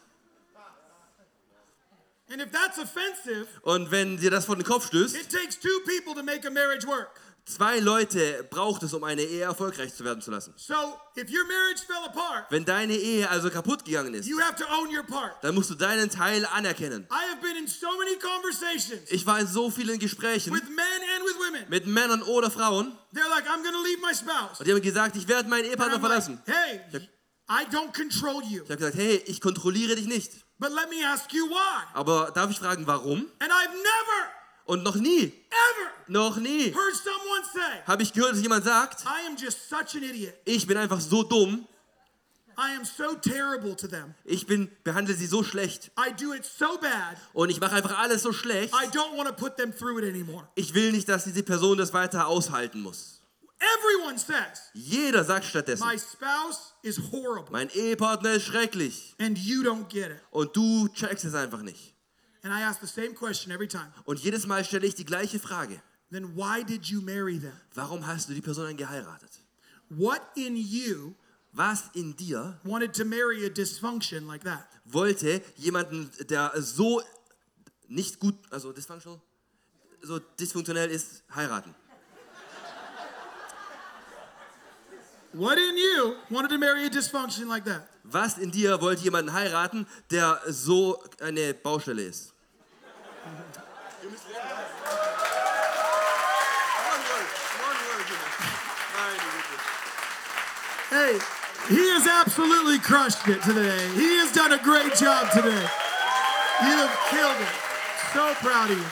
And 2.28 2.42
if 2.42 2.50
that's 2.50 2.76
offensive, 2.78 3.46
Und 3.62 3.92
wenn 3.92 4.16
dir 4.18 4.30
das 4.32 4.44
vor 4.46 4.56
den 4.56 4.64
Kopf 4.64 4.88
stößt, 4.88 5.14
it 5.14 5.30
takes 5.30 5.58
two 5.60 5.80
people 5.86 6.12
to 6.12 6.24
make 6.24 6.46
a 6.46 6.50
marriage 6.50 6.84
work. 6.86 7.20
Zwei 7.46 7.78
Leute 7.78 8.44
braucht 8.50 8.82
es, 8.82 8.92
um 8.92 9.04
eine 9.04 9.22
Ehe 9.22 9.42
erfolgreich 9.42 9.94
zu 9.94 10.04
werden 10.04 10.20
zu 10.20 10.30
lassen. 10.30 10.52
So 10.56 10.74
if 11.16 11.30
your 11.30 11.46
marriage 11.46 11.82
fell 11.86 12.04
apart, 12.04 12.46
Wenn 12.50 12.64
deine 12.64 12.94
Ehe 12.94 13.28
also 13.30 13.50
kaputt 13.50 13.84
gegangen 13.84 14.14
ist, 14.14 14.26
you 14.26 14.38
have 14.40 14.56
to 14.56 14.64
own 14.70 14.88
your 14.94 15.04
part. 15.04 15.32
dann 15.42 15.54
musst 15.54 15.70
du 15.70 15.74
deinen 15.74 16.10
Teil 16.10 16.44
anerkennen. 16.46 17.06
I 17.10 17.30
have 17.30 17.40
been 17.40 17.56
in 17.56 17.66
so 17.68 17.86
many 17.98 18.16
conversations 18.18 19.10
Ich 19.10 19.24
war 19.26 19.38
in 19.40 19.46
so 19.46 19.70
vielen 19.70 19.98
Gesprächen 19.98 20.52
with 20.52 20.64
men 20.64 20.78
and 21.16 21.24
with 21.24 21.36
women. 21.38 21.64
mit 21.68 21.86
Männern 21.86 22.22
oder 22.22 22.50
Frauen 22.50 22.96
They're 23.14 23.28
like, 23.30 23.46
I'm 23.48 23.62
going 23.62 23.72
to 23.74 23.82
leave 23.82 24.00
my 24.00 24.12
spouse. 24.14 24.58
und 24.58 24.66
die 24.66 24.72
haben 24.72 24.82
gesagt, 24.82 25.16
ich 25.16 25.26
werde 25.28 25.48
meinen 25.48 25.64
And 25.64 25.70
Ehepartner 25.70 25.96
I'm 25.98 26.02
like, 26.08 26.22
verlassen. 26.24 26.42
hey, 26.46 27.08
I 27.48 27.64
don't 27.72 27.92
control 27.94 28.42
you, 28.42 28.64
Ich 28.64 28.70
habe 28.70 28.76
gesagt, 28.76 28.96
hey, 28.96 29.22
ich 29.26 29.40
kontrolliere 29.40 29.94
dich 29.94 30.06
nicht. 30.06 30.32
but 30.58 30.70
let 30.72 30.90
me 30.90 30.96
ask 31.06 31.32
you 31.32 31.48
why. 31.48 31.84
Aber 31.94 32.32
darf 32.34 32.50
ich 32.50 32.58
fragen, 32.58 32.86
warum? 32.88 33.18
And 33.38 33.52
I've 33.52 33.70
never, 33.70 34.18
Und 34.66 34.82
noch 34.82 34.96
nie, 34.96 35.22
ever 35.22 35.90
noch 36.08 36.36
nie 36.36 36.72
heard 36.72 36.94
someone 36.96 37.42
say, 37.52 37.82
habe 37.86 38.02
ich 38.02 38.12
gehört, 38.12 38.32
dass 38.32 38.42
jemand 38.42 38.64
sagt, 38.64 39.04
I 39.04 39.26
am 39.26 39.36
just 39.36 39.68
such 39.68 39.94
an 39.96 40.02
idiot. 40.02 40.34
ich 40.44 40.66
bin 40.66 40.76
einfach 40.76 41.00
so 41.00 41.22
dumm, 41.22 41.66
I 42.58 42.74
am 42.76 42.84
so 42.84 43.14
terrible 43.14 43.76
to 43.76 43.86
them. 43.86 44.14
ich 44.24 44.46
bin, 44.46 44.70
behandle 44.82 45.14
sie 45.14 45.26
so 45.26 45.42
schlecht 45.44 45.90
I 45.98 46.12
do 46.12 46.32
it 46.34 46.44
so 46.44 46.78
bad, 46.80 47.16
und 47.32 47.50
ich 47.50 47.60
mache 47.60 47.76
einfach 47.76 47.96
alles 47.98 48.22
so 48.22 48.32
schlecht. 48.32 48.74
I 48.74 48.86
don't 48.88 49.16
want 49.16 49.28
to 49.28 49.34
put 49.34 49.56
them 49.56 49.72
through 49.76 49.98
it 49.98 50.04
anymore. 50.04 50.48
Ich 50.56 50.74
will 50.74 50.90
nicht, 50.92 51.08
dass 51.08 51.24
diese 51.24 51.42
Person 51.44 51.78
das 51.78 51.92
weiter 51.92 52.26
aushalten 52.26 52.80
muss. 52.80 53.20
Everyone 53.58 54.18
says, 54.18 54.70
Jeder 54.74 55.24
sagt 55.24 55.44
stattdessen, 55.46 55.86
my 55.86 55.96
spouse 55.98 56.74
is 56.82 56.98
horrible, 57.12 57.50
mein 57.52 57.70
Ehepartner 57.70 58.32
ist 58.32 58.44
schrecklich 58.46 59.14
and 59.20 59.38
you 59.38 59.62
don't 59.62 59.88
get 59.88 60.10
it. 60.10 60.20
und 60.30 60.54
du 60.56 60.88
checkst 60.88 61.24
es 61.24 61.34
einfach 61.34 61.62
nicht. 61.62 61.94
And 62.46 62.54
I 62.54 62.60
ask 62.60 62.80
the 62.80 62.86
same 62.86 63.12
question 63.12 63.50
every 63.50 63.66
time. 63.66 63.92
Und 64.04 64.20
jedes 64.20 64.46
Mal 64.46 64.64
stelle 64.64 64.86
ich 64.86 64.94
die 64.94 65.04
gleiche 65.04 65.40
Frage. 65.40 65.82
Then 66.12 66.36
why 66.36 66.62
did 66.62 66.88
you 66.88 67.00
marry 67.00 67.40
them? 67.40 67.52
Warum 67.74 68.06
hast 68.06 68.28
du 68.28 68.34
die 68.34 68.40
Person 68.40 68.66
dann 68.66 68.76
geheiratet? 68.76 69.40
What 69.88 70.20
in 70.36 70.56
you 70.56 71.16
Was 71.52 71.90
in 71.94 72.14
dir 72.14 72.60
wanted 72.64 72.94
to 72.94 73.04
marry 73.04 73.44
a 73.46 73.48
dysfunction 73.48 74.26
like 74.28 74.44
that? 74.44 74.68
wollte 74.84 75.42
jemanden, 75.56 76.10
der 76.28 76.52
so 76.56 77.02
nicht 77.88 78.20
gut, 78.20 78.36
also 78.50 78.72
dysfunctional, 78.72 79.20
so 80.02 80.20
dysfunktionell 80.38 80.90
ist, 80.90 81.24
heiraten? 81.34 81.74
What 85.32 85.58
in 85.58 85.76
you 85.76 86.14
wanted 86.30 86.50
to 86.50 86.58
marry 86.58 86.86
a 86.86 86.90
dysfunction 86.90 87.48
like 87.48 87.64
that? 87.64 87.88
Was 88.04 88.38
in 88.38 88.52
dir 88.52 88.80
wollte 88.80 89.02
jemanden 89.02 89.32
heiraten, 89.32 89.86
der 90.10 90.40
so 90.46 91.02
eine 91.20 91.52
Baustelle 91.52 92.02
ist? 92.02 92.35
Hey, 100.88 101.18
he 101.68 101.82
has 101.90 102.06
absolutely 102.06 102.78
crushed 102.78 103.26
it 103.26 103.42
today. 103.42 103.88
He 103.94 104.18
has 104.18 104.30
done 104.30 104.52
a 104.52 104.62
great 104.62 104.94
job 104.94 105.32
today. 105.32 105.66
You 106.62 106.74
have 106.78 106.96
killed 107.10 107.40
it. 107.42 107.54
So 108.14 108.34
proud 108.34 108.70
of 108.70 108.78
you. 108.78 108.86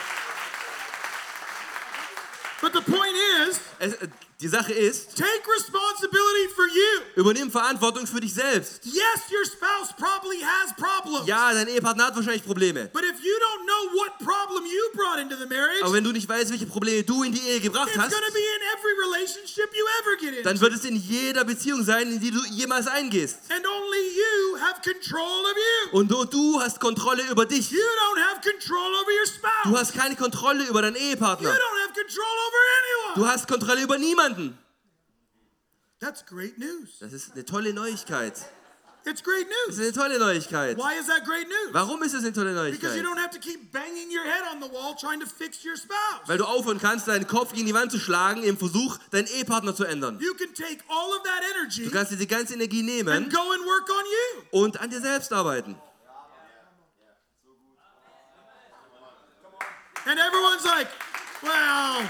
But 2.61 2.73
the 2.73 2.83
point 2.83 3.15
is, 3.15 3.61
äh, 3.79 4.09
die 4.41 4.49
Sache 4.49 4.73
ist, 4.73 5.17
take 5.17 5.43
responsibility 5.57 6.49
for 6.55 6.67
you. 6.67 7.21
übernimm 7.21 7.51
Verantwortung 7.51 8.07
für 8.07 8.21
dich 8.21 8.35
selbst. 8.35 8.85
Yes, 8.85 9.31
your 9.31 9.45
spouse 9.47 9.95
probably 9.97 10.41
has 10.43 10.75
problems. 10.77 11.27
Ja, 11.27 11.53
dein 11.53 11.69
Ehepartner 11.69 12.07
hat 12.07 12.17
wahrscheinlich 12.17 12.45
Probleme. 12.45 12.91
But 12.93 13.05
if 13.05 13.23
you 13.23 13.33
don't 13.33 13.65
know 13.65 13.99
what 14.01 14.19
problem 14.19 14.65
you 14.67 14.83
brought 14.95 15.19
into 15.21 15.37
the 15.37 15.47
marriage, 15.47 15.83
Aber 15.83 15.93
wenn 15.93 16.05
du 16.05 16.13
nicht 16.13 16.29
weißt, 16.29 16.51
welche 16.51 16.67
Probleme 16.67 17.05
du 17.05 17.23
in 17.23 17.33
die 17.33 17.41
Ehe 17.41 17.61
gebracht 17.61 17.89
it's 17.89 17.99
hast, 17.99 18.11
be 18.11 18.39
in 18.41 18.63
every 18.77 18.95
relationship 19.07 19.71
you 19.73 19.85
ever 20.01 20.17
get 20.17 20.45
dann 20.45 20.53
into. 20.57 20.63
wird 20.63 20.75
es 20.75 20.85
in 20.85 20.97
jeder 20.97 21.45
Beziehung 21.45 21.85
sein, 21.85 22.11
in 22.11 22.21
die 22.21 22.31
du 22.31 22.41
jemals 22.51 22.87
eingehst. 22.87 23.39
And 23.51 23.65
only 23.67 23.84
you 24.15 24.57
have 24.61 24.81
control 24.83 25.45
of 25.45 25.57
you. 25.57 25.99
Und 25.99 26.11
nur 26.11 26.27
du 26.27 26.61
hast 26.61 26.81
Kontrolle 26.81 27.23
über 27.31 27.47
dich. 27.47 27.71
You 27.71 27.79
don't 27.79 28.21
have 28.23 28.41
control 28.41 28.95
over 28.95 29.11
your 29.11 29.27
Du 29.27 29.33
spouse. 29.33 29.79
hast 29.81 29.95
keine 29.95 30.17
Kontrolle 30.17 30.65
über 30.65 30.83
deinen 30.83 30.97
You 30.97 31.03
Ehepartner. 31.03 31.51
don't 31.51 31.83
have 31.85 31.93
control 31.95 32.37
over 32.47 32.59
Du 33.15 33.21
anyone. 33.23 33.33
hast 33.33 33.49
Kontrolle 33.49 33.83
über 33.83 33.99
niemanden. 33.99 34.59
That's 36.01 36.25
great 36.27 36.59
news. 36.59 36.99
Das 37.01 37.13
ist 37.13 37.33
eine 37.33 37.45
tolle 37.45 37.73
Neuigkeit. 37.73 38.35
It's 39.07 39.23
great 39.23 39.47
Das 39.69 39.77
ist 39.77 39.79
news. 39.79 39.81
eine 39.81 39.93
tolle 39.93 40.19
Neuigkeit. 40.19 40.79
Why 40.79 40.99
is 40.99 41.07
that 41.09 41.25
great 41.27 41.47
news? 41.47 41.73
Warum 41.73 42.03
ist 42.03 42.15
es 42.15 42.23
eine 42.23 42.33
tolle 42.33 42.55
Because 42.55 42.97
you 42.97 43.03
Neuigkeit? 43.03 43.05
don't 43.05 43.19
have 43.21 43.31
to 43.31 43.39
keep 43.39 43.71
banging 43.71 44.09
your 44.11 44.25
head 44.25 44.43
on 44.51 44.63
the 44.63 44.69
wall 44.73 44.95
trying 44.99 45.21
to 45.21 45.27
fix 45.27 45.63
your 45.63 45.77
spouse. 45.77 46.27
Weil 46.27 46.39
du 46.39 46.45
aufhören 46.45 46.79
kannst, 46.81 47.07
deinen 47.07 47.27
Kopf 47.27 47.53
gegen 47.53 47.67
die 47.67 47.75
Wand 47.75 47.93
zu 47.93 47.99
schlagen, 48.01 48.43
im 48.45 48.57
Versuch, 48.57 48.97
deinen 49.11 49.27
Ehepartner 49.27 49.75
zu 49.75 49.85
ändern. 49.85 50.19
You 50.21 50.33
can 50.35 50.55
take 50.55 50.79
all 50.89 51.11
of 51.17 51.23
that 51.23 51.43
energy 51.55 51.85
Du 51.85 51.91
kannst 51.91 52.13
dir 52.13 52.17
die 52.17 52.27
ganze 52.27 52.55
Energie 52.55 52.81
and 52.81 52.87
nehmen 52.89 53.29
go 53.31 53.41
and 53.53 53.65
work 53.67 53.89
on 53.91 54.05
you. 54.07 54.61
und 54.63 54.81
an 54.81 54.89
dir 54.89 55.01
selbst 55.01 55.33
arbeiten. 55.33 55.77
And 60.07 60.19
everyone's 60.19 60.65
like, 60.65 60.89
well, 61.43 62.09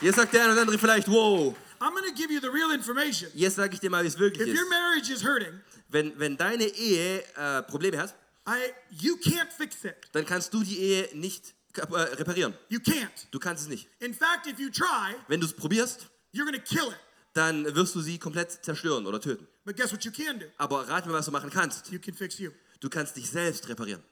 Jetzt 0.00 0.16
sagt 0.16 0.32
der 0.34 0.42
eine 0.44 0.52
oder 0.52 0.60
andere 0.62 0.78
vielleicht, 0.78 1.08
wow, 1.08 1.54
I'm 1.80 1.92
going 1.92 2.04
to 2.04 2.12
give 2.14 2.30
you 2.30 2.40
the 2.40 2.48
real 2.50 2.70
information. 2.72 3.30
jetzt 3.34 3.56
sage 3.56 3.74
ich 3.74 3.80
dir 3.80 3.90
mal, 3.90 4.02
wie 4.04 4.08
es 4.08 4.18
wirklich 4.18 4.48
If 4.48 4.54
your 4.54 4.62
ist. 4.64 4.70
marriage 4.70 5.10
is 5.12 5.22
hurting, 5.24 5.60
Wenn, 5.96 6.18
wenn 6.18 6.36
deine 6.36 6.64
Ehe 6.66 7.24
äh, 7.36 7.62
Probleme 7.62 7.96
hat, 7.96 8.14
I 8.46 8.70
you 8.90 9.14
can't 9.16 9.50
fix 9.50 9.82
it. 9.82 9.94
dann 10.12 10.26
kannst 10.26 10.52
du 10.52 10.62
die 10.62 10.78
Ehe 10.78 11.08
nicht 11.16 11.54
äh, 11.72 11.80
reparieren. 11.80 12.52
You 12.68 12.80
can't. 12.80 13.26
Du 13.30 13.38
kannst 13.38 13.62
es 13.62 13.68
nicht. 13.70 13.88
In 14.00 14.12
fact, 14.12 14.46
if 14.46 14.58
you 14.58 14.68
try, 14.68 15.14
Wenn 15.26 15.40
du 15.40 15.46
es 15.46 15.54
probierst, 15.54 16.06
you're 16.34 16.52
to 16.52 16.60
kill 16.60 16.88
it. 16.88 16.98
dann 17.32 17.74
wirst 17.74 17.94
du 17.94 18.02
sie 18.02 18.18
komplett 18.18 18.62
zerstören 18.62 19.06
oder 19.06 19.22
töten. 19.22 19.48
But 19.64 19.78
guess 19.78 19.90
what 19.90 20.04
you 20.04 20.12
can 20.12 20.38
do? 20.38 20.44
Aber 20.58 20.86
rat 20.86 21.06
mir, 21.06 21.14
was 21.14 21.24
du 21.24 21.32
machen 21.32 21.48
kannst. 21.48 21.90
You 21.90 21.98
can 21.98 22.12
fix 22.12 22.38
you. 22.38 22.50
Du 22.80 22.90
kannst 22.90 23.16
dich 23.16 23.30
selbst 23.30 23.66
reparieren. 23.66 24.02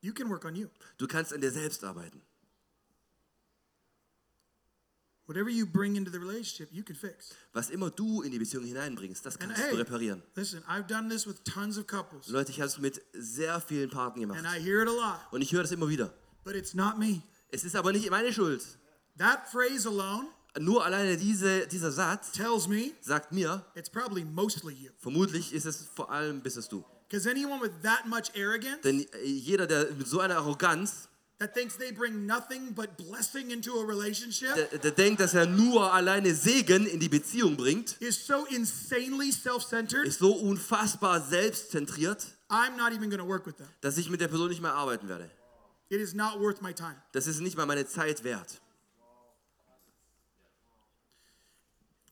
You 0.00 0.12
can 0.12 0.30
work 0.30 0.44
on 0.44 0.54
you. 0.54 0.68
Du 0.96 1.08
kannst 1.08 1.32
an 1.32 1.40
dir 1.40 1.50
selbst 1.50 1.82
arbeiten. 1.82 2.22
Whatever 5.28 5.50
you 5.50 5.66
bring 5.66 5.94
into 5.96 6.10
the 6.10 6.18
relationship, 6.18 6.70
you 6.72 6.82
can 6.82 6.96
fix. 6.96 7.34
Was 7.52 7.68
immer 7.68 7.90
du 7.90 8.22
in 8.22 8.30
die 8.32 8.38
Beziehung 8.38 8.64
hineinbringst, 8.64 9.24
das 9.26 9.38
kannst 9.38 9.58
hey, 9.58 9.72
du 9.72 9.76
reparieren. 9.76 10.22
listen, 10.34 10.62
I've 10.66 10.86
done 10.86 11.10
this 11.10 11.26
with 11.26 11.36
tons 11.44 11.76
of 11.78 11.86
couples, 11.86 12.28
Leute, 12.28 12.50
ich 12.50 12.60
habe 12.60 12.68
es 12.68 12.78
mit 12.78 13.02
sehr 13.12 13.60
vielen 13.60 13.90
Paaren 13.90 14.18
gemacht. 14.20 14.38
and 14.38 14.46
I 14.48 14.58
hear 14.58 14.80
it 14.82 14.88
a 14.88 14.92
lot, 14.92 15.20
Und 15.30 15.42
ich 15.42 15.52
höre 15.52 15.62
das 15.62 15.70
immer 15.72 15.88
wieder. 15.88 16.12
but 16.44 16.54
it's 16.56 16.72
not 16.72 16.98
me. 16.98 17.22
Es 17.50 17.62
ist 17.64 17.76
aber 17.76 17.92
nicht 17.92 18.08
meine 18.10 18.32
Schuld. 18.32 18.62
That 19.18 19.46
phrase 19.50 19.86
alone 19.86 20.28
Nur 20.58 20.84
alleine 20.84 21.16
diese, 21.18 21.66
dieser 21.66 21.92
Satz 21.92 22.32
tells 22.32 22.66
me 22.66 22.92
sagt 23.02 23.30
mir, 23.30 23.64
it's 23.74 23.90
probably 23.90 24.24
mostly 24.24 24.72
you. 24.74 24.90
vermutlich 24.96 25.52
ist 25.52 25.66
es 25.66 25.88
vor 25.94 26.10
allem 26.10 26.40
bist 26.40 26.56
es 26.56 26.68
du. 26.68 26.82
Because 27.06 27.28
anyone 27.28 27.60
with 27.62 27.72
that 27.82 28.06
much 28.06 28.30
arrogance 28.34 28.80
Denn 28.82 29.00
äh, 29.12 29.24
jeder, 29.26 29.66
der 29.66 29.90
mit 29.92 30.06
so 30.08 30.20
einer 30.20 30.36
Arroganz, 30.36 31.08
that 31.38 31.54
thinks 31.54 31.76
they 31.76 31.92
bring 31.92 32.26
nothing 32.26 32.74
but 32.74 32.96
blessing 32.96 33.50
into 33.50 33.78
a 33.78 33.84
relationship 33.84 34.54
der, 34.54 34.78
der 34.78 34.90
denkt, 34.90 35.20
dass 35.20 35.34
er 35.34 35.46
nur 35.46 35.92
alleine 35.92 36.34
Segen 36.34 36.86
in 36.86 36.98
die 37.00 37.08
Beziehung 37.08 37.56
bringt, 37.56 37.96
is 38.00 38.26
so 38.26 38.44
insanely 38.46 39.30
self-centered. 39.30 40.06
ist 40.06 40.18
so 40.18 40.32
unfassbar 40.32 41.20
selbstzentriert, 41.20 42.26
I'm 42.50 42.76
not 42.76 42.92
even 42.92 43.10
going 43.10 43.20
to 43.20 43.26
work 43.28 43.46
with 43.46 43.56
them. 43.56 43.68
dass 43.80 43.98
ich 43.98 44.10
mit 44.10 44.20
der 44.20 44.28
Person 44.28 44.48
nicht 44.48 44.60
mehr 44.62 44.74
arbeiten 44.74 45.08
werde. 45.08 45.30
It 45.90 46.00
is 46.00 46.12
not 46.12 46.38
worth 46.40 46.60
my 46.60 46.74
time. 46.74 46.96
Das 47.12 47.26
ist 47.26 47.40
nicht 47.40 47.56
mal 47.56 47.66
meine 47.66 47.86
Zeit 47.86 48.22
wert. 48.24 48.60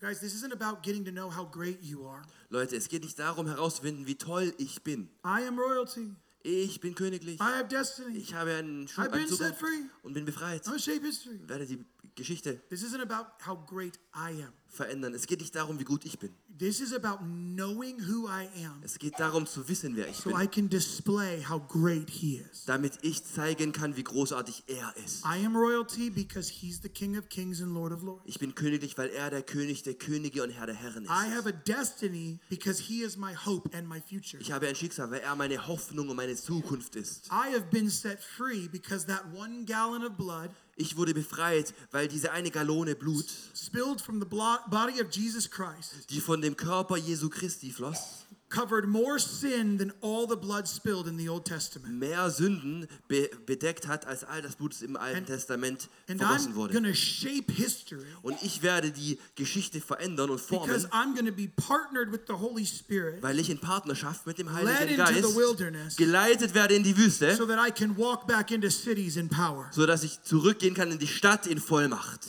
Guys, 0.00 0.20
this 0.20 0.34
isn't 0.34 0.52
about 0.52 0.82
getting 0.82 1.04
to 1.04 1.10
know 1.10 1.30
how 1.30 1.44
great 1.44 1.82
you 1.82 2.06
are. 2.06 2.22
Leute, 2.50 2.76
es 2.76 2.88
geht 2.88 3.02
nicht 3.02 3.18
darum 3.18 3.46
herauszufinden, 3.46 4.06
wie 4.06 4.16
toll 4.16 4.54
ich 4.58 4.82
bin. 4.82 5.08
I 5.24 5.46
am 5.46 5.58
royalty. 5.58 6.14
Ich 6.48 6.78
bin 6.78 6.94
königlich. 6.94 7.40
I 7.40 7.42
have 7.42 7.66
destiny. 7.68 8.18
Ich 8.18 8.32
habe 8.34 8.52
einen 8.54 8.86
Schub 8.86 9.06
I've 9.06 9.10
been 9.10 9.22
an 9.22 9.28
set 9.28 9.38
Zukunft 9.38 9.58
free. 9.58 9.88
und 10.04 10.12
bin 10.12 10.24
befreit. 10.24 10.62
I'm 10.68 10.76
a 10.76 10.78
shape 10.78 11.04
history. 11.04 11.40
Werde 11.44 11.66
die 11.66 11.84
Geschichte 12.14 12.60
This 12.68 12.82
isn't 12.82 13.00
about 13.00 13.26
how 13.46 13.56
great 13.66 13.98
I 14.14 14.42
am. 14.42 14.52
verändern. 14.68 15.14
Es 15.14 15.26
geht 15.26 15.40
nicht 15.40 15.54
darum, 15.54 15.78
wie 15.78 15.84
gut 15.84 16.04
ich 16.04 16.18
bin. 16.18 16.34
This 16.58 16.80
is 16.80 16.92
about 16.94 17.22
knowing 17.24 17.98
who 18.08 18.26
I 18.28 18.48
am 18.64 18.80
Es 18.82 18.98
geht 18.98 19.18
darum 19.18 19.46
zu 19.46 19.68
wissen, 19.68 19.94
wer 19.94 20.08
ich 20.08 20.16
so 20.16 20.30
bin, 20.30 20.40
I 20.40 20.46
can 20.46 20.68
display 20.70 21.42
how 21.46 21.60
great 21.66 22.08
He 22.10 22.38
is. 22.50 22.64
damit 22.64 22.98
ich 23.02 23.22
zeigen 23.24 23.72
kann, 23.72 23.96
wie 23.96 24.02
großartig 24.04 24.64
er 24.66 24.94
ist. 25.04 25.24
I 25.24 25.44
am 25.44 25.54
royalty 25.56 26.08
because 26.10 26.50
He's 26.50 26.80
the 26.82 26.88
King 26.88 27.16
of 27.18 27.28
kings 27.28 27.60
and 27.60 27.72
Lord 27.74 27.92
of 27.92 28.02
lords. 28.02 28.22
Ich 28.26 28.38
bin 28.38 28.54
königlich, 28.54 28.96
weil 28.98 29.10
er 29.10 29.30
der 29.30 29.42
König 29.42 29.82
der 29.82 29.94
Könige 29.94 30.42
und 30.42 30.50
Herr 30.50 30.66
der 30.66 30.74
Herren 30.74 31.04
I 31.04 31.06
ist. 31.06 31.36
have 31.36 31.48
a 31.48 31.52
destiny 31.52 32.38
because 32.48 32.82
He 32.82 33.02
is 33.02 33.16
my 33.16 33.34
hope 33.34 33.70
and 33.76 33.86
my 33.88 34.00
future. 34.00 34.40
Ich 34.40 34.50
habe 34.52 34.66
ein 34.66 34.74
Schicksal, 34.74 35.10
weil 35.10 35.20
er 35.20 35.36
meine 35.36 35.66
Hoffnung 35.66 36.08
und 36.08 36.16
meine 36.16 36.34
Zukunft 36.36 36.96
ist. 36.96 37.26
I 37.28 37.54
have 37.54 37.66
been 37.70 37.88
set 37.90 38.18
free 38.22 38.68
because 38.68 39.06
that 39.06 39.24
one 39.34 39.64
gallon 39.64 40.04
of 40.04 40.16
blood 40.16 40.50
Ich 40.78 40.96
wurde 40.98 41.14
befreit, 41.14 41.72
weil 41.90 42.06
diese 42.06 42.32
eine 42.32 42.50
Gallone 42.50 42.94
Blut, 42.94 43.24
spilled 43.54 44.00
from 44.00 44.20
the 44.20 44.26
blo- 44.26 44.58
body 44.68 45.00
of 45.02 45.10
Jesus 45.10 45.50
Christ. 45.50 46.10
die 46.10 46.20
von 46.20 46.42
dem 46.42 46.54
Körper 46.54 46.98
Jesu 46.98 47.30
Christi 47.30 47.70
floss, 47.72 48.25
covered 48.48 48.86
more 48.86 49.18
sin 49.18 49.76
than 49.78 49.92
all 50.00 50.26
the 50.28 50.36
blood 50.36 50.66
spilled 50.68 51.08
in 51.08 51.18
the 51.18 51.28
Old 51.28 51.44
Testament. 51.44 51.98
mehr 51.98 52.30
Sünden 52.30 52.86
be 53.08 53.28
bedeckt 53.44 53.86
hat, 53.88 54.06
als 54.06 54.22
all 54.24 54.40
das 54.40 54.54
Blut, 54.56 54.72
das 54.72 54.82
im 54.82 54.96
Alten 54.96 55.18
And- 55.18 55.26
Testament 55.26 55.88
And 56.08 56.20
vergossen 56.20 56.52
I'm 56.52 56.54
wurde. 56.56 56.94
shape 56.94 57.52
history 57.52 58.06
Und 58.22 58.40
ich 58.42 58.62
werde 58.62 58.92
die 58.92 59.18
Geschichte 59.34 59.80
verändern 59.80 60.30
und 60.30 60.36
because 60.48 60.86
formen, 60.88 60.92
I'm 60.92 61.14
going 61.14 61.26
to 61.26 61.32
be 61.32 61.48
partnered 61.56 62.12
with 62.12 62.20
the 62.28 62.34
Holy 62.34 62.64
Spirit 62.64 63.22
weil 63.22 63.38
ich 63.40 63.50
in 63.50 63.58
Partnerschaft 63.58 64.26
mit 64.26 64.38
dem 64.38 64.52
Heiligen 64.52 64.96
Geist 64.96 65.96
geleitet 65.96 66.54
werde 66.54 66.74
in 66.74 66.82
die 66.84 66.96
Wüste, 66.96 67.34
so 67.34 67.46
that 67.46 67.58
I 67.66 67.72
can 67.72 67.96
walk 67.96 68.26
back 68.26 68.50
into 68.52 68.70
cities 68.70 69.16
in 69.16 69.28
power. 69.28 69.68
so 69.72 69.86
dass 69.86 70.02
ich 70.04 70.22
zurückgehen 70.22 70.74
kann 70.74 70.90
in 70.92 70.98
die 70.98 71.08
Stadt 71.08 71.46
in 71.46 71.58
Vollmacht. 71.60 72.20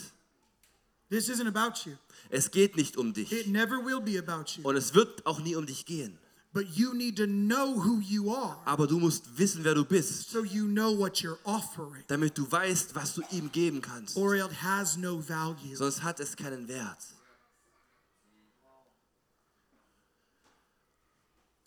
This 1.10 1.28
isn't 1.30 1.46
about 1.48 1.88
you. 1.88 1.96
Es 2.30 2.50
geht 2.50 2.76
nicht 2.76 2.96
um 2.96 3.08
It 3.08 3.16
dich 3.16 3.46
never 3.46 3.76
will 3.84 4.00
be 4.00 4.18
about 4.18 4.50
you. 4.56 4.68
und 4.68 4.76
es 4.76 4.94
wird 4.94 5.24
auch 5.26 5.40
nie 5.40 5.54
um 5.56 5.66
dich 5.66 5.86
gehen. 5.86 6.18
But 6.52 6.66
you 6.74 6.94
need 6.94 7.16
to 7.18 7.26
know 7.26 7.76
who 7.84 8.00
you 8.00 8.32
are 8.34 8.56
Aber 8.64 8.86
du 8.86 8.98
musst 8.98 9.36
wissen, 9.38 9.64
wer 9.64 9.74
du 9.74 9.84
bist, 9.84 10.30
so 10.30 10.42
you 10.44 10.64
know 10.66 10.96
what 10.98 11.16
you're 11.18 11.38
offering, 11.44 12.02
damit 12.08 12.36
du 12.38 12.50
weißt, 12.50 12.94
was 12.94 13.14
du 13.14 13.22
ihm 13.32 13.52
geben 13.52 13.80
kannst. 13.82 14.16
or 14.16 14.34
it 14.34 14.50
has 14.62 14.96
no 14.96 15.18
value. 15.20 15.76
Sonst 15.76 16.02
hat 16.02 16.20
es 16.20 16.34
keinen 16.36 16.66
Wert. 16.66 16.98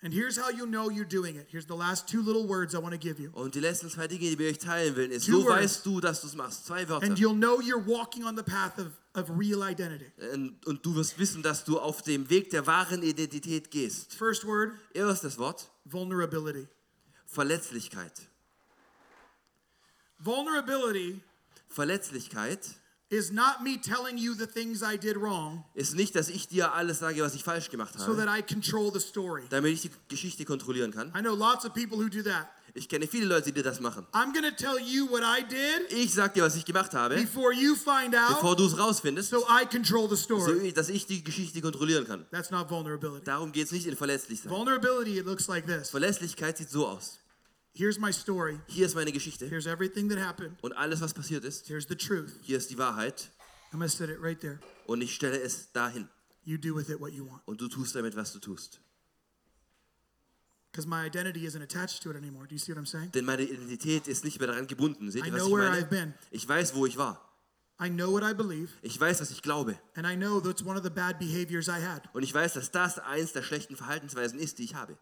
And 0.04 0.12
here's 0.12 0.36
how 0.36 0.50
you 0.50 0.66
know 0.66 0.90
you're 0.90 1.06
doing 1.06 1.36
it. 1.36 1.48
Here's 1.52 1.68
the 1.68 1.76
last 1.76 2.08
two 2.08 2.24
little 2.24 2.48
words 2.48 2.74
I 2.74 2.80
want 2.80 2.94
to 2.94 2.98
give 2.98 3.20
you. 3.20 3.30
Und 3.34 3.54
die 3.54 3.60
letzten 3.60 3.88
zwei 3.90 4.08
Dinge, 4.08 4.22
die 4.22 4.40
wir 4.40 4.50
euch 4.50 4.58
teilen 4.58 4.96
wollen, 4.96 5.12
ist, 5.12 5.28
Two 5.28 5.42
so 5.42 5.46
words. 5.46 5.62
weißt 5.62 5.86
du, 5.86 6.00
dass 6.00 6.22
du 6.22 6.28
es 6.28 6.36
machst. 6.36 6.66
Zwei 6.66 6.90
Wörter. 6.90 7.06
And 7.06 7.20
you'll 7.20 7.36
know 7.38 7.60
you're 7.62 7.86
walking 7.86 8.24
on 8.26 8.36
the 8.36 8.42
path 8.42 8.80
of, 8.80 8.88
of 9.14 9.30
real 9.38 9.62
identity. 9.62 10.12
Und 10.34 10.66
und 10.66 10.84
du 10.84 10.96
wirst 10.96 11.20
wissen, 11.20 11.44
dass 11.44 11.64
du 11.66 11.80
auf 11.80 12.02
dem 12.02 12.30
Weg 12.32 12.50
der 12.50 12.66
wahren 12.66 13.04
Identität 13.04 13.70
gehst. 13.70 14.16
First 14.16 14.44
word 14.46 14.72
Erstes 14.96 15.38
Wort, 15.38 15.70
vulnerability. 15.86 16.68
Verletzlichkeit. 17.28 18.14
Vulnerability 20.18 21.22
Verletzlichkeit 21.68 22.60
is 23.12 23.30
not 23.30 23.62
me 23.62 23.78
telling 23.78 24.18
you 24.18 24.34
the 24.34 24.48
things 24.48 24.82
I 24.82 24.98
did 24.98 25.18
wrong 25.18 25.64
ist 25.76 25.96
nicht, 25.96 26.16
dass 26.16 26.30
ich 26.30 26.48
dir 26.48 26.74
alles 26.74 27.00
sage, 27.00 27.22
was 27.22 27.36
ich 27.36 27.44
falsch 27.44 27.70
gemacht 27.70 27.94
so 28.00 28.16
that 28.16 28.28
habe, 28.28 28.40
I 28.40 28.42
control 28.42 28.92
the 28.92 29.00
story. 29.02 29.44
damit 29.50 29.74
ich 29.74 29.82
die 29.82 29.92
Geschichte 30.08 30.46
kontrollieren 30.46 30.92
kann. 30.92 31.10
I 31.10 31.22
know 31.22 31.36
lots 31.36 31.66
of 31.66 31.74
people 31.74 31.98
who 31.98 32.10
do 32.10 32.24
that. 32.24 32.48
Ich 32.74 32.88
kenne 32.88 33.06
viele 33.06 33.26
Leute, 33.26 33.52
die 33.52 33.62
das 33.62 33.82
machen. 33.82 34.06
I'm 34.14 34.32
going 34.32 34.46
to 34.46 34.56
tell 34.56 34.80
you 34.80 35.10
what 35.10 35.24
I 35.24 35.44
did 35.44 35.92
Ich 35.92 36.14
sag 36.14 36.34
dir, 36.34 36.44
was 36.44 36.56
ich 36.56 36.64
gemacht 36.64 36.94
habe, 36.94 37.16
before 37.16 37.54
you 37.54 37.76
find 37.76 38.12
bevor 38.12 38.52
out 38.52 38.60
du 38.60 38.66
es 38.66 38.78
rausfindest, 38.78 39.30
so 39.30 39.46
I 39.50 39.66
control 39.66 40.10
the 40.10 40.16
story. 40.16 40.70
so 40.70 40.72
dass 40.72 40.88
ich 40.88 41.06
die 41.06 41.22
Geschichte 41.22 41.62
kontrollieren 41.62 42.08
kann. 42.08 42.26
That's 42.32 42.50
not 42.50 42.70
vulnerability. 42.70 43.26
Darum 43.26 43.52
geht 43.52 43.66
es 43.66 43.72
nicht 43.74 43.88
in 43.88 43.98
Verletzlichkeit. 43.98 44.50
Vulnerability, 44.50 45.20
it 45.20 45.26
looks 45.26 45.48
like 45.48 45.68
this. 45.68 45.90
Verlässlichkeit 45.90 46.58
sieht 46.58 46.70
so 46.70 46.88
aus. 46.88 47.21
Here's 47.74 47.98
my 48.00 48.12
story. 48.12 48.60
Hier 48.68 48.86
ist 48.86 48.96
meine 48.96 49.12
Geschichte 49.12 49.48
Here's 49.48 49.66
everything 49.66 50.10
that 50.10 50.20
happened. 50.20 50.58
und 50.62 50.74
alles, 50.74 51.00
was 51.02 51.14
passiert 51.14 51.44
ist. 51.46 51.68
Here's 51.70 51.88
the 51.88 51.96
truth. 51.96 52.32
Hier 52.42 52.58
ist 52.58 52.70
die 52.70 52.78
Wahrheit 52.78 53.32
I'm 53.74 53.80
to 53.82 53.88
set 53.88 54.10
it 54.10 54.20
right 54.22 54.40
there. 54.40 54.60
und 54.88 55.02
ich 55.02 55.16
stelle 55.16 55.40
es 55.42 55.72
dahin 55.72 56.10
You 56.44 56.58
do 56.58 56.76
with 56.76 56.90
it 56.90 57.00
what 57.00 57.14
you 57.14 57.26
want. 57.28 57.42
und 57.46 57.62
du 57.62 57.68
tust 57.70 57.96
damit, 57.96 58.16
was 58.16 58.34
du 58.34 58.40
tust. 58.40 58.80
because 60.72 60.88
my 60.88 61.06
identity 61.06 61.46
isn't 61.46 61.62
attached 61.62 62.02
to 62.04 62.10
it 62.12 62.16
anymore. 62.18 62.46
Do 62.48 62.56
you 62.56 62.60
see 62.60 62.72
what 62.74 62.80
I'm 62.82 62.86
saying? 62.88 63.12
Denn 63.12 63.26
meine 63.26 63.44
Identität 63.44 64.08
ist 64.08 64.24
nicht 64.24 64.40
mehr 64.40 64.48
daran 64.48 64.68
gebunden. 64.68 65.12
Seht 65.12 65.24
I 65.24 65.28
ihr, 65.28 65.34
was 65.34 65.42
know 65.44 65.48
ich 65.50 65.54
where 65.56 65.70
meine? 65.70 65.82
I've 65.86 65.90
been. 65.90 66.14
Ich 66.32 66.48
weiß, 66.48 66.76
wo 66.76 66.86
ich 66.86 66.98
war. 66.98 67.28
I 67.84 67.90
know 67.90 68.12
what 68.12 68.22
I 68.24 68.34
believe, 68.34 68.70
Ich 68.84 69.00
weiß, 69.00 69.22
was 69.22 69.32
ich 69.32 69.42
glaube. 69.42 69.78
and 69.96 70.06
I 70.06 70.16
know 70.16 70.40
that's 70.40 70.64
one 70.64 70.78
of 70.78 70.84
the 70.84 70.90
bad 70.90 71.18
behaviors 71.20 71.68
I 71.68 71.82
had. 71.82 72.04
Und 72.14 72.24
ich 72.24 72.34
weiß, 72.34 72.54
dass 72.54 72.70
das 72.72 73.00
eins 73.00 73.32
der 73.34 73.42
schlechten 73.44 73.76
Verhaltensweisen 73.76 74.40
ist, 74.40 74.60
die 74.60 74.64
ich 74.66 74.76
habe. 74.76 74.98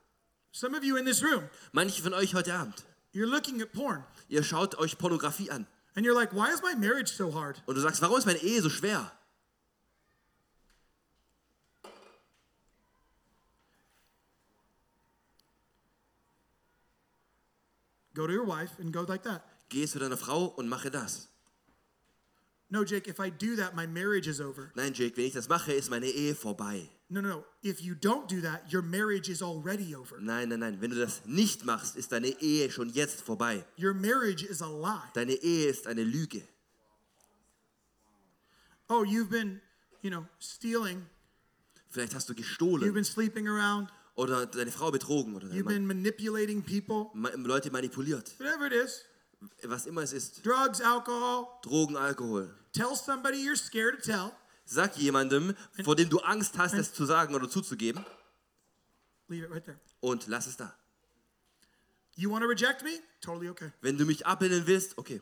Some 0.59 0.75
of 0.75 0.83
you 0.83 0.97
in 0.97 1.05
this 1.05 1.23
room, 1.23 1.49
Manche 1.71 2.01
von 2.01 2.13
euch 2.13 2.33
heute 2.33 2.53
Abend, 2.53 2.83
you're 3.13 3.25
looking 3.25 3.61
at 3.61 3.71
porn, 3.71 4.03
ihr 4.27 4.43
schaut 4.43 4.77
euch 4.77 4.97
Pornografie 4.97 5.49
an. 5.49 5.65
and 5.95 6.05
you're 6.05 6.13
like, 6.13 6.33
why 6.33 6.51
is 6.51 6.61
my 6.61 6.75
marriage 6.75 7.13
so 7.13 7.31
hard? 7.31 7.61
Und 7.65 7.75
du 7.75 7.81
sagst, 7.81 8.01
warum 8.01 8.17
ist 8.17 8.25
meine 8.25 8.39
Ehe 8.39 8.61
so 8.61 8.67
schwer? 8.67 9.09
Go 18.13 18.27
to 18.27 18.33
your 18.33 18.43
wife 18.43 18.71
and 18.79 18.91
go 18.91 19.03
like 19.03 19.23
that. 19.23 19.43
Geh 19.69 19.85
zu 19.87 19.97
deiner 19.99 20.17
Frau 20.17 20.43
und 20.57 20.67
mache 20.67 20.91
das. 20.91 21.28
No, 22.71 22.83
Jake, 22.83 23.07
if 23.07 23.19
I 23.19 23.29
do 23.31 23.55
that, 23.55 23.75
my 23.75 23.87
marriage 23.87 24.27
is 24.27 24.39
over. 24.39 24.71
Nein, 24.75 24.93
Jake, 24.93 25.17
wenn 25.17 25.25
ich 25.25 25.33
das 25.33 25.49
mache, 25.49 25.73
ist 25.73 25.89
meine 25.89 26.05
Ehe 26.07 26.35
vorbei. 26.35 26.87
No, 27.09 27.19
no, 27.21 27.29
no. 27.29 27.45
If 27.63 27.81
you 27.81 27.95
don't 27.95 28.27
do 28.29 28.41
that, 28.41 28.71
your 28.71 28.83
marriage 28.83 29.27
is 29.27 29.41
already 29.41 29.95
over. 29.95 30.19
Nein, 30.21 30.49
nein, 30.49 30.59
nein. 30.59 30.77
Wenn 30.79 30.91
du 30.91 30.97
das 30.99 31.25
nicht 31.25 31.65
machst, 31.65 31.95
ist 31.95 32.11
deine 32.11 32.27
Ehe 32.27 32.69
schon 32.69 32.89
jetzt 32.89 33.21
vorbei. 33.21 33.65
Your 33.81 33.95
marriage 33.95 34.43
is 34.45 34.61
a 34.61 34.67
lie. 34.69 35.01
Deine 35.15 35.33
Ehe 35.33 35.69
ist 35.69 35.87
eine 35.87 36.03
Lüge. 36.03 36.43
Oh, 38.87 39.03
you've 39.03 39.29
been, 39.29 39.61
you 40.01 40.09
know, 40.11 40.25
stealing. 40.39 41.05
Vielleicht 41.89 42.13
hast 42.13 42.29
du 42.29 42.33
You've 42.33 42.37
gestohlen 42.43 42.93
been 42.93 43.03
sleeping 43.03 43.47
around. 43.47 43.89
oder 44.15 44.45
deine 44.45 44.71
Frau 44.71 44.91
betrogen 44.91 45.35
oder 45.35 45.47
You've 45.47 45.65
been 45.67 45.87
Mann. 45.87 45.97
manipulating 46.03 46.61
people. 46.61 47.09
Ma- 47.13 47.31
Leute 47.35 47.71
manipuliert. 47.71 48.37
Whatever 48.39 48.67
it 48.67 48.73
is. 48.73 49.03
Was 49.63 49.85
immer 49.87 50.01
es 50.03 50.13
ist. 50.13 50.45
Drugs, 50.45 50.81
alcohol. 50.81 51.47
Drogen, 51.63 51.95
Alkohol. 51.95 52.53
Tell 52.73 52.95
somebody 52.95 53.37
you're 53.37 53.55
scared 53.57 54.01
to 54.03 54.11
tell. 54.11 54.31
Sag 54.65 54.95
jemandem, 54.97 55.55
vor 55.83 55.95
dem 55.95 56.09
du 56.09 56.19
Angst 56.19 56.57
hast, 56.57 56.73
es 56.73 56.93
zu 56.93 57.05
sagen 57.05 57.33
oder 57.33 57.49
zuzugeben 57.49 58.05
Leave 59.27 59.45
it 59.45 59.51
right 59.51 59.63
there. 59.65 59.79
und 59.99 60.27
lass 60.27 60.47
es 60.47 60.57
da. 60.57 60.73
You 62.15 62.29
want 62.29 62.43
to 62.43 62.47
reject 62.47 62.83
me? 62.83 62.99
Totally 63.21 63.49
okay. 63.49 63.71
Wenn 63.81 63.97
du 63.97 64.05
mich 64.05 64.25
ablehnen 64.27 64.67
willst, 64.67 64.97
okay. 64.97 65.21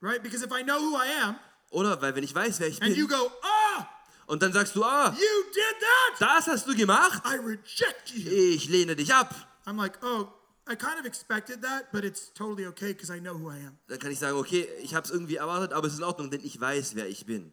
Right? 0.00 0.22
Because 0.22 0.44
if 0.44 0.50
I 0.52 0.62
know 0.62 0.78
who 0.78 0.96
I 0.96 1.08
am 1.22 1.36
Oder 1.70 2.00
weil 2.02 2.14
wenn 2.14 2.24
ich 2.24 2.34
weiß, 2.34 2.60
wer 2.60 2.68
ich 2.68 2.82
and 2.82 2.94
you 2.96 3.08
bin 3.08 3.16
go, 3.16 3.32
ah, 3.42 3.86
und 4.26 4.42
dann 4.42 4.52
sagst 4.52 4.74
du, 4.76 4.84
ah, 4.84 5.08
you 5.10 5.44
did 5.52 5.80
that, 5.80 6.20
das 6.20 6.46
hast 6.46 6.66
du 6.66 6.74
gemacht, 6.76 7.22
I 7.24 7.36
reject 7.36 8.10
you. 8.10 8.30
ich 8.30 8.68
lehne 8.68 8.94
dich 8.96 9.12
ab. 9.14 9.34
I'm 9.66 9.76
like, 9.76 9.98
oh, 10.04 10.28
I 10.66 10.74
kind 10.76 10.98
of 10.98 11.04
expected 11.04 11.60
that, 11.62 11.92
but 11.92 12.04
it's 12.04 12.32
totally 12.32 12.66
okay 12.66 12.92
because 12.94 13.10
I 13.10 13.20
know 13.20 13.34
who 13.34 13.50
I 13.50 13.58
am. 13.66 13.78
Dann 13.88 13.98
kann 13.98 14.10
ich 14.10 14.18
sagen, 14.18 14.36
okay, 14.38 14.66
ich 14.82 14.94
habe 14.94 15.04
es 15.06 15.10
irgendwie 15.12 15.36
erwartet, 15.36 15.72
aber 15.74 15.86
es 15.86 15.92
ist 15.94 15.98
in 15.98 16.04
Ordnung, 16.04 16.30
denn 16.30 16.42
ich 16.42 16.58
weiß, 16.58 16.94
wer 16.94 17.06
ich 17.06 17.26
bin. 17.26 17.52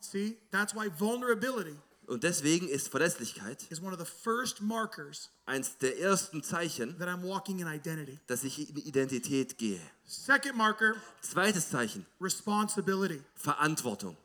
See? 0.00 0.36
That's 0.52 0.74
why 0.74 0.88
vulnerability 0.98 1.76
Und 2.06 2.22
deswegen 2.22 2.68
ist 2.68 2.88
Verlässlichkeit 2.88 3.64
is 3.70 3.80
one 3.80 3.92
of 3.92 3.98
the 3.98 4.04
first 4.04 4.60
markers 4.60 5.30
eins 5.46 5.78
der 5.78 5.98
ersten 5.98 6.42
Zeichen, 6.44 6.96
that 6.98 7.08
I'm 7.08 7.22
walking 7.22 7.58
in 7.60 7.66
identity. 7.66 8.20
dass 8.26 8.44
ich 8.44 8.68
in 8.68 8.76
Identität 8.76 9.56
gehe. 9.58 9.80
Second 10.04 10.54
marker, 10.56 10.94
Zweites 11.22 11.70
Zeichen, 11.70 12.04
responsibility. 12.20 13.22
Verantwortung. 13.34 14.16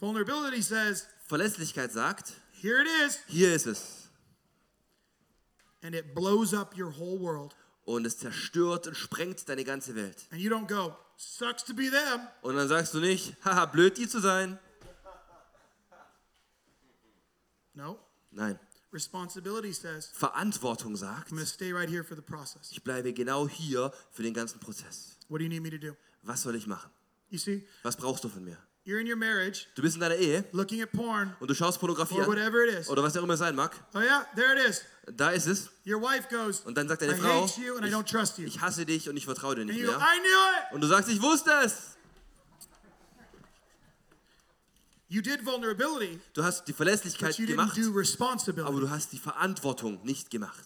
Vulnerability 0.00 0.62
says, 0.62 1.06
Verlässlichkeit 1.26 1.92
sagt, 1.92 2.32
here 2.60 2.80
it 2.80 2.88
is, 3.06 3.18
hier 3.26 3.54
ist 3.54 3.66
es. 3.66 4.01
And 5.82 5.94
it 5.94 6.14
blows 6.14 6.54
up 6.54 6.76
your 6.76 6.90
whole 6.90 7.18
world. 7.18 7.54
Und 7.84 8.06
es 8.06 8.18
zerstört 8.18 8.86
und 8.86 8.96
sprengt 8.96 9.48
deine 9.48 9.64
ganze 9.64 9.94
Welt. 9.94 10.26
And 10.30 10.40
you 10.40 10.50
don't 10.50 10.68
go, 10.68 10.96
sucks 11.16 11.64
to 11.64 11.74
be 11.74 11.90
them. 11.90 12.28
Und 12.42 12.56
dann 12.56 12.68
sagst 12.68 12.94
du 12.94 13.00
nicht, 13.00 13.34
haha, 13.44 13.66
blöd 13.66 13.98
die 13.98 14.08
zu 14.08 14.20
sein. 14.20 14.58
No. 17.74 17.98
Nein, 18.30 18.58
Responsibility 18.92 19.72
says, 19.72 20.10
Verantwortung 20.12 20.96
sagt, 20.96 21.32
right 21.32 21.88
here 21.88 22.04
for 22.04 22.14
the 22.14 22.22
process. 22.22 22.70
ich 22.70 22.82
bleibe 22.82 23.12
genau 23.12 23.48
hier 23.48 23.92
für 24.10 24.22
den 24.22 24.34
ganzen 24.34 24.60
Prozess. 24.60 25.16
What 25.28 25.40
do 25.40 25.44
you 25.44 25.48
need 25.48 25.62
me 25.62 25.70
to 25.70 25.78
do? 25.78 25.96
Was 26.22 26.42
soll 26.42 26.54
ich 26.54 26.66
machen? 26.66 26.90
You 27.30 27.38
see, 27.38 27.66
Was 27.82 27.96
brauchst 27.96 28.22
du 28.24 28.28
von 28.28 28.44
mir? 28.44 28.58
You're 28.84 29.00
in 29.00 29.06
your 29.06 29.16
marriage, 29.16 29.66
Du 29.74 29.82
bist 29.82 29.94
in 29.96 30.00
deiner 30.00 30.16
Ehe 30.16 30.44
looking 30.52 30.82
at 30.82 30.90
porn, 30.92 31.34
und 31.40 31.48
du 31.48 31.54
schaust 31.54 31.78
Pornografie 31.80 32.14
or 32.20 32.26
whatever 32.26 32.64
it 32.66 32.78
is. 32.80 32.88
oder 32.88 33.02
was 33.02 33.16
auch 33.16 33.22
immer 33.22 33.34
es 33.34 33.38
sein 33.40 33.54
mag. 33.54 33.72
Oh, 33.94 33.98
yeah, 34.00 34.26
there 34.34 34.54
it 34.58 34.68
is. 34.68 34.82
Da 35.16 35.30
ist 35.30 35.46
es. 35.46 35.70
Your 35.86 36.00
wife 36.00 36.28
goes, 36.30 36.60
Und 36.60 36.76
dann 36.76 36.88
sagt 36.88 37.02
I 37.02 37.06
deine 37.06 37.18
Frau, 37.18 37.44
hate 37.46 37.60
you 37.60 37.74
and 37.76 37.84
I 37.84 37.88
ich, 37.88 37.94
don't 37.94 38.04
trust 38.10 38.38
you. 38.38 38.46
ich 38.46 38.60
hasse 38.60 38.84
dich 38.86 39.08
und 39.08 39.16
ich 39.16 39.24
vertraue 39.24 39.54
dir 39.56 39.62
And 39.62 39.70
nicht 39.70 39.80
you 39.80 39.86
go, 39.86 39.96
mehr. 39.98 40.00
I 40.06 40.18
knew 40.20 40.68
it. 40.68 40.74
Und 40.74 40.80
du 40.80 40.86
sagst, 40.86 41.08
ich 41.10 41.20
wusste 41.22 41.50
es. 41.64 41.96
You 45.08 45.20
did 45.20 45.44
vulnerability, 45.44 46.18
Du 46.32 46.42
hast 46.42 46.64
die 46.66 46.72
Verlässlichkeit 46.72 47.30
but 47.30 47.38
you 47.38 47.44
didn't 47.46 47.50
gemacht, 47.50 47.76
do 47.76 47.88
aber 47.90 47.98
responsibility. 48.00 48.80
du 48.80 48.90
hast 48.90 49.12
die 49.12 49.18
Verantwortung 49.18 50.00
nicht 50.04 50.30
gemacht. 50.30 50.64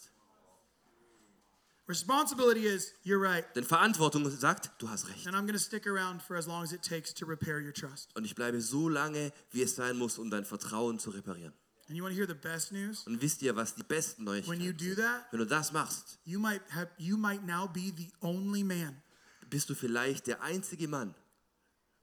Responsibility 1.89 2.67
is, 2.67 2.93
you're 3.05 3.21
right. 3.21 3.45
Denn 3.55 3.65
Verantwortung 3.65 4.29
sagt, 4.31 4.71
du 4.79 4.89
hast 4.89 5.09
recht. 5.09 5.27
And 5.27 5.37
I'm 5.37 5.43
going 5.47 5.53
to 5.53 5.59
stick 5.59 5.87
around 5.87 6.21
for 6.21 6.37
as 6.37 6.47
long 6.47 6.65
as 6.65 6.73
it 6.73 6.83
takes 6.83 7.15
to 7.15 7.27
repair 7.27 7.61
your 7.61 7.73
trust. 7.73 8.11
Und 8.17 8.25
ich 8.25 8.35
bleibe 8.35 8.61
so 8.61 8.89
lange, 8.89 9.33
wie 9.53 9.63
es 9.63 9.77
sein 9.77 9.97
muss, 9.97 10.19
um 10.19 10.29
dein 10.31 10.45
Vertrauen 10.45 10.99
zu 10.99 11.11
reparieren. 11.11 11.53
And 11.89 11.97
you 11.97 12.03
want 12.03 12.13
to 12.13 12.19
hear 12.19 12.27
the 12.27 12.35
best 12.35 12.73
news? 12.73 13.07
Und 13.07 13.23
wisst 13.23 13.41
ihr, 13.43 13.55
was 13.55 13.77
die 13.77 13.85
besten 13.85 14.27
When 14.27 14.43
you 14.61 14.73
Neuigkeiten 14.73 14.97
do 14.97 15.03
that, 15.03 15.27
Wenn 15.31 15.39
du 15.39 15.47
das 15.47 15.71
machst, 15.73 16.19
you 16.25 16.41
might 16.41 16.63
have 16.71 16.89
you 16.99 17.17
might 17.17 17.45
now 17.47 17.69
be 17.69 17.93
the 17.97 18.11
only 18.21 18.65
man. 18.65 19.01
bist 19.49 19.71
du 19.71 19.75
vielleicht 19.77 20.27
der 20.27 20.43
einzige 20.43 20.89
Mann, 20.89 21.15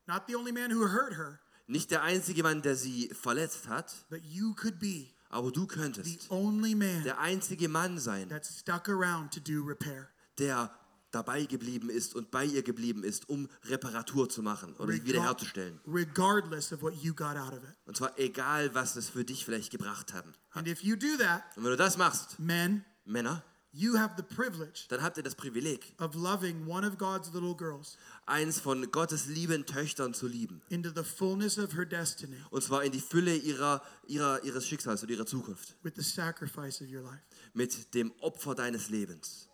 Not 0.07 0.23
the 0.27 0.35
only 0.37 0.53
man 0.53 0.71
who 0.71 0.87
hurt 0.89 1.17
her, 1.17 1.39
nicht 1.67 1.91
der 1.91 2.03
einzige 2.03 2.43
Mann, 2.43 2.61
der 2.61 2.77
sie 2.77 3.09
verletzt 3.09 3.67
hat, 3.67 3.93
but 4.09 4.21
you 4.23 4.53
could 4.53 4.79
be 4.79 5.07
aber 5.33 5.51
du 5.51 5.61
the 5.61 5.67
könntest 5.67 6.29
only 6.31 6.75
man 6.75 7.03
der 7.03 7.19
einzige 7.19 7.67
Mann 7.67 7.97
sein, 7.99 8.29
that 8.29 8.45
stuck 8.45 8.87
around 8.89 9.33
to 9.33 9.39
do 9.39 9.61
repair. 9.65 10.07
der 10.37 10.71
dabei 11.11 11.45
geblieben 11.45 11.89
ist 11.91 12.15
und 12.15 12.31
bei 12.31 12.43
ihr 12.43 12.63
geblieben 12.63 13.03
ist, 13.03 13.29
um 13.29 13.47
Reparatur 13.65 14.29
zu 14.29 14.41
machen 14.41 14.73
oder 14.77 14.93
sie 14.93 14.99
Regar- 14.99 15.05
wiederherzustellen. 15.07 15.79
regardless 15.85 16.73
of 16.73 16.81
what 16.81 16.95
you 17.03 17.13
got 17.13 17.35
out 17.37 17.53
of 17.53 17.63
it. 17.63 17.75
Und 17.85 17.95
zwar 17.97 18.17
egal, 18.17 18.73
was 18.73 18.95
es 18.95 19.09
für 19.09 19.23
dich 19.23 19.45
vielleicht 19.45 19.69
gebracht 19.71 20.11
haben. 20.13 20.33
And 20.53 20.67
if 20.67 20.81
you 20.83 20.95
do 20.95 21.15
that, 21.19 21.43
Und 21.55 21.63
wenn 21.65 21.71
du 21.71 21.77
das 21.77 21.97
machst, 21.97 22.39
men, 22.39 22.83
Männer, 23.05 23.43
you 23.75 23.97
have 23.97 24.13
the 24.17 24.23
privilege 24.23 24.85
dann 24.89 25.01
habt 25.01 25.17
ihr 25.17 25.23
das 25.23 25.33
Privileg, 25.35 25.93
of 25.99 26.13
loving 26.15 26.67
one 26.67 26.87
of 26.87 26.97
God's 26.97 27.33
little 27.33 27.55
girls 27.55 27.97
eins 28.27 28.59
von 28.59 28.89
Gottes 28.91 29.25
lieben 29.25 29.65
Töchtern 29.65 30.13
zu 30.13 30.27
lieben. 30.27 30.61
into 30.69 30.89
the 30.95 31.03
fullness 31.03 31.57
of 31.57 31.73
her 31.73 31.85
destiny 31.85 32.37
Und 32.51 32.63
zwar 32.63 32.83
in 32.83 32.91
die 32.91 33.01
Fülle 33.01 33.35
ihrer, 33.35 33.83
ihrer, 34.07 34.43
ihres 34.43 34.67
Schicksals 34.67 35.01
und 35.03 35.09
ihrer 35.09 35.25
Zukunft. 35.25 35.75
with 35.83 35.93
the 35.95 36.03
sacrifice 36.03 36.81
of 36.81 36.87
your 36.89 37.01
life. 37.01 37.23
Mit 37.53 37.93
dem 37.95 38.11
Opfer 38.21 38.53
deines 38.55 38.89
Lebens. 38.89 39.49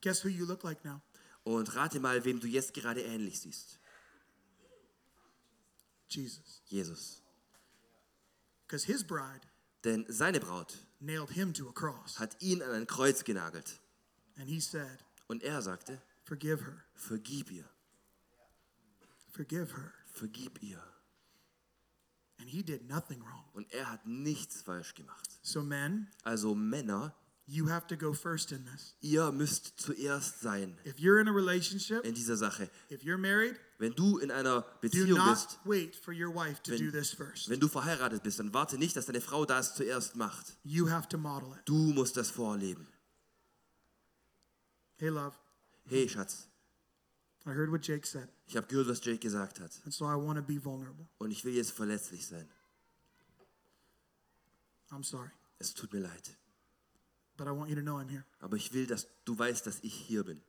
Guess 0.00 0.24
who 0.24 0.28
you 0.28 0.44
look 0.44 0.64
like 0.64 0.84
now? 0.84 1.00
Und 1.44 1.74
rate 1.76 2.00
mal, 2.00 2.24
wem 2.24 2.40
du 2.40 2.46
jetzt 2.48 2.74
gerade 2.74 3.02
ähnlich 3.02 3.40
siehst. 3.40 3.78
Jesus. 6.08 6.62
Jesus. 6.66 7.22
Because 8.66 8.84
his 8.86 9.02
bride 9.04 9.40
Denn 9.84 10.04
seine 10.08 10.38
Braut 10.40 10.74
nailed 11.02 11.30
him 11.30 11.52
to 11.52 11.68
a 11.68 11.72
cross. 11.72 12.18
hat 12.18 12.36
ihn 12.40 12.62
an 12.62 12.70
ein 12.72 12.86
Kreuz 12.86 13.24
genagelt. 13.24 13.80
And 14.38 14.48
he 14.48 14.60
said, 14.60 15.04
Und 15.28 15.42
er 15.42 15.60
sagte, 15.62 16.00
Forgive 16.24 16.60
her. 16.64 16.84
vergib 16.94 17.50
ihr, 17.50 17.68
Forgive 19.32 19.70
her. 19.76 19.92
vergib 20.06 20.62
ihr. 20.62 20.82
And 22.38 22.48
he 22.48 22.62
did 22.62 22.88
nothing 22.88 23.20
wrong. 23.22 23.44
Und 23.54 23.72
er 23.72 23.90
hat 23.90 24.06
nichts 24.06 24.62
falsch 24.62 24.94
gemacht. 24.94 25.28
So, 25.42 25.62
men, 25.62 26.08
Also 26.24 26.54
Männer, 26.54 27.14
you 27.52 27.68
have 27.68 27.86
to 27.86 27.96
go 27.96 28.12
first 28.14 28.50
in 28.52 28.64
this. 28.64 28.94
ihr 29.00 29.30
müsst 29.32 29.74
zuerst 29.80 30.40
sein 30.40 30.78
If 30.86 30.98
you're 30.98 31.20
in 31.20 31.28
a 31.28 31.32
relationship, 31.32 32.04
in 32.04 32.14
dieser 32.14 32.36
Sache. 32.36 32.70
if 32.90 33.02
you're 33.02 33.18
married, 33.18 33.56
Wenn 33.78 33.94
du 33.94 34.18
in 34.18 34.30
einer 34.30 34.62
do 34.62 34.66
Beziehung 34.80 35.18
not 35.18 35.30
bist, 35.34 35.58
wait 35.64 35.94
for 35.96 36.14
your 36.14 36.32
wife 36.34 36.62
to 36.62 36.72
Wenn- 36.72 36.86
do 36.86 36.90
this 36.90 37.12
first. 37.12 37.48
wenn 37.48 37.60
du 37.60 37.68
verheiratet 37.68 38.22
bist, 38.22 38.38
dann 38.38 38.52
warte 38.54 38.78
nicht, 38.78 38.94
dass 38.96 39.06
deine 39.06 39.20
Frau 39.20 39.44
das 39.44 39.74
zuerst 39.74 40.16
macht. 40.16 40.56
You 40.62 40.88
have 40.88 41.08
to 41.08 41.18
model 41.18 41.52
it. 41.52 41.62
Du 41.66 41.74
musst 41.92 42.16
das 42.16 42.30
vorleben. 42.30 42.86
Hey, 44.98 45.08
love, 45.10 45.36
Hey 45.84 46.08
Schatz, 46.08 46.46
I 47.44 47.50
heard 47.50 47.70
what 47.72 47.84
Jake 47.84 48.06
said, 48.06 48.28
ich 48.46 48.56
habe 48.56 48.66
gehört, 48.68 48.86
was 48.88 49.04
Jake 49.04 49.18
gesagt 49.18 49.58
hat. 49.60 49.72
and 49.84 49.92
so 49.92 50.04
I 50.06 50.14
want 50.14 50.36
to 50.38 50.42
be 50.44 50.64
vulnerable. 50.64 51.08
Und 51.18 51.32
ich 51.32 51.44
will 51.44 51.54
jetzt 51.54 51.72
verletzlich 51.72 52.26
sein. 52.26 52.48
I'm 54.90 55.02
sorry, 55.04 55.30
Es 55.58 55.74
tut 55.74 55.92
mir 55.92 56.00
leid. 56.00 56.36
But 57.36 57.46
I 57.46 57.50
want 57.50 57.68
you 57.70 57.76
to 57.76 57.82
know 57.82 57.98
I'm 57.98 58.08
here. 58.08 58.24
Aber 58.40 58.56
ich 58.56 58.72
will, 58.72 58.86
dass 58.86 59.06
du 59.24 59.38
weißt, 59.38 59.66
dass 59.66 59.80
ich 59.82 59.94
hier 59.94 60.24
bin. 60.24 60.40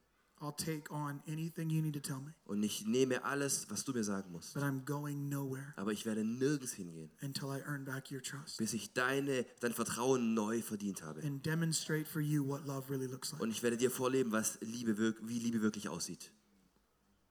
I'll 0.41 0.53
take 0.57 0.91
on 0.91 1.21
anything 1.25 1.69
you 1.69 1.81
need 1.81 1.93
to 1.93 2.01
tell 2.01 2.19
me. 2.19 2.33
Und 2.43 2.61
ich 2.63 2.85
nehme 2.85 3.23
alles, 3.23 3.69
was 3.69 3.85
du 3.85 3.93
mir 3.93 4.03
sagen 4.03 4.29
musst. 4.31 4.53
But 4.55 4.63
I'm 4.63 4.83
going 4.83 5.29
nowhere 5.29 5.73
Aber 5.77 5.93
ich 5.93 6.05
werde 6.05 6.25
nirgends 6.25 6.73
hingehen, 6.73 7.11
until 7.21 7.45
I 7.45 7.61
earn 7.65 7.85
back 7.85 8.11
your 8.11 8.21
trust 8.21 8.57
bis 8.57 8.73
ich 8.73 8.91
deine, 8.93 9.45
dein 9.61 9.71
Vertrauen 9.71 10.33
neu 10.33 10.61
verdient 10.61 11.01
habe. 11.01 11.21
and 11.23 11.45
demonstrate 11.45 12.05
for 12.09 12.19
you 12.19 12.45
what 12.45 12.65
love 12.65 12.89
really 12.89 13.07
looks 13.07 13.31
like. 13.31 13.41
Und 13.41 13.51
ich 13.51 13.63
werde 13.63 13.77
dir 13.77 13.89
vorleben, 13.89 14.33
was 14.33 14.57
Liebe 14.59 14.97
wie 15.21 15.39
Liebe 15.39 15.61
wirklich 15.61 15.87
aussieht. 15.87 16.31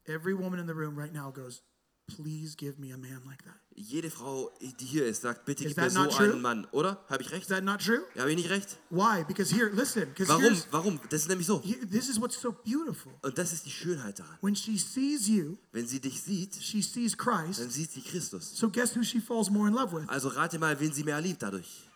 Every 0.05 0.35
woman 0.37 0.59
in 0.59 0.67
the 0.67 0.73
room 0.73 0.97
right 0.99 1.13
now 1.13 1.31
goes, 1.31 1.63
Please 2.09 2.57
give 2.57 2.79
me 2.79 2.93
a 2.93 2.97
man 2.99 3.23
like 3.27 3.43
that. 3.45 3.55
Jede 3.75 4.11
Frau, 4.11 4.51
die 4.61 4.85
hier 4.85 5.07
ist, 5.07 5.23
sagt, 5.23 5.47
bitte 5.47 5.65
Is 5.65 5.71
gib 5.75 5.79
mir 5.79 5.89
so 5.91 6.05
true? 6.07 6.33
einen 6.33 6.43
Mann, 6.43 6.67
oder? 6.73 7.03
Habe 7.09 7.23
ich 7.23 7.31
recht? 7.31 7.43
Is 7.43 7.49
that 7.49 7.65
not 7.65 7.81
true? 7.81 8.03
Ja, 8.15 8.23
habe 8.23 8.31
ich 8.33 8.37
nicht 8.37 8.51
recht? 8.51 8.77
Why? 8.91 9.25
Because 9.27 9.55
here, 9.55 9.71
listen, 9.71 10.09
because 10.09 10.29
Warum? 10.29 10.63
Warum? 10.71 11.01
Das 11.09 11.23
ist 11.23 11.29
nämlich 11.29 11.47
so. 11.47 11.63
here, 11.63 11.87
this 11.87 12.09
is 12.11 12.21
what's 12.21 12.39
so 12.39 12.53
beautiful. 12.53 13.13
Und 13.23 13.39
das 13.39 13.53
ist 13.53 13.65
die 13.65 13.71
Schönheit 13.71 14.19
daran. 14.19 14.37
When 14.43 14.55
she 14.55 14.77
sees 14.79 15.27
you, 15.27 15.57
Wenn 15.71 15.87
sie 15.87 16.01
dich 16.01 16.21
sieht, 16.21 16.55
she 16.57 16.83
sees 16.83 17.17
dann 17.17 17.51
Christ. 17.53 17.71
sieht 17.73 17.93
sie 17.93 18.03
Christus. 18.03 18.57
So 18.59 18.69
guess 18.69 18.95
who 18.95 19.03
she 19.03 19.21
falls 19.21 19.49
more 19.49 19.69
in 19.69 19.75
love 19.75 19.93
with? 19.97 20.07
Also 20.09 20.29
rate 20.29 20.59
mal, 20.59 20.79
wen 20.79 20.93
sie 20.93 21.05
mehr 21.05 21.21
liebt 21.21 21.43
dadurch. 21.43 21.89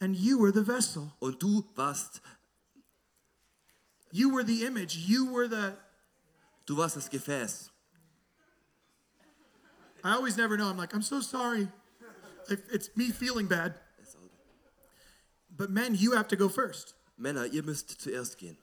And 0.00 0.14
you 0.14 0.38
were 0.38 0.52
the 0.52 0.66
vessel. 0.66 1.10
Und 1.20 1.42
du 1.42 1.64
warst, 1.74 2.20
You 4.10 4.30
were 4.30 4.44
the 4.44 4.64
image. 4.64 4.94
You 5.08 5.26
were 5.32 5.48
the. 5.48 5.72
du 6.66 6.76
warst 6.76 6.96
das 6.96 7.08
Gefäß. 7.08 7.70
I 10.04 10.12
always 10.14 10.36
never 10.36 10.56
know. 10.56 10.68
I'm 10.68 10.76
like, 10.76 10.94
I'm 10.94 11.02
so 11.02 11.20
sorry. 11.20 11.68
It's 12.48 12.90
me 12.94 13.10
feeling 13.10 13.46
bad. 13.46 13.74
But 15.56 15.70
men, 15.70 15.94
you 15.94 16.12
have 16.12 16.28
to 16.28 16.36
go 16.36 16.48
first. 16.48 16.94
Männer, 17.18 17.46
ihr 17.46 17.62
müsst 17.62 18.00
zuerst 18.00 18.36
gehen. 18.38 18.56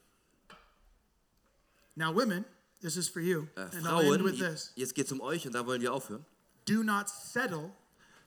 Now, 1.95 2.11
women, 2.13 2.45
this 2.81 2.95
is 2.97 3.07
for 3.09 3.21
you. 3.21 3.47
Äh, 3.55 3.61
And 3.75 3.87
I'll 3.87 4.01
end 4.01 4.21
Frauen, 4.21 4.23
with 4.23 4.39
this. 4.39 4.71
jetzt 4.75 4.93
geht 4.95 5.05
es 5.07 5.11
um 5.11 5.21
euch 5.21 5.45
und 5.45 5.53
da 5.55 5.65
wollen 5.65 5.81
wir 5.81 5.93
aufhören. 5.93 6.25
Do 6.65 6.83
not 6.83 7.09
settle. 7.09 7.71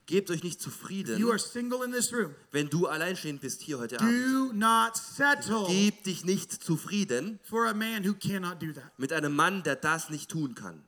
Gebt 0.07 0.31
euch 0.31 0.43
nicht 0.43 0.61
You 0.61 0.65
zufrieden, 0.71 1.25
are 1.31 1.39
single 1.39 1.83
in 1.83 1.91
this 1.93 2.13
room. 2.13 2.35
wenn 2.53 2.69
du 2.69 2.87
alleinstehend 2.87 3.41
bist 3.41 3.63
hier 3.63 3.79
heute 3.79 3.99
Abend. 4.01 4.13
Do 4.13 4.53
not 4.53 4.97
settle 4.97 5.65
Gib 5.67 6.05
dich 6.05 6.25
nicht 6.27 6.53
zufrieden 6.53 7.39
for 7.43 7.67
a 7.67 7.73
man 7.75 8.05
who 8.07 8.13
cannot 8.15 8.61
do 8.61 8.73
that. 8.73 8.99
mit 8.99 9.13
einem 9.15 9.35
Mann, 9.35 9.63
der 9.63 9.77
das 9.77 10.11
nicht 10.11 10.31
tun 10.31 10.55
kann. 10.55 10.83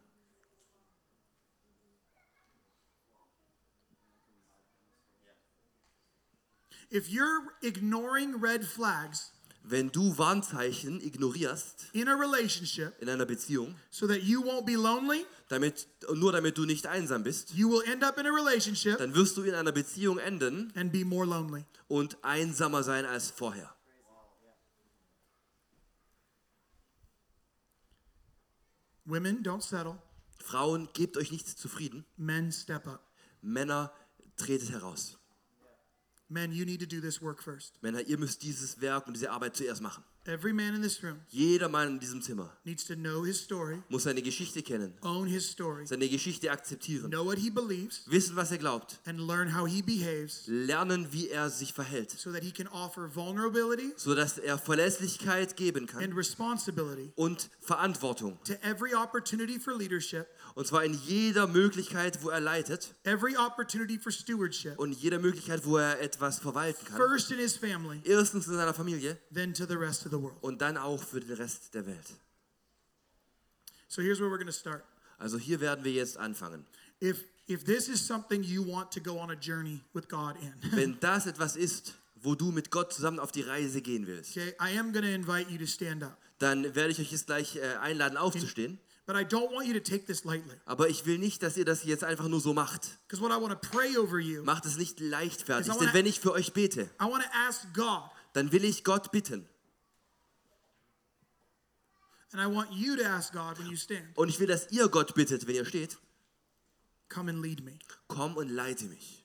If 6.90 7.08
you're 7.08 7.52
ignoring 7.62 8.40
red 8.40 8.64
flags 8.64 9.32
Wenn 9.68 9.90
du 9.90 10.16
Warnzeichen 10.16 11.00
ignorierst 11.00 11.88
in 11.92 12.06
a 12.06 12.14
relationship 12.14 12.94
in 13.02 13.08
einer 13.08 13.26
Beziehung, 13.26 13.74
so 13.90 14.06
that 14.06 14.22
you 14.22 14.40
won't 14.40 14.64
be 14.64 14.76
lonely, 14.76 15.26
damit, 15.48 15.88
nur 16.14 16.30
damit 16.30 16.56
du 16.56 16.64
nicht 16.66 16.86
einsam 16.86 17.24
bist, 17.24 17.52
you 17.52 17.68
will 17.68 17.82
end 17.90 18.04
up 18.04 18.16
in 18.16 18.26
a 18.26 18.30
relationship 18.30 18.98
dann 18.98 19.12
wirst 19.16 19.36
du 19.36 19.42
in 19.42 19.54
einer 19.54 19.72
Beziehung 19.72 20.18
enden 20.18 20.72
and 20.76 20.92
be 20.92 21.04
more 21.04 21.26
lonely. 21.26 21.64
und 21.88 22.16
einsamer 22.22 22.84
sein 22.84 23.04
als 23.04 23.30
vorher. 23.32 23.74
Women, 29.04 29.42
don't 29.42 29.62
settle. 29.62 29.98
Frauen, 30.38 30.88
gebt 30.92 31.16
euch 31.16 31.32
nicht 31.32 31.46
zufrieden. 31.58 32.04
Men, 32.16 32.52
step 32.52 32.86
up. 32.86 33.00
Männer, 33.42 33.92
tretet 34.36 34.70
heraus. 34.70 35.18
Men, 36.28 36.50
you 36.52 36.64
need 36.64 36.80
to 36.80 36.86
do 36.86 37.00
this 37.00 37.22
work 37.22 37.40
first. 37.40 37.74
Männer, 37.82 38.00
ihr 38.00 38.18
müsst 38.18 38.42
dieses 38.42 38.80
Werk 38.80 39.06
und 39.06 39.14
diese 39.14 39.30
Arbeit 39.30 39.56
zuerst 39.56 39.80
machen. 39.80 40.02
Every 40.28 40.52
man 40.52 40.74
in 40.74 40.82
this 40.82 41.00
room 41.04 41.20
Jeder 41.28 41.68
Mann 41.68 41.86
in 41.86 42.00
diesem 42.00 42.20
Zimmer 42.20 42.50
needs 42.64 42.84
to 42.86 42.96
know 42.96 43.24
his 43.24 43.40
story, 43.40 43.80
muss 43.88 44.02
seine 44.02 44.22
Geschichte 44.22 44.60
kennen, 44.60 44.92
own 45.02 45.28
his 45.28 45.48
story, 45.48 45.86
seine 45.86 46.08
Geschichte 46.08 46.50
akzeptieren, 46.50 47.12
know 47.12 47.24
what 47.24 47.38
he 47.38 47.48
believes, 47.48 48.02
wissen, 48.08 48.34
was 48.34 48.50
er 48.50 48.58
glaubt, 48.58 48.98
and 49.04 49.20
learn 49.20 49.54
how 49.56 49.68
he 49.68 49.82
behaves 49.82 50.42
lernen, 50.48 51.12
wie 51.12 51.28
er 51.30 51.48
sich 51.48 51.72
verhält, 51.72 52.10
so 52.10 52.32
that 52.32 52.42
he 52.42 52.50
can 52.50 52.66
offer 52.66 53.08
vulnerability 53.14 53.92
sodass 53.96 54.38
er 54.38 54.58
Verlässlichkeit 54.58 55.56
geben 55.56 55.86
kann 55.86 56.02
and 56.02 56.16
responsibility 56.16 57.12
und 57.14 57.48
Verantwortung. 57.60 58.36
to 58.42 58.54
every 58.64 58.92
opportunity 58.94 59.60
for 59.60 59.76
leadership, 59.78 60.26
Und 60.56 60.66
zwar 60.66 60.84
in 60.84 60.94
jeder 60.94 61.46
Möglichkeit, 61.46 62.22
wo 62.22 62.30
er 62.30 62.40
leitet 62.40 62.94
every 63.04 63.36
opportunity 63.36 63.98
for 63.98 64.10
stewardship, 64.10 64.78
und 64.78 64.92
jeder 64.92 65.18
Möglichkeit, 65.18 65.66
wo 65.66 65.76
er 65.76 66.00
etwas 66.00 66.38
verwalten 66.38 66.82
kann. 66.86 66.96
first 66.96 67.30
in 67.30 67.38
his 67.38 67.56
family, 67.58 68.00
Erstens 68.04 68.46
in 68.48 68.54
seiner 68.54 68.72
Familie 68.72 69.18
then 69.32 69.52
to 69.52 69.66
the 69.66 69.74
rest 69.76 70.06
of 70.06 70.12
the 70.12 70.18
world. 70.18 70.34
und 70.40 70.62
dann 70.62 70.78
auch 70.78 71.02
für 71.02 71.20
den 71.20 71.36
Rest 71.36 71.74
der 71.74 71.86
Welt. 71.86 72.06
So 73.88 74.00
here's 74.02 74.18
where 74.18 74.28
we're 74.30 74.38
going 74.38 74.46
to 74.46 74.52
start. 74.52 74.82
Also 75.18 75.38
hier 75.38 75.60
werden 75.60 75.84
wir 75.84 75.92
jetzt 75.92 76.16
anfangen. 76.16 76.64
If 77.02 77.22
if 77.48 77.64
this 77.64 77.88
is 77.88 78.04
something 78.04 78.42
you 78.42 78.66
want 78.66 78.90
to 78.92 79.00
go 79.00 79.18
on 79.20 79.30
a 79.30 79.34
journey 79.34 79.80
with 79.92 80.08
God 80.08 80.36
in, 80.40 80.54
Wenn 80.72 80.98
das 81.00 81.26
etwas 81.26 81.56
ist, 81.56 81.94
wo 82.14 82.34
du 82.34 82.50
mit 82.50 82.70
Gott 82.70 82.94
zusammen 82.94 83.18
auf 83.20 83.30
die 83.30 83.42
Reise 83.42 83.82
gehen 83.82 84.06
willst, 84.06 84.30
okay, 84.36 84.54
I 84.58 84.78
am 84.78 84.92
going 84.94 85.04
to 85.04 85.10
invite 85.10 85.50
you 85.50 85.58
to 85.58 85.66
stand 85.66 86.02
up. 86.02 86.16
dann 86.38 86.74
werde 86.74 86.92
ich 86.92 86.98
euch 86.98 87.12
jetzt 87.12 87.26
gleich 87.26 87.56
äh, 87.56 87.76
einladen, 87.80 88.16
aufzustehen. 88.16 88.78
But 89.06 89.14
I 89.14 89.22
don't 89.24 89.52
want 89.52 89.66
you 89.68 89.72
to 89.74 89.80
take 89.80 90.06
this 90.06 90.24
lightly. 90.24 90.56
Aber 90.64 90.88
ich 90.88 91.06
will 91.06 91.18
nicht, 91.18 91.40
dass 91.42 91.56
ihr 91.56 91.64
das 91.64 91.84
jetzt 91.84 92.02
einfach 92.02 92.26
nur 92.26 92.40
so 92.40 92.52
macht. 92.52 92.98
Because 93.06 93.22
what 93.22 93.30
I 93.30 93.40
want 93.40 93.52
to 93.52 93.68
pray 93.68 93.96
over 93.96 94.18
you, 94.18 94.42
Macht 94.42 94.66
es 94.66 94.76
nicht 94.76 94.98
leichtfertig. 94.98 95.72
Denn 95.72 95.92
wenn 95.94 96.06
ich 96.06 96.18
für 96.18 96.32
euch 96.32 96.52
bete, 96.52 96.90
I 97.00 97.04
want 97.04 97.22
to 97.22 97.30
ask 97.32 97.72
God, 97.72 98.10
dann 98.32 98.50
will 98.50 98.64
ich 98.64 98.82
Gott 98.82 99.12
bitten. 99.12 99.48
and 102.32 102.40
I 102.42 102.46
want 102.46 102.72
you 102.72 102.96
to 102.96 103.04
ask 103.04 103.32
God 103.32 103.58
when 103.58 103.68
you 103.68 103.76
stand, 103.76 104.04
Und 104.16 104.28
ich 104.28 104.38
will, 104.40 104.46
dass 104.46 104.70
ihr 104.70 104.88
Gott 104.88 105.14
bittet, 105.14 105.46
wenn 105.46 105.54
ihr 105.54 105.64
steht. 105.64 105.96
come 107.08 107.30
and 107.30 107.40
lead 107.40 107.62
me. 107.64 107.78
Komm 108.08 108.36
und 108.36 108.48
leite 108.48 108.86
mich. 108.86 109.24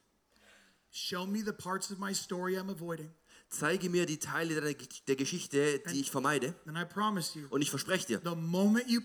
Show 0.92 1.26
me 1.26 1.42
the 1.44 1.52
parts 1.54 1.92
of 1.92 1.98
my 1.98 2.14
story 2.14 2.56
I'm 2.58 2.70
avoiding. 2.70 3.10
Zeige 3.54 3.90
mir 3.90 4.06
die 4.06 4.18
Teile 4.18 4.62
der, 4.62 4.74
der 5.08 5.16
Geschichte, 5.18 5.80
die 5.92 6.00
ich 6.00 6.10
vermeide. 6.10 6.56
And 6.66 6.78
I 6.78 6.86
promise 6.86 7.38
you, 7.38 7.48
Und 7.50 7.62
ich 7.62 7.70
verspreche 7.70 8.08
dir, 8.08 8.18
it, 8.18 9.04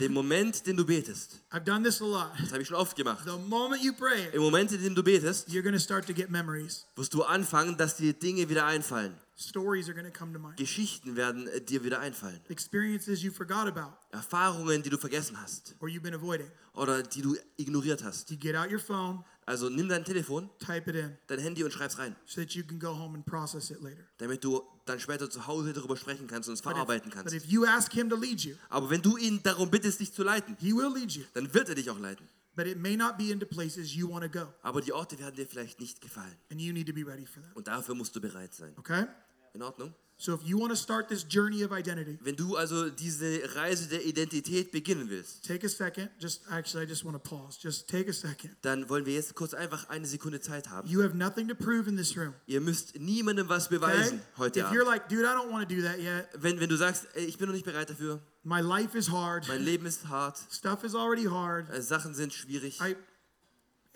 den 0.00 0.12
Moment, 0.12 0.66
den 0.66 0.76
du 0.78 0.86
betest, 0.86 1.42
das 1.50 2.00
habe 2.00 2.62
ich 2.62 2.68
schon 2.68 2.78
oft 2.78 2.96
gemacht. 2.96 3.26
It, 3.26 4.32
Im 4.32 4.40
Moment, 4.40 4.72
in 4.72 4.82
dem 4.82 4.94
du 4.94 5.02
betest, 5.02 5.52
wirst 5.52 7.14
du 7.14 7.22
anfangen, 7.24 7.76
dass 7.76 7.96
dir 7.96 8.14
Dinge 8.14 8.48
wieder 8.48 8.64
einfallen. 8.64 9.14
Stories 9.36 9.88
are 9.88 9.94
going 9.94 10.06
to 10.10 10.16
come 10.16 10.32
to 10.32 10.38
mind. 10.38 10.56
Geschichten 10.56 11.16
werden 11.16 11.48
äh, 11.48 11.60
dir 11.60 11.82
wieder 11.82 11.98
einfallen. 12.00 12.40
Experiences 12.48 13.22
you 13.22 13.32
forgot 13.32 13.66
about 13.66 13.96
Erfahrungen, 14.12 14.82
die 14.82 14.90
du 14.90 14.96
vergessen 14.98 15.40
hast 15.40 15.74
or 15.80 15.88
you've 15.88 16.02
been 16.02 16.14
avoiding. 16.14 16.46
oder 16.74 17.02
die 17.02 17.22
du 17.22 17.36
ignoriert 17.56 18.04
hast. 18.04 18.30
You 18.30 18.36
get 18.36 18.54
out 18.54 18.70
your 18.70 18.78
phone, 18.78 19.24
Also 19.46 19.68
nimm 19.68 19.88
dein 19.88 20.04
Telefon, 20.04 20.48
type 20.58 20.88
it 20.88 20.96
in 20.96 21.18
dein 21.26 21.38
Handy 21.40 21.64
und 21.64 21.72
schreib's 21.72 21.98
rein, 21.98 22.14
so 22.26 22.40
that 22.40 22.52
you 22.54 22.62
can 22.64 22.78
go 22.78 22.96
home 22.96 23.14
and 23.16 23.26
process 23.26 23.70
it 23.70 23.80
later. 23.82 24.04
damit 24.18 24.42
du 24.44 24.62
dann 24.86 25.00
später 25.00 25.28
zu 25.28 25.46
Hause 25.46 25.72
darüber 25.72 25.96
sprechen 25.96 26.26
kannst 26.28 26.48
und 26.48 26.54
es 26.54 26.62
But 26.62 26.72
verarbeiten 26.72 27.08
if, 27.08 27.14
but 27.14 27.24
kannst. 27.24 27.34
if 27.34 27.44
you 27.50 27.64
ask 27.66 27.92
him 27.92 28.08
to 28.08 28.16
lead 28.16 28.40
you, 28.42 28.54
Aber 28.68 28.88
wenn 28.88 29.02
du 29.02 29.16
ihn 29.16 29.42
darum 29.42 29.68
bittest, 29.70 29.98
dich 30.00 30.12
zu 30.12 30.22
leiten, 30.22 30.56
he 30.60 30.72
will 30.72 30.92
lead 30.94 31.10
you. 31.10 31.24
dann 31.34 31.52
wird 31.52 31.68
er 31.68 31.74
dich 31.74 31.90
auch 31.90 31.98
leiten. 31.98 32.28
But 32.56 32.66
it 32.66 32.78
may 32.78 32.96
not 32.96 33.18
be 33.18 33.30
into 33.30 33.46
places 33.46 33.96
you 33.96 34.08
want 34.08 34.22
to 34.22 34.28
go. 34.30 34.52
Aber 34.62 34.80
die 34.80 34.92
Orte 34.92 35.18
werden 35.18 35.34
dir 35.34 35.46
vielleicht 35.46 35.80
nicht 35.80 36.00
gefallen. 36.00 36.36
And 36.50 36.60
you 36.60 36.72
need 36.72 36.86
to 36.86 36.94
be 36.94 37.04
ready 37.04 37.26
for 37.26 37.42
that. 37.42 37.56
Und 37.56 37.66
dafür 37.66 37.94
musst 37.94 38.14
du 38.14 38.20
bereit 38.20 38.54
sein. 38.54 38.72
Okay? 38.76 39.06
In 39.54 39.62
Ordnung? 39.62 39.94
So 40.24 40.32
if 40.32 40.40
you 40.42 40.56
want 40.58 40.70
to 40.70 40.76
start 40.76 41.08
this 41.10 41.22
journey 41.22 41.62
of 41.62 41.70
identity, 41.70 42.18
Wenn 42.22 42.34
du 42.34 42.56
also 42.56 42.88
diese 42.88 43.42
Reise 43.56 43.88
der 43.90 44.06
Identität 44.06 44.72
beginnen 44.72 45.10
willst, 45.10 45.44
take 45.46 45.66
a 45.66 45.68
second. 45.68 46.08
Just 46.18 46.40
actually, 46.50 46.86
I 46.86 46.88
just 46.88 47.04
want 47.04 47.14
to 47.14 47.18
pause. 47.18 47.58
Just 47.62 47.88
take 47.90 48.08
a 48.08 48.12
second. 48.14 48.56
dann 48.62 48.88
wollen 48.88 49.04
wir 49.04 49.12
jetzt 49.12 49.34
kurz 49.34 49.52
einfach 49.52 49.90
eine 49.90 50.06
Sekunde 50.06 50.40
Zeit 50.40 50.70
haben. 50.70 50.88
You 50.88 51.02
have 51.02 51.14
nothing 51.14 51.46
to 51.48 51.54
prove 51.54 51.86
in 51.90 51.98
this 51.98 52.16
room. 52.16 52.32
Ihr 52.46 52.62
müsst 52.62 52.98
niemandem 52.98 53.50
was 53.50 53.66
Okay? 53.66 53.76
beweisen 53.78 54.22
heute 54.38 54.60
If 54.60 54.70
you're 54.72 54.86
Abend. 54.86 54.86
like, 54.86 55.08
dude, 55.10 55.24
I 55.26 55.34
don't 55.34 55.50
want 55.52 55.68
to 55.68 55.74
do 55.74 55.82
that 55.82 55.98
yet. 55.98 56.26
Wenn, 56.38 56.58
wenn 56.58 56.70
du 56.70 56.76
sagst, 56.76 57.06
ich 57.16 57.36
bin 57.36 57.48
noch 57.48 57.54
nicht 57.54 57.66
bereit 57.66 57.90
dafür, 57.90 58.22
My 58.44 58.62
life 58.62 58.96
is 58.96 59.10
hard. 59.10 59.46
mein 59.48 59.62
Leben 59.62 59.84
ist 59.84 60.08
hart, 60.08 60.38
Stuff 60.50 60.84
is 60.84 60.94
already 60.94 61.24
hard. 61.24 61.68
äh, 61.68 61.82
Sachen 61.82 62.14
sind 62.14 62.32
schwierig. 62.32 62.80
I, 62.80 62.96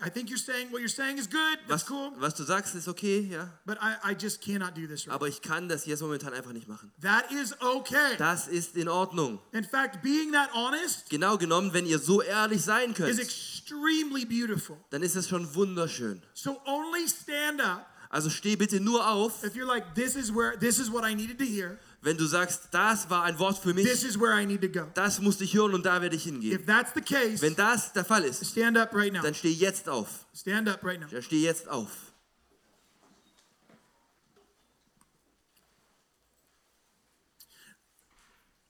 I 0.01 0.11
think 0.11 0.28
you're 0.30 0.38
saying 0.38 0.70
what 0.70 0.78
you're 0.80 0.88
saying 0.88 1.18
is 1.18 1.26
good. 1.28 1.59
That's 1.66 1.82
Was, 1.82 1.90
cool. 1.90 2.12
was 2.20 2.34
du 2.34 2.44
sagst, 2.44 2.74
ist 2.76 2.86
okay, 2.86 3.20
ja. 3.20 3.49
But 3.66 3.78
I, 3.82 4.12
I 4.12 4.14
just 4.14 4.40
cannot 4.40 4.74
do 4.76 4.86
this 4.86 5.07
right. 5.09 5.14
Aber 5.14 5.26
ich 5.26 5.42
kann 5.42 5.68
das 5.68 5.86
jetzt 5.86 6.03
momentan 6.03 6.32
einfach 6.34 6.53
nicht 6.53 6.68
machen. 6.68 6.92
That 7.03 7.30
is 7.32 7.55
okay. 7.61 8.16
Das 8.16 8.46
ist 8.46 8.76
in 8.76 8.88
Ordnung. 8.88 9.40
In 9.53 9.64
fact, 9.64 10.01
being 10.03 10.32
that 10.32 10.51
honest 10.55 11.11
Genau 11.11 11.36
genommen, 11.36 11.72
wenn 11.72 11.84
ihr 11.84 11.99
so 11.99 12.22
ehrlich 12.22 12.62
sein 12.62 12.90
is 12.92 12.96
könnt, 12.96 13.18
extremely 13.18 14.24
beautiful. 14.24 14.76
dann 14.90 15.03
ist 15.03 15.16
es 15.16 15.28
schon 15.28 15.53
wunderschön. 15.55 16.22
So 16.32 16.61
only 16.64 17.09
stand 17.09 17.61
up 17.61 17.86
Also 18.11 18.30
steh 18.30 18.57
bitte 18.57 18.80
nur 18.80 19.07
auf, 19.07 19.42
if 19.44 19.55
you're 19.55 19.66
like, 19.66 19.94
this 19.94 20.14
is 20.16 20.32
where 20.32 20.57
this 20.59 20.78
is 20.78 20.90
what 20.90 21.05
I 21.05 21.14
needed 21.14 21.38
to 21.38 21.44
hear. 21.44 21.78
Wenn 22.01 22.16
du 22.16 22.24
sagst, 22.26 22.68
das 22.70 23.11
war 23.11 23.24
ein 23.24 23.38
Wort 23.38 23.59
für 23.59 23.74
This 23.74 23.84
mich, 23.84 24.05
is 24.05 24.20
where 24.20 24.40
I 24.40 24.46
need 24.46 24.61
to 24.62 24.68
go. 24.68 24.86
das 24.94 25.20
musste 25.20 25.44
ich 25.44 25.55
hören 25.55 25.74
und 25.74 25.84
da 25.84 26.01
werde 26.01 26.16
ich 26.16 26.24
hingehen. 26.24 26.53
If 26.61 26.66
that's 26.66 26.92
the 26.94 27.01
case, 27.01 27.40
Wenn 27.42 27.57
das 27.57 27.92
der 27.92 28.05
Fall 28.05 28.24
ist, 28.24 28.44
stand 28.46 28.76
up 28.78 28.94
right 28.94 29.12
now. 29.12 29.22
dann 29.22 29.34
steh 29.34 29.51
jetzt 29.51 29.88
auf. 29.88 30.09
Stand 30.34 30.68
up 30.68 30.84
right 30.84 31.01
now. 31.01 31.07
Ja, 31.11 31.20
steh 31.22 31.40
jetzt 31.42 31.68
auf. 31.68 31.88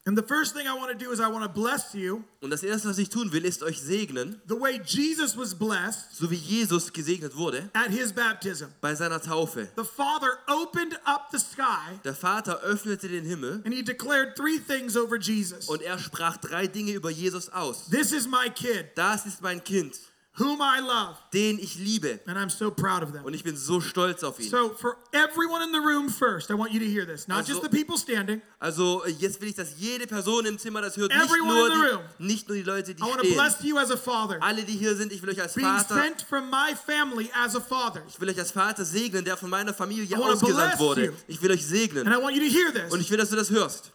And 0.08 0.16
the 0.16 0.22
first 0.22 0.54
thing 0.56 0.66
I 0.66 0.72
want 0.74 0.90
to 0.90 0.96
do 0.96 1.12
is 1.12 1.20
I 1.20 1.28
want 1.28 1.44
to 1.44 1.50
bless 1.50 1.92
you 1.94 2.24
Und 2.40 2.48
das 2.48 2.62
erste, 2.62 2.88
was 2.88 2.96
ich 2.96 3.10
tun 3.10 3.30
will, 3.30 3.44
ist 3.44 3.62
euch 3.62 3.78
segnen, 3.78 4.40
the 4.48 4.58
way 4.58 4.80
Jesus 4.82 5.36
was 5.36 5.54
blessed 5.54 6.14
so 6.14 6.30
wie 6.30 6.36
Jesus 6.36 6.90
gesegnet 6.90 7.36
wurde 7.36 7.68
at 7.74 7.90
his 7.90 8.10
baptism. 8.14 8.68
bei 8.80 8.94
seiner 8.94 9.20
Taufe. 9.20 9.68
The 9.76 9.84
Father 9.84 10.38
opened 10.46 10.98
up 11.04 11.28
the 11.30 11.38
sky 11.38 11.98
Der 12.04 12.14
Vater 12.14 12.60
öffnete 12.62 13.06
den 13.08 13.24
Himmel 13.26 13.60
and 13.66 13.74
he 13.74 13.82
declared 13.82 14.34
three 14.34 14.58
things 14.58 14.96
over 14.96 15.18
Jesus. 15.18 15.68
und 15.68 15.82
er 15.82 15.98
sprach 15.98 16.38
drei 16.38 16.66
Dinge 16.66 16.92
über 16.92 17.10
Jesus 17.10 17.50
aus. 17.50 17.90
This 17.90 18.12
is 18.12 18.26
my 18.26 18.48
kid, 18.48 18.86
Das 18.94 19.26
ist 19.26 19.42
mein 19.42 19.62
Kind, 19.62 19.94
whom 20.38 20.60
I 20.60 20.80
love, 20.80 21.16
den 21.32 21.58
ich 21.58 21.76
liebe. 21.76 22.20
and 22.26 22.38
I'm 22.38 22.50
so 22.50 22.70
proud 22.70 23.02
of 23.02 23.12
them. 23.12 23.24
Und 23.24 23.34
ich 23.34 23.42
bin 23.44 23.56
so 23.56 23.80
stolz 23.80 24.22
auf 24.22 24.38
ihn. 24.40 24.48
So, 24.50 24.70
for 24.70 24.96
everyone 25.12 25.62
in 25.64 25.72
the 25.72 25.78
room 25.78 26.08
first, 26.08 26.50
I 26.50 26.54
want 26.54 26.72
you 26.72 26.78
to 26.80 26.86
hear 26.86 27.04
this. 27.06 27.26
Not 27.28 27.46
just 27.46 27.60
Also- 27.60 27.62
the 27.62 27.68
people 27.76 27.96
standing. 27.98 28.40
Also 28.60 29.04
jetzt 29.06 29.40
will 29.40 29.48
ich, 29.48 29.54
dass 29.54 29.78
jede 29.78 30.06
Person 30.06 30.44
im 30.46 30.58
Zimmer 30.58 30.80
das 30.82 30.96
hört. 30.96 31.12
Nicht 31.12 31.24
Everyone 31.24 31.52
nur, 31.54 31.66
in 31.66 31.72
the 31.72 31.86
room. 31.88 32.00
die, 32.18 32.24
nicht 32.24 32.48
nur 32.48 32.56
die 32.56 32.62
Leute, 32.64 32.94
die 32.94 33.02
I 33.02 33.06
want 33.06 33.18
to 33.20 33.24
stehen. 33.26 33.34
bless 33.34 33.62
you 33.62 33.78
as 33.78 33.90
a 33.90 33.96
father, 33.96 34.38
Alle, 34.42 34.62
die 34.64 34.72
hier 34.76 34.94
sind, 34.96 35.12
ich 35.12 35.22
will 35.22 35.30
euch 35.30 35.40
als 35.40 35.54
being 35.54 35.66
Vater, 35.66 35.94
sent 35.94 36.22
from 36.22 36.50
my 36.50 36.74
family 36.74 37.30
as 37.34 37.54
a 37.54 37.60
father. 37.60 38.02
ich 38.08 38.20
will 38.20 38.28
euch 38.28 38.38
als 38.38 38.50
Vater 38.50 38.84
segnen, 38.84 39.24
der 39.24 39.36
von 39.36 39.48
meiner 39.50 39.72
Familie 39.74 40.18
ausgesandt 40.18 40.78
wurde. 40.78 41.04
you. 41.06 41.12
Ich 41.28 41.40
will 41.42 41.50
euch 41.50 41.60
And 41.60 41.68
segnen. 41.68 42.06
I 42.06 42.16
want 42.22 42.36
you 42.36 42.42
to 42.42 42.48
hear 42.52 42.68
Und 42.68 42.90
this. 42.98 43.00
ich 43.00 43.10
will, 43.10 43.18
dass 43.18 43.30
du 43.30 43.36
das 43.36 43.50
hörst. 43.50 43.92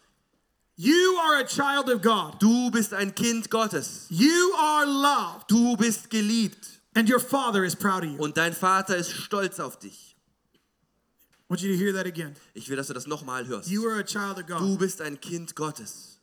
You 0.75 1.17
are 1.23 1.39
a 1.39 1.45
child 1.45 1.89
of 1.89 2.01
God. 2.01 2.39
Du 2.39 2.71
bist 2.71 2.93
ein 2.93 3.13
Kind 3.13 3.49
Gottes. 3.49 4.07
You 4.09 4.53
are 4.57 4.85
loved, 4.87 5.47
Du 5.47 5.75
bist 5.77 6.09
geliebt. 6.09 6.79
and 6.95 7.07
your 7.09 7.19
father 7.19 7.63
is 7.63 7.75
proud 7.75 8.03
of 8.03 8.09
you. 8.11 8.17
Und 8.17 8.37
dein 8.37 8.53
Vater 8.53 8.95
ist 8.97 9.11
stolz 9.11 9.59
auf 9.59 9.77
dich. 9.79 10.15
I 10.55 11.45
want 11.49 11.61
you 11.61 11.71
to 11.71 11.77
hear 11.77 11.93
that 11.93 12.07
again. 12.07 12.35
Ich 12.55 12.69
will, 12.69 12.77
dass 12.77 12.87
du 12.87 12.93
das 12.93 13.05
nochmal 13.05 13.45
hörst. 13.45 13.69
You 13.69 13.85
are 13.87 13.99
a 13.99 14.03
child 14.03 14.39
of 14.39 14.47
God. 14.47 14.59
Du 14.61 14.77
bist 14.77 15.01
ein 15.01 15.19
Kind 15.19 15.55
Gottes. 15.55 16.19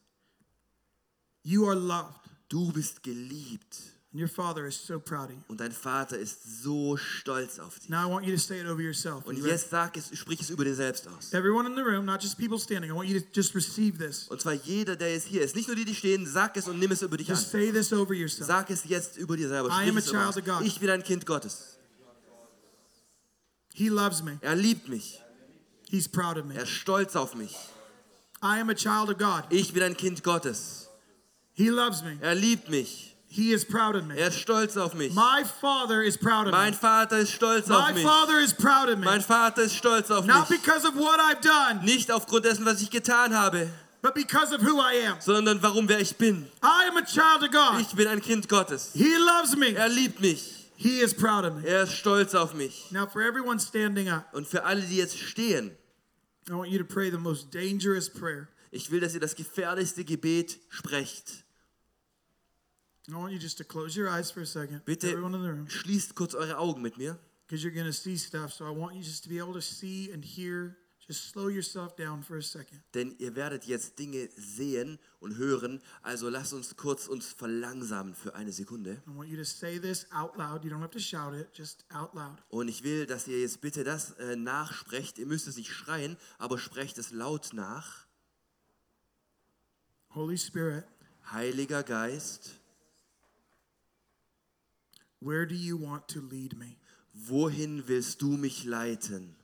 You 1.42 1.66
are 1.66 1.76
loved, 1.76 2.18
Du 2.48 2.72
bist 2.72 3.02
geliebt. 3.04 3.76
And 4.12 4.20
your 4.20 4.28
father 4.28 4.66
is 4.66 4.74
so 4.76 4.98
proud 4.98 5.30
of 5.30 5.36
you. 5.36 5.42
Und 5.48 5.60
dein 5.60 5.70
Vater 5.70 6.18
ist 6.18 6.62
so 6.62 6.96
stolz 6.96 7.58
auf 7.58 7.78
dich. 7.78 7.88
Now 7.88 8.08
I 8.08 8.10
want 8.10 8.26
you 8.26 8.32
to 8.34 8.40
say 8.40 8.60
it 8.60 8.66
over 8.66 8.80
yourself. 8.80 9.24
Are 9.26 9.28
Und 9.28 9.44
jetzt 9.44 9.70
sag 9.70 9.96
es, 9.96 10.10
sprich 10.18 10.40
es 10.40 10.50
über 10.50 10.64
dir 10.64 10.74
selbst 10.74 11.06
aus. 11.06 11.32
Everyone 11.32 11.68
in 11.68 11.76
the 11.76 11.82
room, 11.82 12.04
not 12.04 12.22
just 12.22 12.36
people 12.36 12.58
standing, 12.58 12.90
I 12.90 12.94
want 12.94 13.08
you 13.08 13.20
to 13.20 13.26
just 13.32 13.54
receive 13.54 13.98
this. 13.98 14.26
Und 14.28 14.40
zwar 14.40 14.54
jeder, 14.54 14.96
der 14.96 15.12
jetzt 15.12 15.26
hier 15.28 15.42
ist. 15.42 15.54
Nicht 15.54 15.68
nur 15.68 15.76
die, 15.76 15.84
die 15.84 15.94
stehen, 15.94 16.26
sag 16.26 16.56
es 16.56 16.66
und 16.66 16.78
nimm 16.78 16.90
es 16.90 17.02
über 17.02 17.16
dich 17.16 17.28
Just 17.28 17.46
an. 17.54 17.60
say 17.60 17.72
this 17.72 17.92
over 17.92 18.12
yourself. 18.12 18.46
Sag 18.48 18.70
es 18.70 18.84
jetzt 18.84 19.16
über 19.16 19.36
dir 19.36 19.48
selber. 19.48 19.68
I 19.68 19.72
Sprich 19.72 19.88
am 19.90 19.96
a 19.98 20.00
child 20.00 20.36
of 20.36 20.44
God. 20.44 20.66
Ich 20.66 20.80
bin 20.80 20.90
ein 20.90 21.04
Kind 21.04 21.24
Gottes. 21.26 21.78
He 23.72 23.88
loves 23.88 24.22
me. 24.22 24.38
Er 24.42 24.56
liebt 24.56 24.88
mich. 24.88 25.22
He's 25.88 26.08
proud 26.08 26.36
of 26.36 26.44
me. 26.44 26.54
Er 26.54 26.62
ist 26.64 26.70
stolz 26.70 27.16
auf 27.16 27.34
mich. 27.34 27.56
I 28.42 28.60
am 28.60 28.70
a 28.70 28.74
child 28.74 29.10
of 29.10 29.18
God. 29.18 29.44
Ich 29.50 29.72
bin 29.72 29.82
ein 29.82 29.96
Kind 29.96 30.22
Gottes. 30.22 30.88
He 31.52 31.68
loves 31.68 32.02
me. 32.02 32.18
Er 32.20 32.34
liebt 32.34 32.68
mich. 32.70 33.09
He 33.32 33.52
is 33.52 33.64
proud 33.64 33.94
of 33.94 34.06
me. 34.06 34.16
Er 34.16 34.26
ist 34.28 34.40
stolz 34.40 34.76
auf 34.76 34.92
mich. 34.94 35.14
My 35.14 35.44
father 35.44 36.02
is 36.02 36.18
proud 36.18 36.46
of 36.48 36.52
Mein 36.52 36.72
me. 36.72 36.76
Vater 36.76 37.18
ist 37.18 37.30
stolz 37.30 37.70
auf 37.70 37.86
My 37.86 37.92
mich. 37.94 38.02
father 38.02 38.40
is 38.40 38.52
proud 38.52 38.88
of 38.88 38.98
me. 38.98 39.04
Mein 39.04 39.20
Vater 39.20 39.62
ist 39.62 39.76
stolz 39.76 40.10
auf 40.10 40.26
Not 40.26 40.50
mich. 40.50 40.60
because 40.60 40.84
of 40.84 40.96
what 40.96 41.20
I've 41.20 41.40
done, 41.40 41.84
Nicht 41.84 42.10
aufgrund 42.10 42.44
dessen, 42.44 42.64
was 42.66 42.82
ich 42.82 42.90
getan 42.90 43.32
habe, 43.32 43.68
but 44.02 44.14
because 44.14 44.52
of 44.52 44.62
who 44.62 44.80
I 44.80 45.06
am. 45.06 45.20
sondern 45.20 45.62
warum 45.62 45.88
wer 45.88 46.00
ich 46.00 46.16
bin. 46.16 46.48
I 46.60 46.88
am 46.88 46.96
a 46.96 47.02
child 47.04 47.44
of 47.44 47.52
God. 47.52 47.80
Ich 47.80 47.94
bin 47.94 48.08
ein 48.08 48.20
Kind 48.20 48.48
Gottes. 48.48 48.90
He 48.94 49.14
loves 49.16 49.54
me. 49.56 49.74
Er 49.76 49.88
liebt 49.88 50.20
mich. 50.20 50.68
He 50.74 50.98
is 51.00 51.14
proud 51.14 51.44
of 51.44 51.54
me. 51.54 51.62
Er 51.68 51.84
ist 51.84 51.92
stolz 51.94 52.34
auf 52.34 52.52
mich. 52.54 52.90
Now, 52.90 53.06
for 53.06 53.22
everyone 53.22 53.60
standing 53.60 54.08
up, 54.08 54.24
Und 54.32 54.48
für 54.48 54.64
alle, 54.64 54.80
die 54.82 54.96
jetzt 54.96 55.16
stehen, 55.16 55.70
I 56.48 56.52
want 56.54 56.70
you 56.70 56.78
to 56.78 56.84
pray 56.84 57.10
the 57.12 57.18
most 57.18 57.54
dangerous 57.54 58.10
prayer. 58.10 58.48
ich 58.72 58.90
will, 58.90 58.98
dass 58.98 59.14
ihr 59.14 59.20
das 59.20 59.36
gefährlichste 59.36 60.04
Gebet 60.04 60.58
sprecht. 60.68 61.28
I 61.28 61.36
want 61.36 61.36
you 61.36 61.36
just 61.36 61.36
to 61.36 61.38
close 61.38 61.38
your 61.38 61.38
eyes 61.38 61.38
for 61.38 62.58
a 62.58 62.58
second. 62.58 62.89
Bitte 64.84 65.68
schließt 65.68 66.14
kurz 66.14 66.34
eure 66.34 66.58
Augen 66.58 66.82
mit 66.82 66.96
mir. 66.98 67.18
Because 67.50 67.64
you're 67.64 67.74
going 67.74 67.86
to 67.86 67.92
see 67.92 68.16
stuff. 68.16 68.52
So 68.52 68.64
I 68.64 68.70
want 68.70 68.94
you 68.94 69.02
just 69.02 69.24
to 69.24 69.28
be 69.28 69.40
able 69.40 69.54
to 69.54 69.60
see 69.60 70.12
and 70.12 70.24
hear. 70.24 70.76
Just 71.04 71.32
slow 71.32 71.48
yourself 71.48 71.96
down 71.96 72.22
for 72.22 72.36
a 72.36 72.42
second. 72.42 72.80
Denn 72.94 73.16
ihr 73.18 73.34
werdet 73.34 73.64
jetzt 73.64 73.98
Dinge 73.98 74.28
sehen 74.36 75.00
und 75.18 75.36
hören. 75.36 75.82
Also 76.02 76.28
lasst 76.28 76.52
uns 76.52 76.76
kurz 76.76 77.08
uns 77.08 77.32
verlangsamen 77.32 78.14
für 78.14 78.36
eine 78.36 78.52
Sekunde. 78.52 79.02
I 79.08 79.16
want 79.16 79.28
you 79.28 79.36
to 79.36 79.42
say 79.42 79.80
this 79.80 80.06
out 80.12 80.36
loud. 80.36 80.62
You 80.62 80.70
don't 80.70 80.80
have 80.80 80.92
to 80.92 81.00
shout 81.00 81.34
it, 81.34 81.48
just 81.52 81.84
out 81.92 82.14
loud. 82.14 82.38
Und 82.50 82.68
ich 82.68 82.84
will, 82.84 83.06
dass 83.06 83.26
ihr 83.26 83.40
jetzt 83.40 83.60
bitte 83.60 83.82
das 83.82 84.12
äh, 84.12 84.36
nachsprecht. 84.36 85.18
Ihr 85.18 85.26
müsst 85.26 85.48
es 85.48 85.56
nicht 85.56 85.72
schreien, 85.72 86.16
aber 86.38 86.56
sprecht 86.56 86.98
es 86.98 87.10
laut 87.10 87.52
nach. 87.52 88.06
Holy 90.14 90.38
Spirit, 90.38 90.84
Heiliger 91.32 91.82
Geist, 91.82 92.59
where 95.20 95.46
do 95.46 95.54
you 95.54 95.76
want 95.76 96.08
to 96.08 96.20
lead 96.20 96.56
me? 96.56 96.76
wohin 97.12 97.86
willst 97.88 98.20
du 98.22 98.36
mich 98.36 98.64
leiten? 98.64 99.36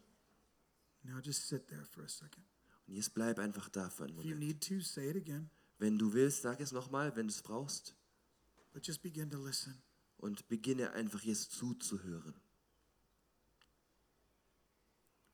Now 1.02 1.20
just 1.20 1.48
sit 1.48 1.66
there 1.68 1.84
for 1.84 2.04
a 2.04 2.08
second. 2.08 2.44
Und 2.86 2.94
jetzt 2.94 3.12
bleib 3.14 3.38
einfach 3.38 3.68
da 3.68 3.88
für 3.90 4.04
einen 4.04 4.18
If 4.18 4.24
you 4.24 4.30
Moment. 4.34 4.40
need 4.40 4.68
to, 4.68 4.80
say 4.80 5.10
it 5.10 5.16
again, 5.16 5.50
Wenn 5.78 5.98
du 5.98 6.12
willst, 6.12 6.42
sag 6.42 6.60
es 6.60 6.72
nochmal, 6.72 7.14
wenn 7.16 7.26
du 7.28 7.32
es 7.32 7.42
brauchst. 7.42 7.94
but 8.72 8.86
just 8.86 9.02
begin 9.02 9.28
to 9.30 9.38
listen. 9.44 9.74
Und 10.18 10.48
beginne 10.48 10.92
einfach 10.92 11.22
jetzt 11.22 11.52
zuzuhören. 11.52 12.34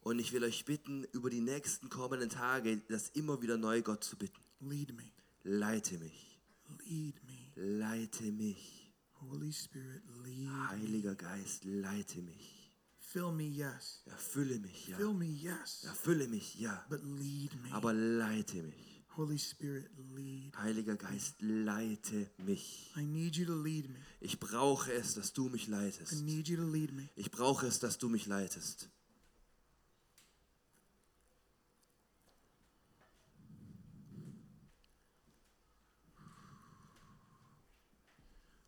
Und 0.00 0.18
ich 0.18 0.32
will 0.32 0.44
euch 0.44 0.64
bitten, 0.64 1.04
über 1.12 1.30
die 1.30 1.40
nächsten 1.40 1.88
kommenden 1.88 2.28
Tage 2.30 2.78
das 2.88 3.08
immer 3.10 3.40
wieder 3.42 3.56
neu 3.56 3.82
Gott 3.82 4.02
zu 4.04 4.16
bitten. 4.16 4.40
Lead 4.60 4.94
me, 4.96 5.04
Leite 5.42 5.98
mich, 5.98 6.40
lead 6.86 7.22
me. 7.24 7.52
leite 7.54 8.24
mich. 8.32 8.92
Holy 9.20 9.52
Spirit, 9.52 10.02
lead. 10.24 10.48
Heiliger 10.70 11.14
Geist, 11.14 11.64
leite 11.64 12.20
mich. 12.22 12.72
Fill 12.98 13.32
me, 13.32 13.44
yes. 13.44 14.02
Erfülle 14.06 14.58
mich, 14.58 14.88
ja. 14.88 14.96
Fill 14.96 15.14
me, 15.14 15.26
yes. 15.26 15.84
Erfülle 15.84 16.28
mich, 16.28 16.56
ja. 16.56 16.84
But 16.88 17.02
lead 17.02 17.54
me. 17.62 17.72
Aber 17.72 17.92
leite 17.92 18.62
mich. 18.62 18.95
Holy 19.16 19.38
Spirit, 19.38 19.88
lead. 20.14 20.54
Heiliger 20.58 20.96
Geist, 20.96 21.36
leite 21.40 22.30
mich. 22.38 22.92
I 22.96 23.04
need 23.04 23.36
you 23.36 23.46
to 23.46 23.54
lead 23.54 23.88
me. 23.88 23.96
Ich 24.20 24.38
brauche 24.38 24.92
es, 24.92 25.14
dass 25.14 25.32
du 25.32 25.48
mich 25.48 25.68
I 25.68 25.70
leitest. 25.70 26.22
need 26.22 26.48
you 26.48 26.56
to 26.56 26.70
lead 26.70 26.92
me. 26.92 27.08
Ich 27.16 27.30
brauche 27.30 27.66
es, 27.66 27.78
dass 27.78 27.96
du 27.96 28.08
mich 28.08 28.26
leitest. 28.26 28.90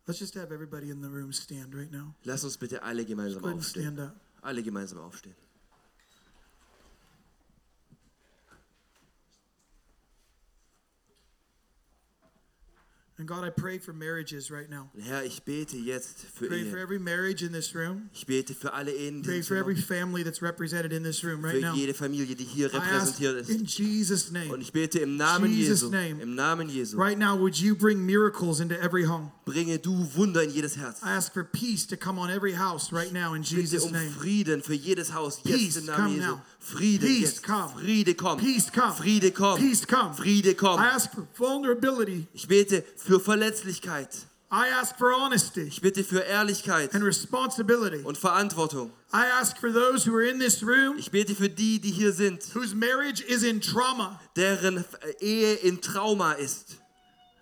Let's 0.07 0.19
just 0.19 0.33
have 0.33 0.51
everybody 0.51 0.89
in 0.89 1.01
the 1.01 1.09
room 1.09 1.31
stand 1.31 1.75
right 1.75 1.91
now. 1.91 2.15
Lass 2.23 2.43
uns 2.43 2.57
bitte 2.57 2.81
alle 2.81 3.05
gemeinsam 3.05 3.43
aufstehen. 3.45 4.11
Alle 4.41 4.63
gemeinsam 4.63 4.97
aufstehen. 4.97 5.35
And 13.19 13.27
God, 13.27 13.43
I 13.43 13.49
pray 13.49 13.79
for 13.79 13.91
marriages 13.91 14.49
right 14.49 14.69
now. 14.69 14.89
Herr, 14.97 15.25
ich 15.25 15.43
bete 15.43 15.75
jetzt 15.75 16.19
für 16.33 16.47
Pray 16.47 16.63
for 16.63 16.77
every 16.77 16.97
marriage 16.97 17.43
in 17.43 17.51
this 17.51 17.75
room. 17.75 18.09
Ich 18.13 18.25
bete 18.25 18.55
für 18.55 18.71
alle 18.73 18.91
Ehen, 18.93 19.23
Pray 19.23 19.41
for 19.41 19.57
every 19.57 19.75
family 19.75 20.23
that's 20.23 20.41
represented 20.41 20.93
in 20.93 21.03
this 21.03 21.21
room 21.21 21.43
right 21.43 21.55
für 21.55 21.59
now. 21.61 21.73
jede 21.75 21.93
Familie, 21.93 22.33
die 22.37 22.45
hier 22.45 22.73
I 22.73 22.77
ask 22.77 23.19
repräsentiert 23.19 23.35
ist. 23.41 23.49
in 23.49 23.65
Jesus' 23.65 24.31
name. 24.31 24.53
Und 24.53 24.61
ich 24.61 24.71
bete 24.71 24.99
im 24.99 25.17
Namen 25.17 25.51
Jesus' 25.51 25.81
Jesu, 25.81 25.89
name. 25.91 26.21
im 26.21 26.33
Namen 26.33 26.69
Jesu, 26.69 26.97
Right 26.97 27.17
now, 27.19 27.35
would 27.37 27.59
you 27.59 27.75
bring 27.75 28.05
miracles 28.05 28.61
into 28.61 28.79
every 28.81 29.03
home? 29.03 29.33
bringe 29.43 29.77
du 29.79 30.07
Wunder 30.15 30.41
in 30.43 30.51
jedes 30.51 30.77
Herz. 30.77 31.01
I 31.03 31.11
ask 31.17 31.33
for 31.33 31.43
peace 31.43 31.85
to 31.87 31.97
come 31.97 32.17
on 32.19 32.29
every 32.29 32.53
house 32.53 32.93
right 32.93 33.11
now 33.11 33.33
in 33.33 33.41
Bitte 33.41 33.55
Jesus' 33.55 33.83
um 33.83 33.91
name. 33.91 34.11
Frieden 34.11 34.61
für 34.63 34.75
jedes 34.75 35.11
Haus, 35.13 35.41
Peace, 35.43 35.75
jetzt 35.75 35.77
im 35.79 35.85
Namen 35.87 35.97
come 36.03 36.15
Jesu. 36.15 36.27
now. 36.27 36.41
Friede 36.59 37.05
Peace, 37.05 37.21
jetzt. 37.21 37.43
come. 37.43 37.69
Friede 37.81 38.13
komm. 38.15 38.37
Peace, 38.39 38.69
come. 38.71 38.93
Friede 38.93 39.31
komm. 39.31 39.57
Peace, 39.59 39.85
come. 39.85 40.13
Friede 40.13 40.53
komm. 40.55 40.79
I 40.79 40.87
ask 40.93 41.11
for 41.11 41.27
vulnerability. 41.37 42.27
Ich 42.33 42.47
bete 42.47 42.83
für 42.95 43.08
Verletzlichkeit. 43.17 44.09
I 44.51 44.67
ask 44.81 44.97
for 44.97 45.13
honesty 45.13 45.61
Ich 45.61 45.79
bitte 45.81 46.03
für 46.03 46.21
Ehrlichkeit 46.21 46.93
and 46.93 47.03
responsibility. 47.03 48.03
und 48.03 48.17
Verantwortung. 48.17 48.91
I 49.13 49.25
ask 49.39 49.57
for 49.59 49.71
those 49.71 50.05
who 50.07 50.13
are 50.15 50.23
in 50.27 50.39
this 50.39 50.61
room 50.63 50.97
Ich 50.97 51.09
bete 51.11 51.33
für 51.35 51.49
die, 51.49 51.79
die 51.79 51.91
hier 51.91 52.11
sind, 52.13 52.43
whose 52.55 52.75
marriage 52.75 53.21
is 53.23 53.43
in 53.43 53.61
trauma. 53.61 54.19
deren 54.35 54.83
Ehe 55.19 55.53
in 55.63 55.79
Trauma 55.81 56.33
ist. 56.33 56.77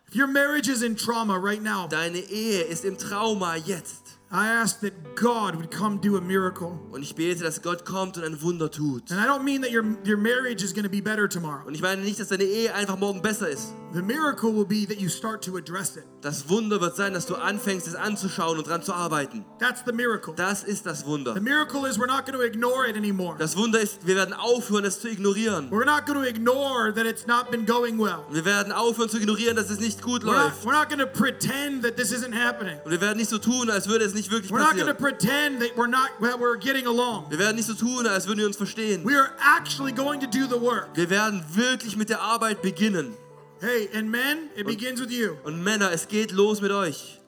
If 0.10 0.16
your 0.16 0.28
marriage 0.28 0.70
is 0.70 0.82
in 0.84 0.96
trauma 0.96 1.38
right 1.38 1.62
now, 1.62 1.88
Deine 1.90 2.20
Ehe 2.20 2.62
ist 2.64 2.86
im 2.86 2.98
Trauma 2.98 3.56
jetzt. 3.58 4.07
I 4.30 4.48
ask 4.50 4.82
that 4.82 5.16
God 5.16 5.56
would 5.56 5.72
come 5.72 6.00
do 6.02 6.18
a 6.18 6.22
miracle. 6.22 6.78
Und 6.92 7.02
ich 7.02 7.16
bete, 7.16 7.44
dass 7.44 7.62
Gott 7.62 7.86
kommt 7.86 8.18
und 8.18 8.26
ein 8.26 8.42
Wunder 8.42 8.70
tut. 8.70 9.10
And 9.10 9.22
I 9.22 9.26
don't 9.26 9.44
mean 9.44 9.62
that 9.62 9.72
your, 9.72 9.84
your 10.06 10.18
marriage 10.18 10.62
is 10.64 10.74
going 10.74 10.84
to 10.84 10.90
be 10.90 11.02
better 11.02 11.30
tomorrow. 11.30 11.66
Und 11.66 11.76
ich 11.76 11.82
meine 11.82 12.02
nicht, 12.02 12.20
dass 12.20 12.28
deine 12.28 12.44
Ehe 12.44 12.74
einfach 12.74 12.98
morgen 12.98 13.22
besser 13.22 13.48
ist. 13.48 13.74
The 13.94 14.02
miracle 14.02 14.54
will 14.54 14.66
be 14.66 14.86
that 14.86 15.00
you 15.00 15.08
start 15.08 15.42
to 15.46 15.56
address 15.56 15.96
it. 15.96 16.04
Das 16.20 16.50
Wunder 16.50 16.82
wird 16.82 16.98
sein, 16.98 17.14
dass 17.14 17.26
du 17.26 17.36
anfängst, 17.36 17.88
es 17.88 17.96
anzuschauen 17.96 18.58
und 18.58 18.68
dran 18.68 18.84
zu 18.84 18.94
arbeiten. 18.94 19.46
That's 19.60 19.84
the 19.86 19.94
miracle. 19.94 20.34
Das 20.36 20.66
ist 20.66 20.86
das 20.86 21.06
Wunder. 21.06 21.34
The 21.34 21.40
miracle 21.40 21.88
is 21.88 21.98
we're 21.98 22.06
not 22.06 22.26
going 22.26 22.38
to 22.38 22.44
ignore 22.44 22.86
it 22.86 22.98
anymore. 22.98 23.38
Das 23.40 23.56
Wunder 23.56 23.80
ist, 23.80 24.06
wir 24.06 24.18
werden 24.18 24.34
aufhören, 24.34 24.84
es 24.84 25.00
zu 25.00 25.08
ignorieren. 25.08 25.70
We're 25.72 25.86
not 25.86 26.06
going 26.06 26.22
to 26.22 26.28
ignore 26.28 26.94
that 26.94 27.06
it's 27.06 27.26
not 27.28 27.50
been 27.50 27.66
going 27.66 27.98
well. 27.98 28.26
Wir 28.30 28.44
werden 28.44 28.74
aufhören 28.74 29.10
zu 29.10 29.20
ignorieren, 29.20 29.56
dass 29.56 29.70
es 29.70 29.80
nicht 29.80 30.02
gut 30.02 30.24
We're 30.24 30.34
not, 30.34 30.36
läuft. 30.36 30.66
we're 30.66 30.78
not 30.78 30.90
going 30.90 31.00
to 31.00 31.08
pretend 31.08 31.84
that 31.84 31.96
this 31.96 32.12
isn't 32.12 32.36
happening. 32.36 32.78
Und 32.84 32.92
wir 32.92 33.00
werden 33.00 33.18
nicht 33.18 33.30
so 33.30 33.38
tun, 33.38 33.70
als 33.70 33.88
würde 33.88 34.04
es 34.04 34.14
nicht 34.18 34.30
wirklich 34.32 34.52
We're 34.52 34.60
not 34.60 34.76
going 34.76 34.88
to 34.88 34.94
passieren. 34.94 35.18
pretend 35.20 35.62
that 35.62 35.76
we're 35.78 35.88
not 35.88 36.10
that 36.22 36.40
we're 36.40 36.58
getting 36.58 36.86
along. 36.88 37.30
Wir 37.30 37.38
werden 37.40 37.56
nicht 37.56 37.68
so 37.68 37.74
tun, 37.74 38.06
als 38.08 38.28
würden 38.28 38.40
wir 38.40 38.48
uns 38.48 38.58
verstehen. 38.58 39.04
We 39.06 39.16
are 39.16 39.32
actually 39.40 39.92
going 39.94 40.20
to 40.20 40.28
do 40.28 40.46
the 40.48 40.60
work. 40.60 40.96
Wir 40.96 41.10
werden 41.10 41.44
wirklich 41.54 41.96
mit 41.96 42.10
der 42.10 42.20
Arbeit 42.22 42.62
beginnen. 42.62 43.14
Hey, 43.62 43.90
and 43.94 44.12
men, 44.12 44.50
it 44.56 44.66
begins 44.68 45.00
with 45.00 45.12
you. 45.12 45.38
Und 45.44 45.64
Männer, 45.64 45.92
es 45.92 46.08
geht 46.08 46.32
los 46.32 46.62
mit 46.62 46.72
euch. 46.72 47.20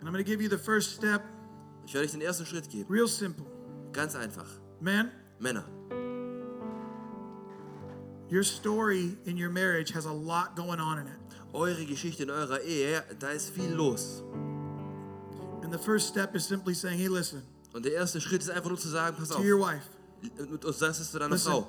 And 0.00 0.06
I'm 0.08 0.12
going 0.12 0.24
to 0.24 0.30
give 0.30 0.40
you 0.40 0.48
the 0.48 0.58
first 0.58 0.94
step, 0.94 1.22
Ich 1.86 1.94
werde 1.94 2.04
euch 2.06 2.12
den 2.12 2.20
ersten 2.20 2.46
Schritt 2.46 2.68
geben. 2.68 2.86
real 2.88 3.08
simple. 3.08 3.46
Ganz 3.92 4.14
einfach. 4.14 4.46
Men, 4.80 5.10
Männer, 5.40 5.64
your 8.30 8.44
story 8.44 9.16
in 9.24 9.36
your 9.36 9.50
marriage 9.50 9.90
has 9.94 10.04
a 10.06 10.12
lot 10.12 10.54
going 10.54 10.78
on 10.78 10.98
in 10.98 11.06
it. 11.08 11.27
Eure 11.52 11.84
Geschichte 11.86 12.22
in 12.24 12.30
eurer 12.30 12.60
Ehe, 12.62 13.02
da 13.18 13.30
ist 13.30 13.50
viel 13.50 13.70
los. 13.72 14.22
And 15.62 15.72
the 15.72 15.78
first 15.78 16.08
step 16.08 16.34
is 16.34 16.46
simply 16.46 16.74
saying, 16.74 16.98
hey, 16.98 17.08
listen, 17.08 17.42
Und 17.74 17.84
der 17.84 17.92
erste 17.92 18.20
Schritt 18.20 18.42
ist 18.42 18.50
einfach 18.50 18.70
nur 18.70 18.78
zu 18.78 18.88
sagen, 18.88 19.16
pass 19.16 19.28
to 19.28 19.36
auf. 19.38 19.44
your 19.44 19.60
wife, 19.60 19.82
Und 20.64 20.74
sagst 20.74 21.00
es 21.00 21.10
zu 21.10 21.18
deiner 21.18 21.34
Listen. 21.34 21.50
Frau. 21.50 21.68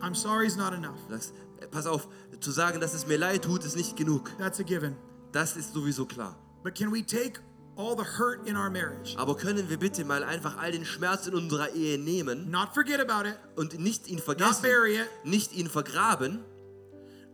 I'm 0.00 0.14
sorry 0.14 0.46
is 0.46 0.56
not 0.56 0.72
enough. 0.72 0.98
Sagst, 1.08 1.32
äh, 1.60 1.66
pass 1.66 1.86
auf, 1.86 2.08
zu 2.40 2.50
sagen, 2.50 2.80
dass 2.80 2.94
es 2.94 3.06
mir 3.06 3.18
leid 3.18 3.42
tut, 3.44 3.64
ist 3.64 3.76
nicht 3.76 3.96
genug. 3.96 4.30
That's 4.38 4.60
a 4.60 4.62
given. 4.62 4.96
Das 5.32 5.56
ist 5.56 5.72
sowieso 5.72 6.04
klar. 6.06 6.36
But 6.62 6.74
can 6.74 6.92
we 6.92 7.04
take 7.04 7.40
all 7.76 7.96
the 7.96 8.04
hurt 8.18 8.46
in 8.46 8.56
our 8.56 8.70
marriage, 8.70 9.16
Aber 9.18 9.36
können 9.36 9.68
wir 9.68 9.78
bitte 9.78 10.04
mal 10.04 10.22
einfach 10.22 10.56
all 10.58 10.70
den 10.70 10.84
Schmerz 10.84 11.26
in 11.26 11.34
unserer 11.34 11.70
Ehe 11.74 11.98
nehmen 11.98 12.48
not 12.50 12.68
forget 12.72 13.00
about 13.00 13.28
it, 13.28 13.36
und 13.56 13.78
nicht 13.80 14.06
ihn 14.06 14.16
not 14.16 14.24
vergessen, 14.24 14.62
bury 14.62 15.00
it, 15.00 15.08
nicht 15.24 15.52
ihn 15.52 15.68
vergraben, 15.68 16.44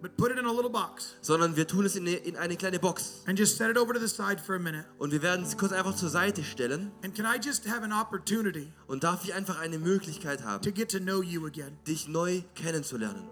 but 0.03 0.17
put 0.17 0.31
it 0.31 0.39
in 0.39 0.47
a 0.47 0.53
little 0.53 0.71
box 0.71 1.17
sondern 1.21 1.57
wir 1.57 1.67
tun 1.67 1.85
es 1.85 1.97
in 1.97 2.07
eine, 2.07 2.17
in 2.17 2.37
eine 2.37 2.57
kleine 2.57 2.79
Box. 2.79 3.23
and 3.27 3.39
just 3.39 3.57
set 3.57 3.71
it 3.71 3.77
over 3.79 3.93
to 3.93 4.01
the 4.01 4.09
side 4.09 4.39
for 4.41 4.57
a 4.57 4.59
minute? 4.59 4.85
Und 4.99 5.13
wir 5.13 5.23
werden 5.23 5.45
es 5.45 5.57
kurz 5.57 5.73
einfach 5.73 5.95
zur 5.95 6.09
Seite 6.09 6.43
stellen. 6.43 6.93
And 7.05 7.15
can 7.15 7.27
I 7.27 7.39
just 7.39 7.69
have 7.69 7.83
an 7.83 7.93
opportunity 7.93 8.73
Und 8.87 9.05
darf 9.05 9.25
ich 9.25 9.35
einfach 9.35 9.59
eine 9.61 9.79
Möglichkeit 9.79 10.43
haben, 10.45 10.63
to 10.63 10.73
get 10.73 10.91
to 10.91 10.99
know 10.99 11.23
you 11.23 11.47
again? 11.47 11.77
dich 11.87 12.09
neu 12.09 12.43
kennenzulernen? 12.55 13.29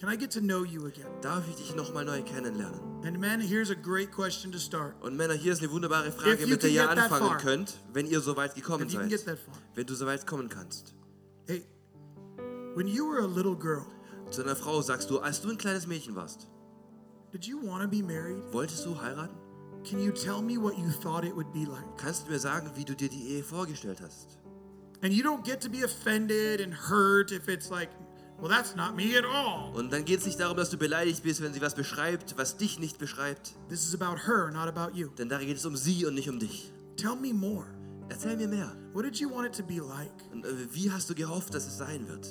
Can 0.00 0.08
I 0.12 0.16
get 0.16 0.32
to 0.34 0.40
know 0.40 0.62
you 0.62 0.86
again? 0.86 1.08
Darf 1.22 1.42
ich 1.48 1.56
dich 1.56 1.74
nochmal 1.74 2.04
neu 2.04 2.22
kennenlernen? 2.22 2.78
And 3.04 3.18
men, 3.18 3.40
here's 3.40 3.70
a 3.70 3.74
great 3.74 4.12
question 4.12 4.52
to 4.52 4.58
start. 4.58 4.94
Und 5.02 5.16
Männer, 5.16 5.34
hier 5.34 5.52
ist 5.52 5.60
eine 5.60 5.72
wunderbare 5.72 6.12
Frage, 6.12 6.46
mit 6.46 6.62
der 6.62 6.70
ihr 6.70 6.88
anfangen 6.88 7.26
far. 7.26 7.38
könnt, 7.38 7.74
wenn 7.92 8.06
ihr 8.06 8.20
so 8.20 8.36
weit 8.36 8.54
gekommen 8.54 8.88
seid. 8.88 9.10
Wenn 9.74 9.86
du 9.86 9.94
so 9.94 10.06
weit 10.06 10.24
kommen 10.24 10.48
kannst. 10.48 10.94
Hey, 11.48 11.64
when 12.76 12.86
you 12.86 13.08
were 13.10 13.22
a 13.22 13.26
little 13.26 13.56
girl, 13.56 13.86
Zu 14.30 14.42
deiner 14.42 14.56
Frau 14.56 14.82
sagst 14.82 15.10
du, 15.10 15.20
als 15.20 15.40
du 15.40 15.50
ein 15.50 15.58
kleines 15.58 15.86
Mädchen 15.86 16.14
warst, 16.14 16.48
did 17.32 17.46
you 17.46 17.60
want 17.62 17.82
to 17.82 17.88
be 17.88 18.02
married? 18.02 18.42
wolltest 18.52 18.84
du 18.84 19.00
heiraten? 19.00 19.36
Can 19.84 20.00
you 20.00 20.12
tell 20.12 20.42
me 20.42 20.58
what 20.58 20.76
you 20.76 20.90
thought 20.90 21.24
it 21.24 21.34
would 21.34 21.52
be 21.52 21.64
like? 21.64 21.96
Kannst 21.96 22.26
du 22.26 22.32
mir 22.32 22.38
sagen, 22.38 22.70
wie 22.74 22.84
du 22.84 22.94
dir 22.94 23.08
die 23.08 23.30
Ehe 23.30 23.42
vorgestellt 23.42 24.00
hast? 24.02 24.38
And 25.02 25.12
you 25.12 25.22
don't 25.22 25.44
get 25.44 25.60
to 25.62 25.70
be 25.70 25.84
offended 25.84 26.60
and 26.60 26.74
hurt 26.74 27.30
if 27.30 27.48
it's 27.48 27.70
like, 27.70 27.88
well, 28.38 28.50
that's 28.50 28.74
not 28.74 28.96
me 28.96 29.16
at 29.16 29.24
all. 29.24 29.72
Und 29.74 29.92
dann 29.92 30.04
geht 30.04 30.20
es 30.20 30.26
nicht 30.26 30.40
darum, 30.40 30.56
dass 30.56 30.70
du 30.70 30.76
beleidigt 30.76 31.22
bist, 31.22 31.40
wenn 31.40 31.54
sie 31.54 31.62
was 31.62 31.74
beschreibt, 31.74 32.36
was 32.36 32.56
dich 32.56 32.78
nicht 32.78 32.98
beschreibt. 32.98 33.54
This 33.68 33.86
is 33.86 33.94
about 33.94 34.26
her, 34.26 34.50
not 34.50 34.68
about 34.68 34.96
you. 34.96 35.08
Denn 35.16 35.28
da 35.28 35.38
geht 35.38 35.56
es 35.56 35.64
um 35.64 35.76
sie 35.76 36.04
und 36.04 36.14
nicht 36.14 36.28
um 36.28 36.38
dich. 36.38 36.72
Tell 36.96 37.16
me 37.16 37.32
more. 37.32 37.66
Erzähl 38.10 38.36
mir 38.36 38.48
mehr. 38.48 38.76
What 38.92 39.04
did 39.04 39.16
you 39.16 39.30
want 39.30 39.46
it 39.46 39.54
to 39.56 39.62
be 39.62 39.80
like? 39.80 40.12
Und 40.32 40.44
äh, 40.44 40.48
wie 40.72 40.90
hast 40.90 41.08
du 41.08 41.14
gehofft, 41.14 41.54
dass 41.54 41.66
es 41.66 41.78
sein 41.78 42.08
wird? 42.08 42.28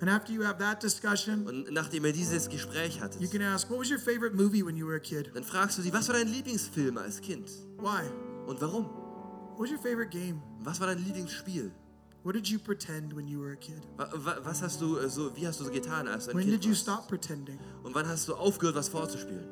And 0.00 0.08
after 0.08 0.32
you 0.32 0.44
have 0.44 0.58
that 0.58 0.80
discussion, 0.82 1.46
Und 1.46 1.72
nachdem 1.72 2.04
ihr 2.04 2.12
dieses 2.12 2.48
Gespräch 2.48 2.96
you 2.96 3.00
hattet, 3.02 3.30
can 3.32 3.42
ask, 3.42 3.68
what 3.68 3.80
was 3.80 3.90
your 3.90 3.98
favorite 3.98 4.36
movie 4.36 4.64
when 4.64 4.76
you 4.76 4.86
were 4.86 4.96
a 4.96 5.00
kid? 5.00 5.30
dann 5.34 5.42
fragst 5.44 5.76
du 5.78 5.82
sie, 5.82 5.92
was 5.92 6.08
war 6.08 6.14
dein 6.16 6.28
Lieblingsfilm 6.28 6.96
als 6.98 7.20
Kind? 7.20 7.48
Why? 7.78 8.02
Und 8.46 8.60
warum? 8.60 8.84
What 9.56 9.60
was 9.64 9.70
your 9.70 9.78
favorite 9.78 10.10
game? 10.10 10.40
Was 10.60 10.78
war 10.80 10.86
dein 10.86 11.04
Lieblingsspiel? 11.04 11.72
What 12.22 12.34
did 12.34 12.46
you 12.48 12.58
pretend 12.58 13.14
when 13.16 13.26
you 13.26 13.40
were 13.40 13.52
a 13.52 13.56
kid? 13.56 13.80
Wa- 13.96 14.08
wa- 14.14 14.38
Was 14.44 14.62
hast 14.62 14.80
du 14.80 14.98
äh, 14.98 15.08
so, 15.08 15.34
wie 15.36 15.46
hast 15.46 15.58
du 15.60 15.64
so 15.64 15.70
getan, 15.70 16.06
als 16.08 16.28
ein 16.28 16.36
When 16.36 16.44
Kind 16.44 16.54
did 16.56 16.64
you 16.64 16.70
warst? 16.72 16.82
stop 16.82 17.08
pretending? 17.08 17.58
Und 17.82 17.94
wann 17.94 18.06
hast 18.06 18.28
du 18.28 18.34
aufgehört, 18.34 18.76
was 18.76 18.88
vorzuspielen? 18.88 19.46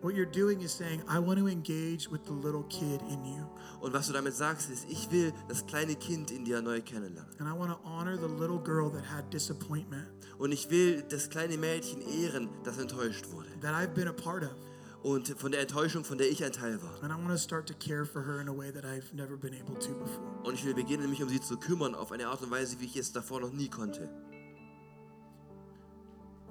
What 0.00 0.14
you're 0.14 0.30
doing 0.30 0.60
is 0.60 0.70
saying, 0.72 1.02
I 1.08 1.18
want 1.18 1.40
to 1.40 1.48
engage 1.48 2.08
with 2.08 2.24
the 2.24 2.32
little 2.32 2.62
kid 2.68 3.02
in 3.10 3.24
you. 3.24 3.44
Und 3.80 3.92
was 3.92 4.06
du 4.06 4.12
damit 4.12 4.34
sagst, 4.34 4.70
ist, 4.70 4.86
ich 4.88 5.10
will 5.10 5.32
das 5.48 5.66
kleine 5.66 5.96
Kind 5.96 6.30
in 6.30 6.44
dir 6.44 6.62
neu 6.62 6.80
kennenlernen. 6.80 7.34
And 7.40 7.48
I 7.48 7.52
want 7.52 7.70
to 7.72 7.78
honor 7.84 8.16
the 8.16 8.28
little 8.28 8.58
girl 8.58 8.90
that 8.90 9.04
had 9.04 9.28
disappointment 9.32 10.06
Und 10.38 10.52
ich 10.52 10.70
will 10.70 11.02
das 11.08 11.28
kleine 11.28 11.56
Mädchen 11.58 12.00
ehren, 12.00 12.48
das 12.62 12.78
enttäuscht 12.78 13.30
wurde. 13.32 13.48
that 13.60 13.74
I've 13.74 13.94
been 13.94 14.06
a 14.08 14.12
part 14.12 14.44
of. 14.44 14.50
Und 15.02 15.28
von 15.38 15.50
der 15.52 15.60
Enttäuschung, 15.62 16.04
von 16.04 16.18
der 16.18 16.28
ich 16.28 16.44
ein 16.44 16.52
Teil 16.52 16.80
war. 16.82 17.02
And 17.02 17.12
I 17.12 17.16
want 17.16 17.30
to 17.30 17.36
start 17.38 17.66
to 17.68 17.74
care 17.74 18.04
for 18.04 18.24
her 18.24 18.40
in 18.40 18.48
a 18.48 18.52
way 18.56 18.70
that 18.72 18.84
I've 18.84 19.12
never 19.14 19.36
been 19.36 19.54
able 19.54 19.76
to 19.80 19.94
before. 19.94 20.22
Und 20.44 20.54
ich 20.54 20.64
will 20.64 20.74
beginnen, 20.74 21.08
mich 21.10 21.22
um 21.22 21.28
sie 21.28 21.40
zu 21.40 21.56
kümmern 21.56 21.94
auf 21.96 22.12
eine 22.12 22.28
Art 22.28 22.40
und 22.42 22.50
Weise, 22.52 22.78
wie 22.80 22.84
ich 22.86 22.96
es 22.96 23.12
davor 23.12 23.40
noch 23.40 23.52
nie 23.52 23.68
konnte. 23.68 24.08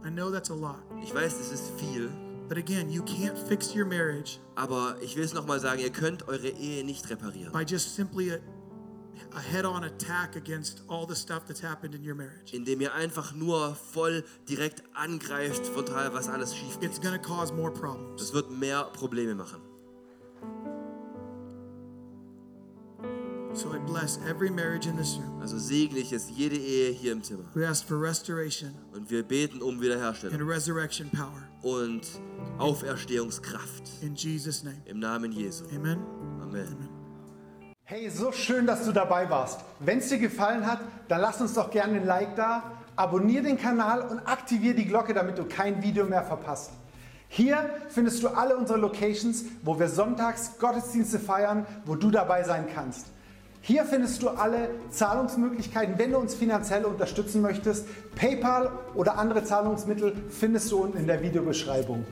I 0.06 0.10
know 0.10 0.30
that's 0.32 0.50
a 0.52 0.56
lot. 0.56 0.82
Ich 1.04 1.14
weiß, 1.14 1.38
das 1.38 1.52
ist 1.52 1.72
viel, 1.80 2.10
But 2.48 2.58
again, 2.58 2.90
you 2.90 3.04
can't 3.04 3.38
fix 3.38 3.74
your 3.76 3.86
marriage 3.86 4.40
aber 4.56 4.96
ich 5.02 5.16
will 5.16 5.24
es 5.26 5.34
nochmal 5.34 5.60
sagen, 5.60 5.80
ihr 5.82 5.90
könnt 5.92 6.28
eure 6.28 6.48
Ehe 6.50 6.84
nicht 6.84 7.10
reparieren. 7.10 7.52
by 7.52 7.64
just 7.64 7.96
simply 7.96 8.32
a, 8.32 8.40
a 9.36 9.40
head 9.40 9.66
on 9.66 9.84
attack 9.84 10.36
against 10.36 10.82
all 10.88 11.06
the 11.08 11.16
stuff 11.16 11.44
that's 11.48 11.62
happened 11.62 11.94
in 11.94 12.04
your 12.04 12.16
marriage. 12.16 12.54
Indem 12.54 12.82
ihr 12.82 12.94
einfach 12.94 13.34
nur 13.36 13.76
voll 13.76 14.24
direkt 14.48 14.82
angreift, 14.94 15.66
frontal, 15.68 16.14
was 16.14 16.28
alles 16.30 16.56
schief 16.56 16.78
It's 16.82 17.00
geht. 17.00 17.04
going 17.04 17.20
to 17.22 17.28
cause 17.28 17.54
more 17.54 17.72
problems. 17.72 18.22
Das 18.22 18.34
wird 18.34 18.50
mehr 18.50 18.86
Probleme 18.94 19.36
machen. 19.36 19.62
So 23.54 23.74
I 23.74 23.80
bless 23.80 24.20
every 24.28 24.52
marriage 24.52 24.86
in 24.88 24.96
this 24.96 25.18
room. 25.18 25.42
Also 25.42 25.58
segne 25.58 25.98
ich 26.00 26.14
es 26.14 26.30
jede 26.30 26.56
Ehe 26.56 26.92
hier 26.92 27.12
im 27.12 27.24
Zimmer. 27.24 27.46
We 27.56 27.68
ask 27.68 27.86
for 27.88 28.00
restoration 28.00 28.76
Und 28.94 29.10
wir 29.10 29.24
beten 29.24 29.62
um 29.64 29.82
Wiederherstellung 29.82 30.40
and 30.40 30.48
resurrection 30.48 31.10
power. 31.10 31.47
Und 31.62 32.02
Auferstehungskraft. 32.58 33.84
In 34.02 34.16
Jesus' 34.16 34.64
name. 34.64 34.78
Im 34.86 35.00
Namen 35.00 35.32
Jesu. 35.32 35.66
Amen. 35.76 36.00
Amen. 36.42 36.90
Hey, 37.84 38.10
so 38.10 38.32
schön, 38.32 38.68
dass 38.68 38.84
du 38.86 38.92
dabei 38.92 39.30
warst. 39.30 39.62
Wenn 39.80 40.00
es 40.00 40.10
dir 40.10 40.18
gefallen 40.18 40.66
hat, 40.66 40.80
dann 41.08 41.22
lass 41.22 41.40
uns 41.40 41.54
doch 41.54 41.72
gerne 41.72 41.96
ein 41.96 42.06
Like 42.06 42.36
da, 42.36 42.72
abonniere 42.98 43.44
den 43.44 43.58
Kanal 43.58 44.02
und 44.02 44.20
aktiviere 44.20 44.76
die 44.76 44.86
Glocke, 44.86 45.14
damit 45.14 45.38
du 45.38 45.46
kein 45.46 45.82
Video 45.82 46.06
mehr 46.06 46.24
verpasst. 46.24 46.72
Hier 47.30 47.70
findest 47.90 48.24
du 48.24 48.30
alle 48.30 48.58
unsere 48.58 48.80
Locations, 48.80 49.46
wo 49.64 49.80
wir 49.80 49.90
sonntags 49.90 50.58
Gottesdienste 50.60 51.20
feiern, 51.20 51.66
wo 51.86 51.96
du 51.96 52.12
dabei 52.12 52.44
sein 52.44 52.68
kannst. 52.74 53.08
Hier 53.68 53.84
findest 53.84 54.24
du 54.24 54.30
alle 54.30 54.70
Zahlungsmöglichkeiten, 54.92 56.00
wenn 56.00 56.14
du 56.14 56.20
uns 56.20 56.34
finanziell 56.34 56.86
unterstützen 56.86 57.42
möchtest. 57.42 57.86
PayPal 58.16 58.72
oder 58.96 59.18
andere 59.18 59.44
Zahlungsmittel 59.44 60.14
findest 60.30 60.72
du 60.72 60.84
unten 60.84 60.98
in 60.98 61.06
der 61.06 61.22
Videobeschreibung. 61.22 62.06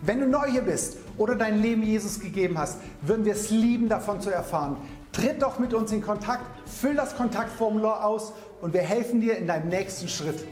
Wenn 0.00 0.20
du 0.20 0.28
neu 0.28 0.46
hier 0.46 0.62
bist 0.62 0.98
oder 1.18 1.34
dein 1.34 1.60
Leben 1.60 1.82
Jesus 1.82 2.20
gegeben 2.20 2.56
hast, 2.56 2.78
würden 3.00 3.24
wir 3.24 3.32
es 3.32 3.50
lieben, 3.50 3.88
davon 3.88 4.20
zu 4.20 4.30
erfahren. 4.30 4.76
Tritt 5.10 5.42
doch 5.42 5.58
mit 5.58 5.74
uns 5.74 5.90
in 5.90 6.02
Kontakt, 6.02 6.44
füll 6.68 6.94
das 6.94 7.16
Kontaktformular 7.16 8.06
aus 8.06 8.32
und 8.60 8.72
wir 8.72 8.82
helfen 8.82 9.20
dir 9.20 9.36
in 9.36 9.48
deinem 9.48 9.70
nächsten 9.70 10.06
Schritt. 10.06 10.46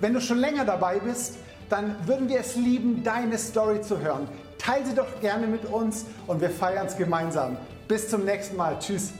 Wenn 0.00 0.14
du 0.14 0.20
schon 0.20 0.38
länger 0.38 0.64
dabei 0.64 0.98
bist, 0.98 1.36
dann 1.68 1.94
würden 2.06 2.28
wir 2.28 2.40
es 2.40 2.56
lieben, 2.56 3.04
deine 3.04 3.38
Story 3.38 3.82
zu 3.82 4.00
hören. 4.00 4.26
Teile 4.58 4.84
sie 4.84 4.94
doch 4.96 5.20
gerne 5.20 5.46
mit 5.46 5.64
uns 5.64 6.06
und 6.26 6.40
wir 6.40 6.50
feiern 6.50 6.88
es 6.88 6.96
gemeinsam. 6.96 7.56
Bis 7.86 8.08
zum 8.08 8.24
nächsten 8.24 8.56
Mal. 8.56 8.80
Tschüss. 8.80 9.12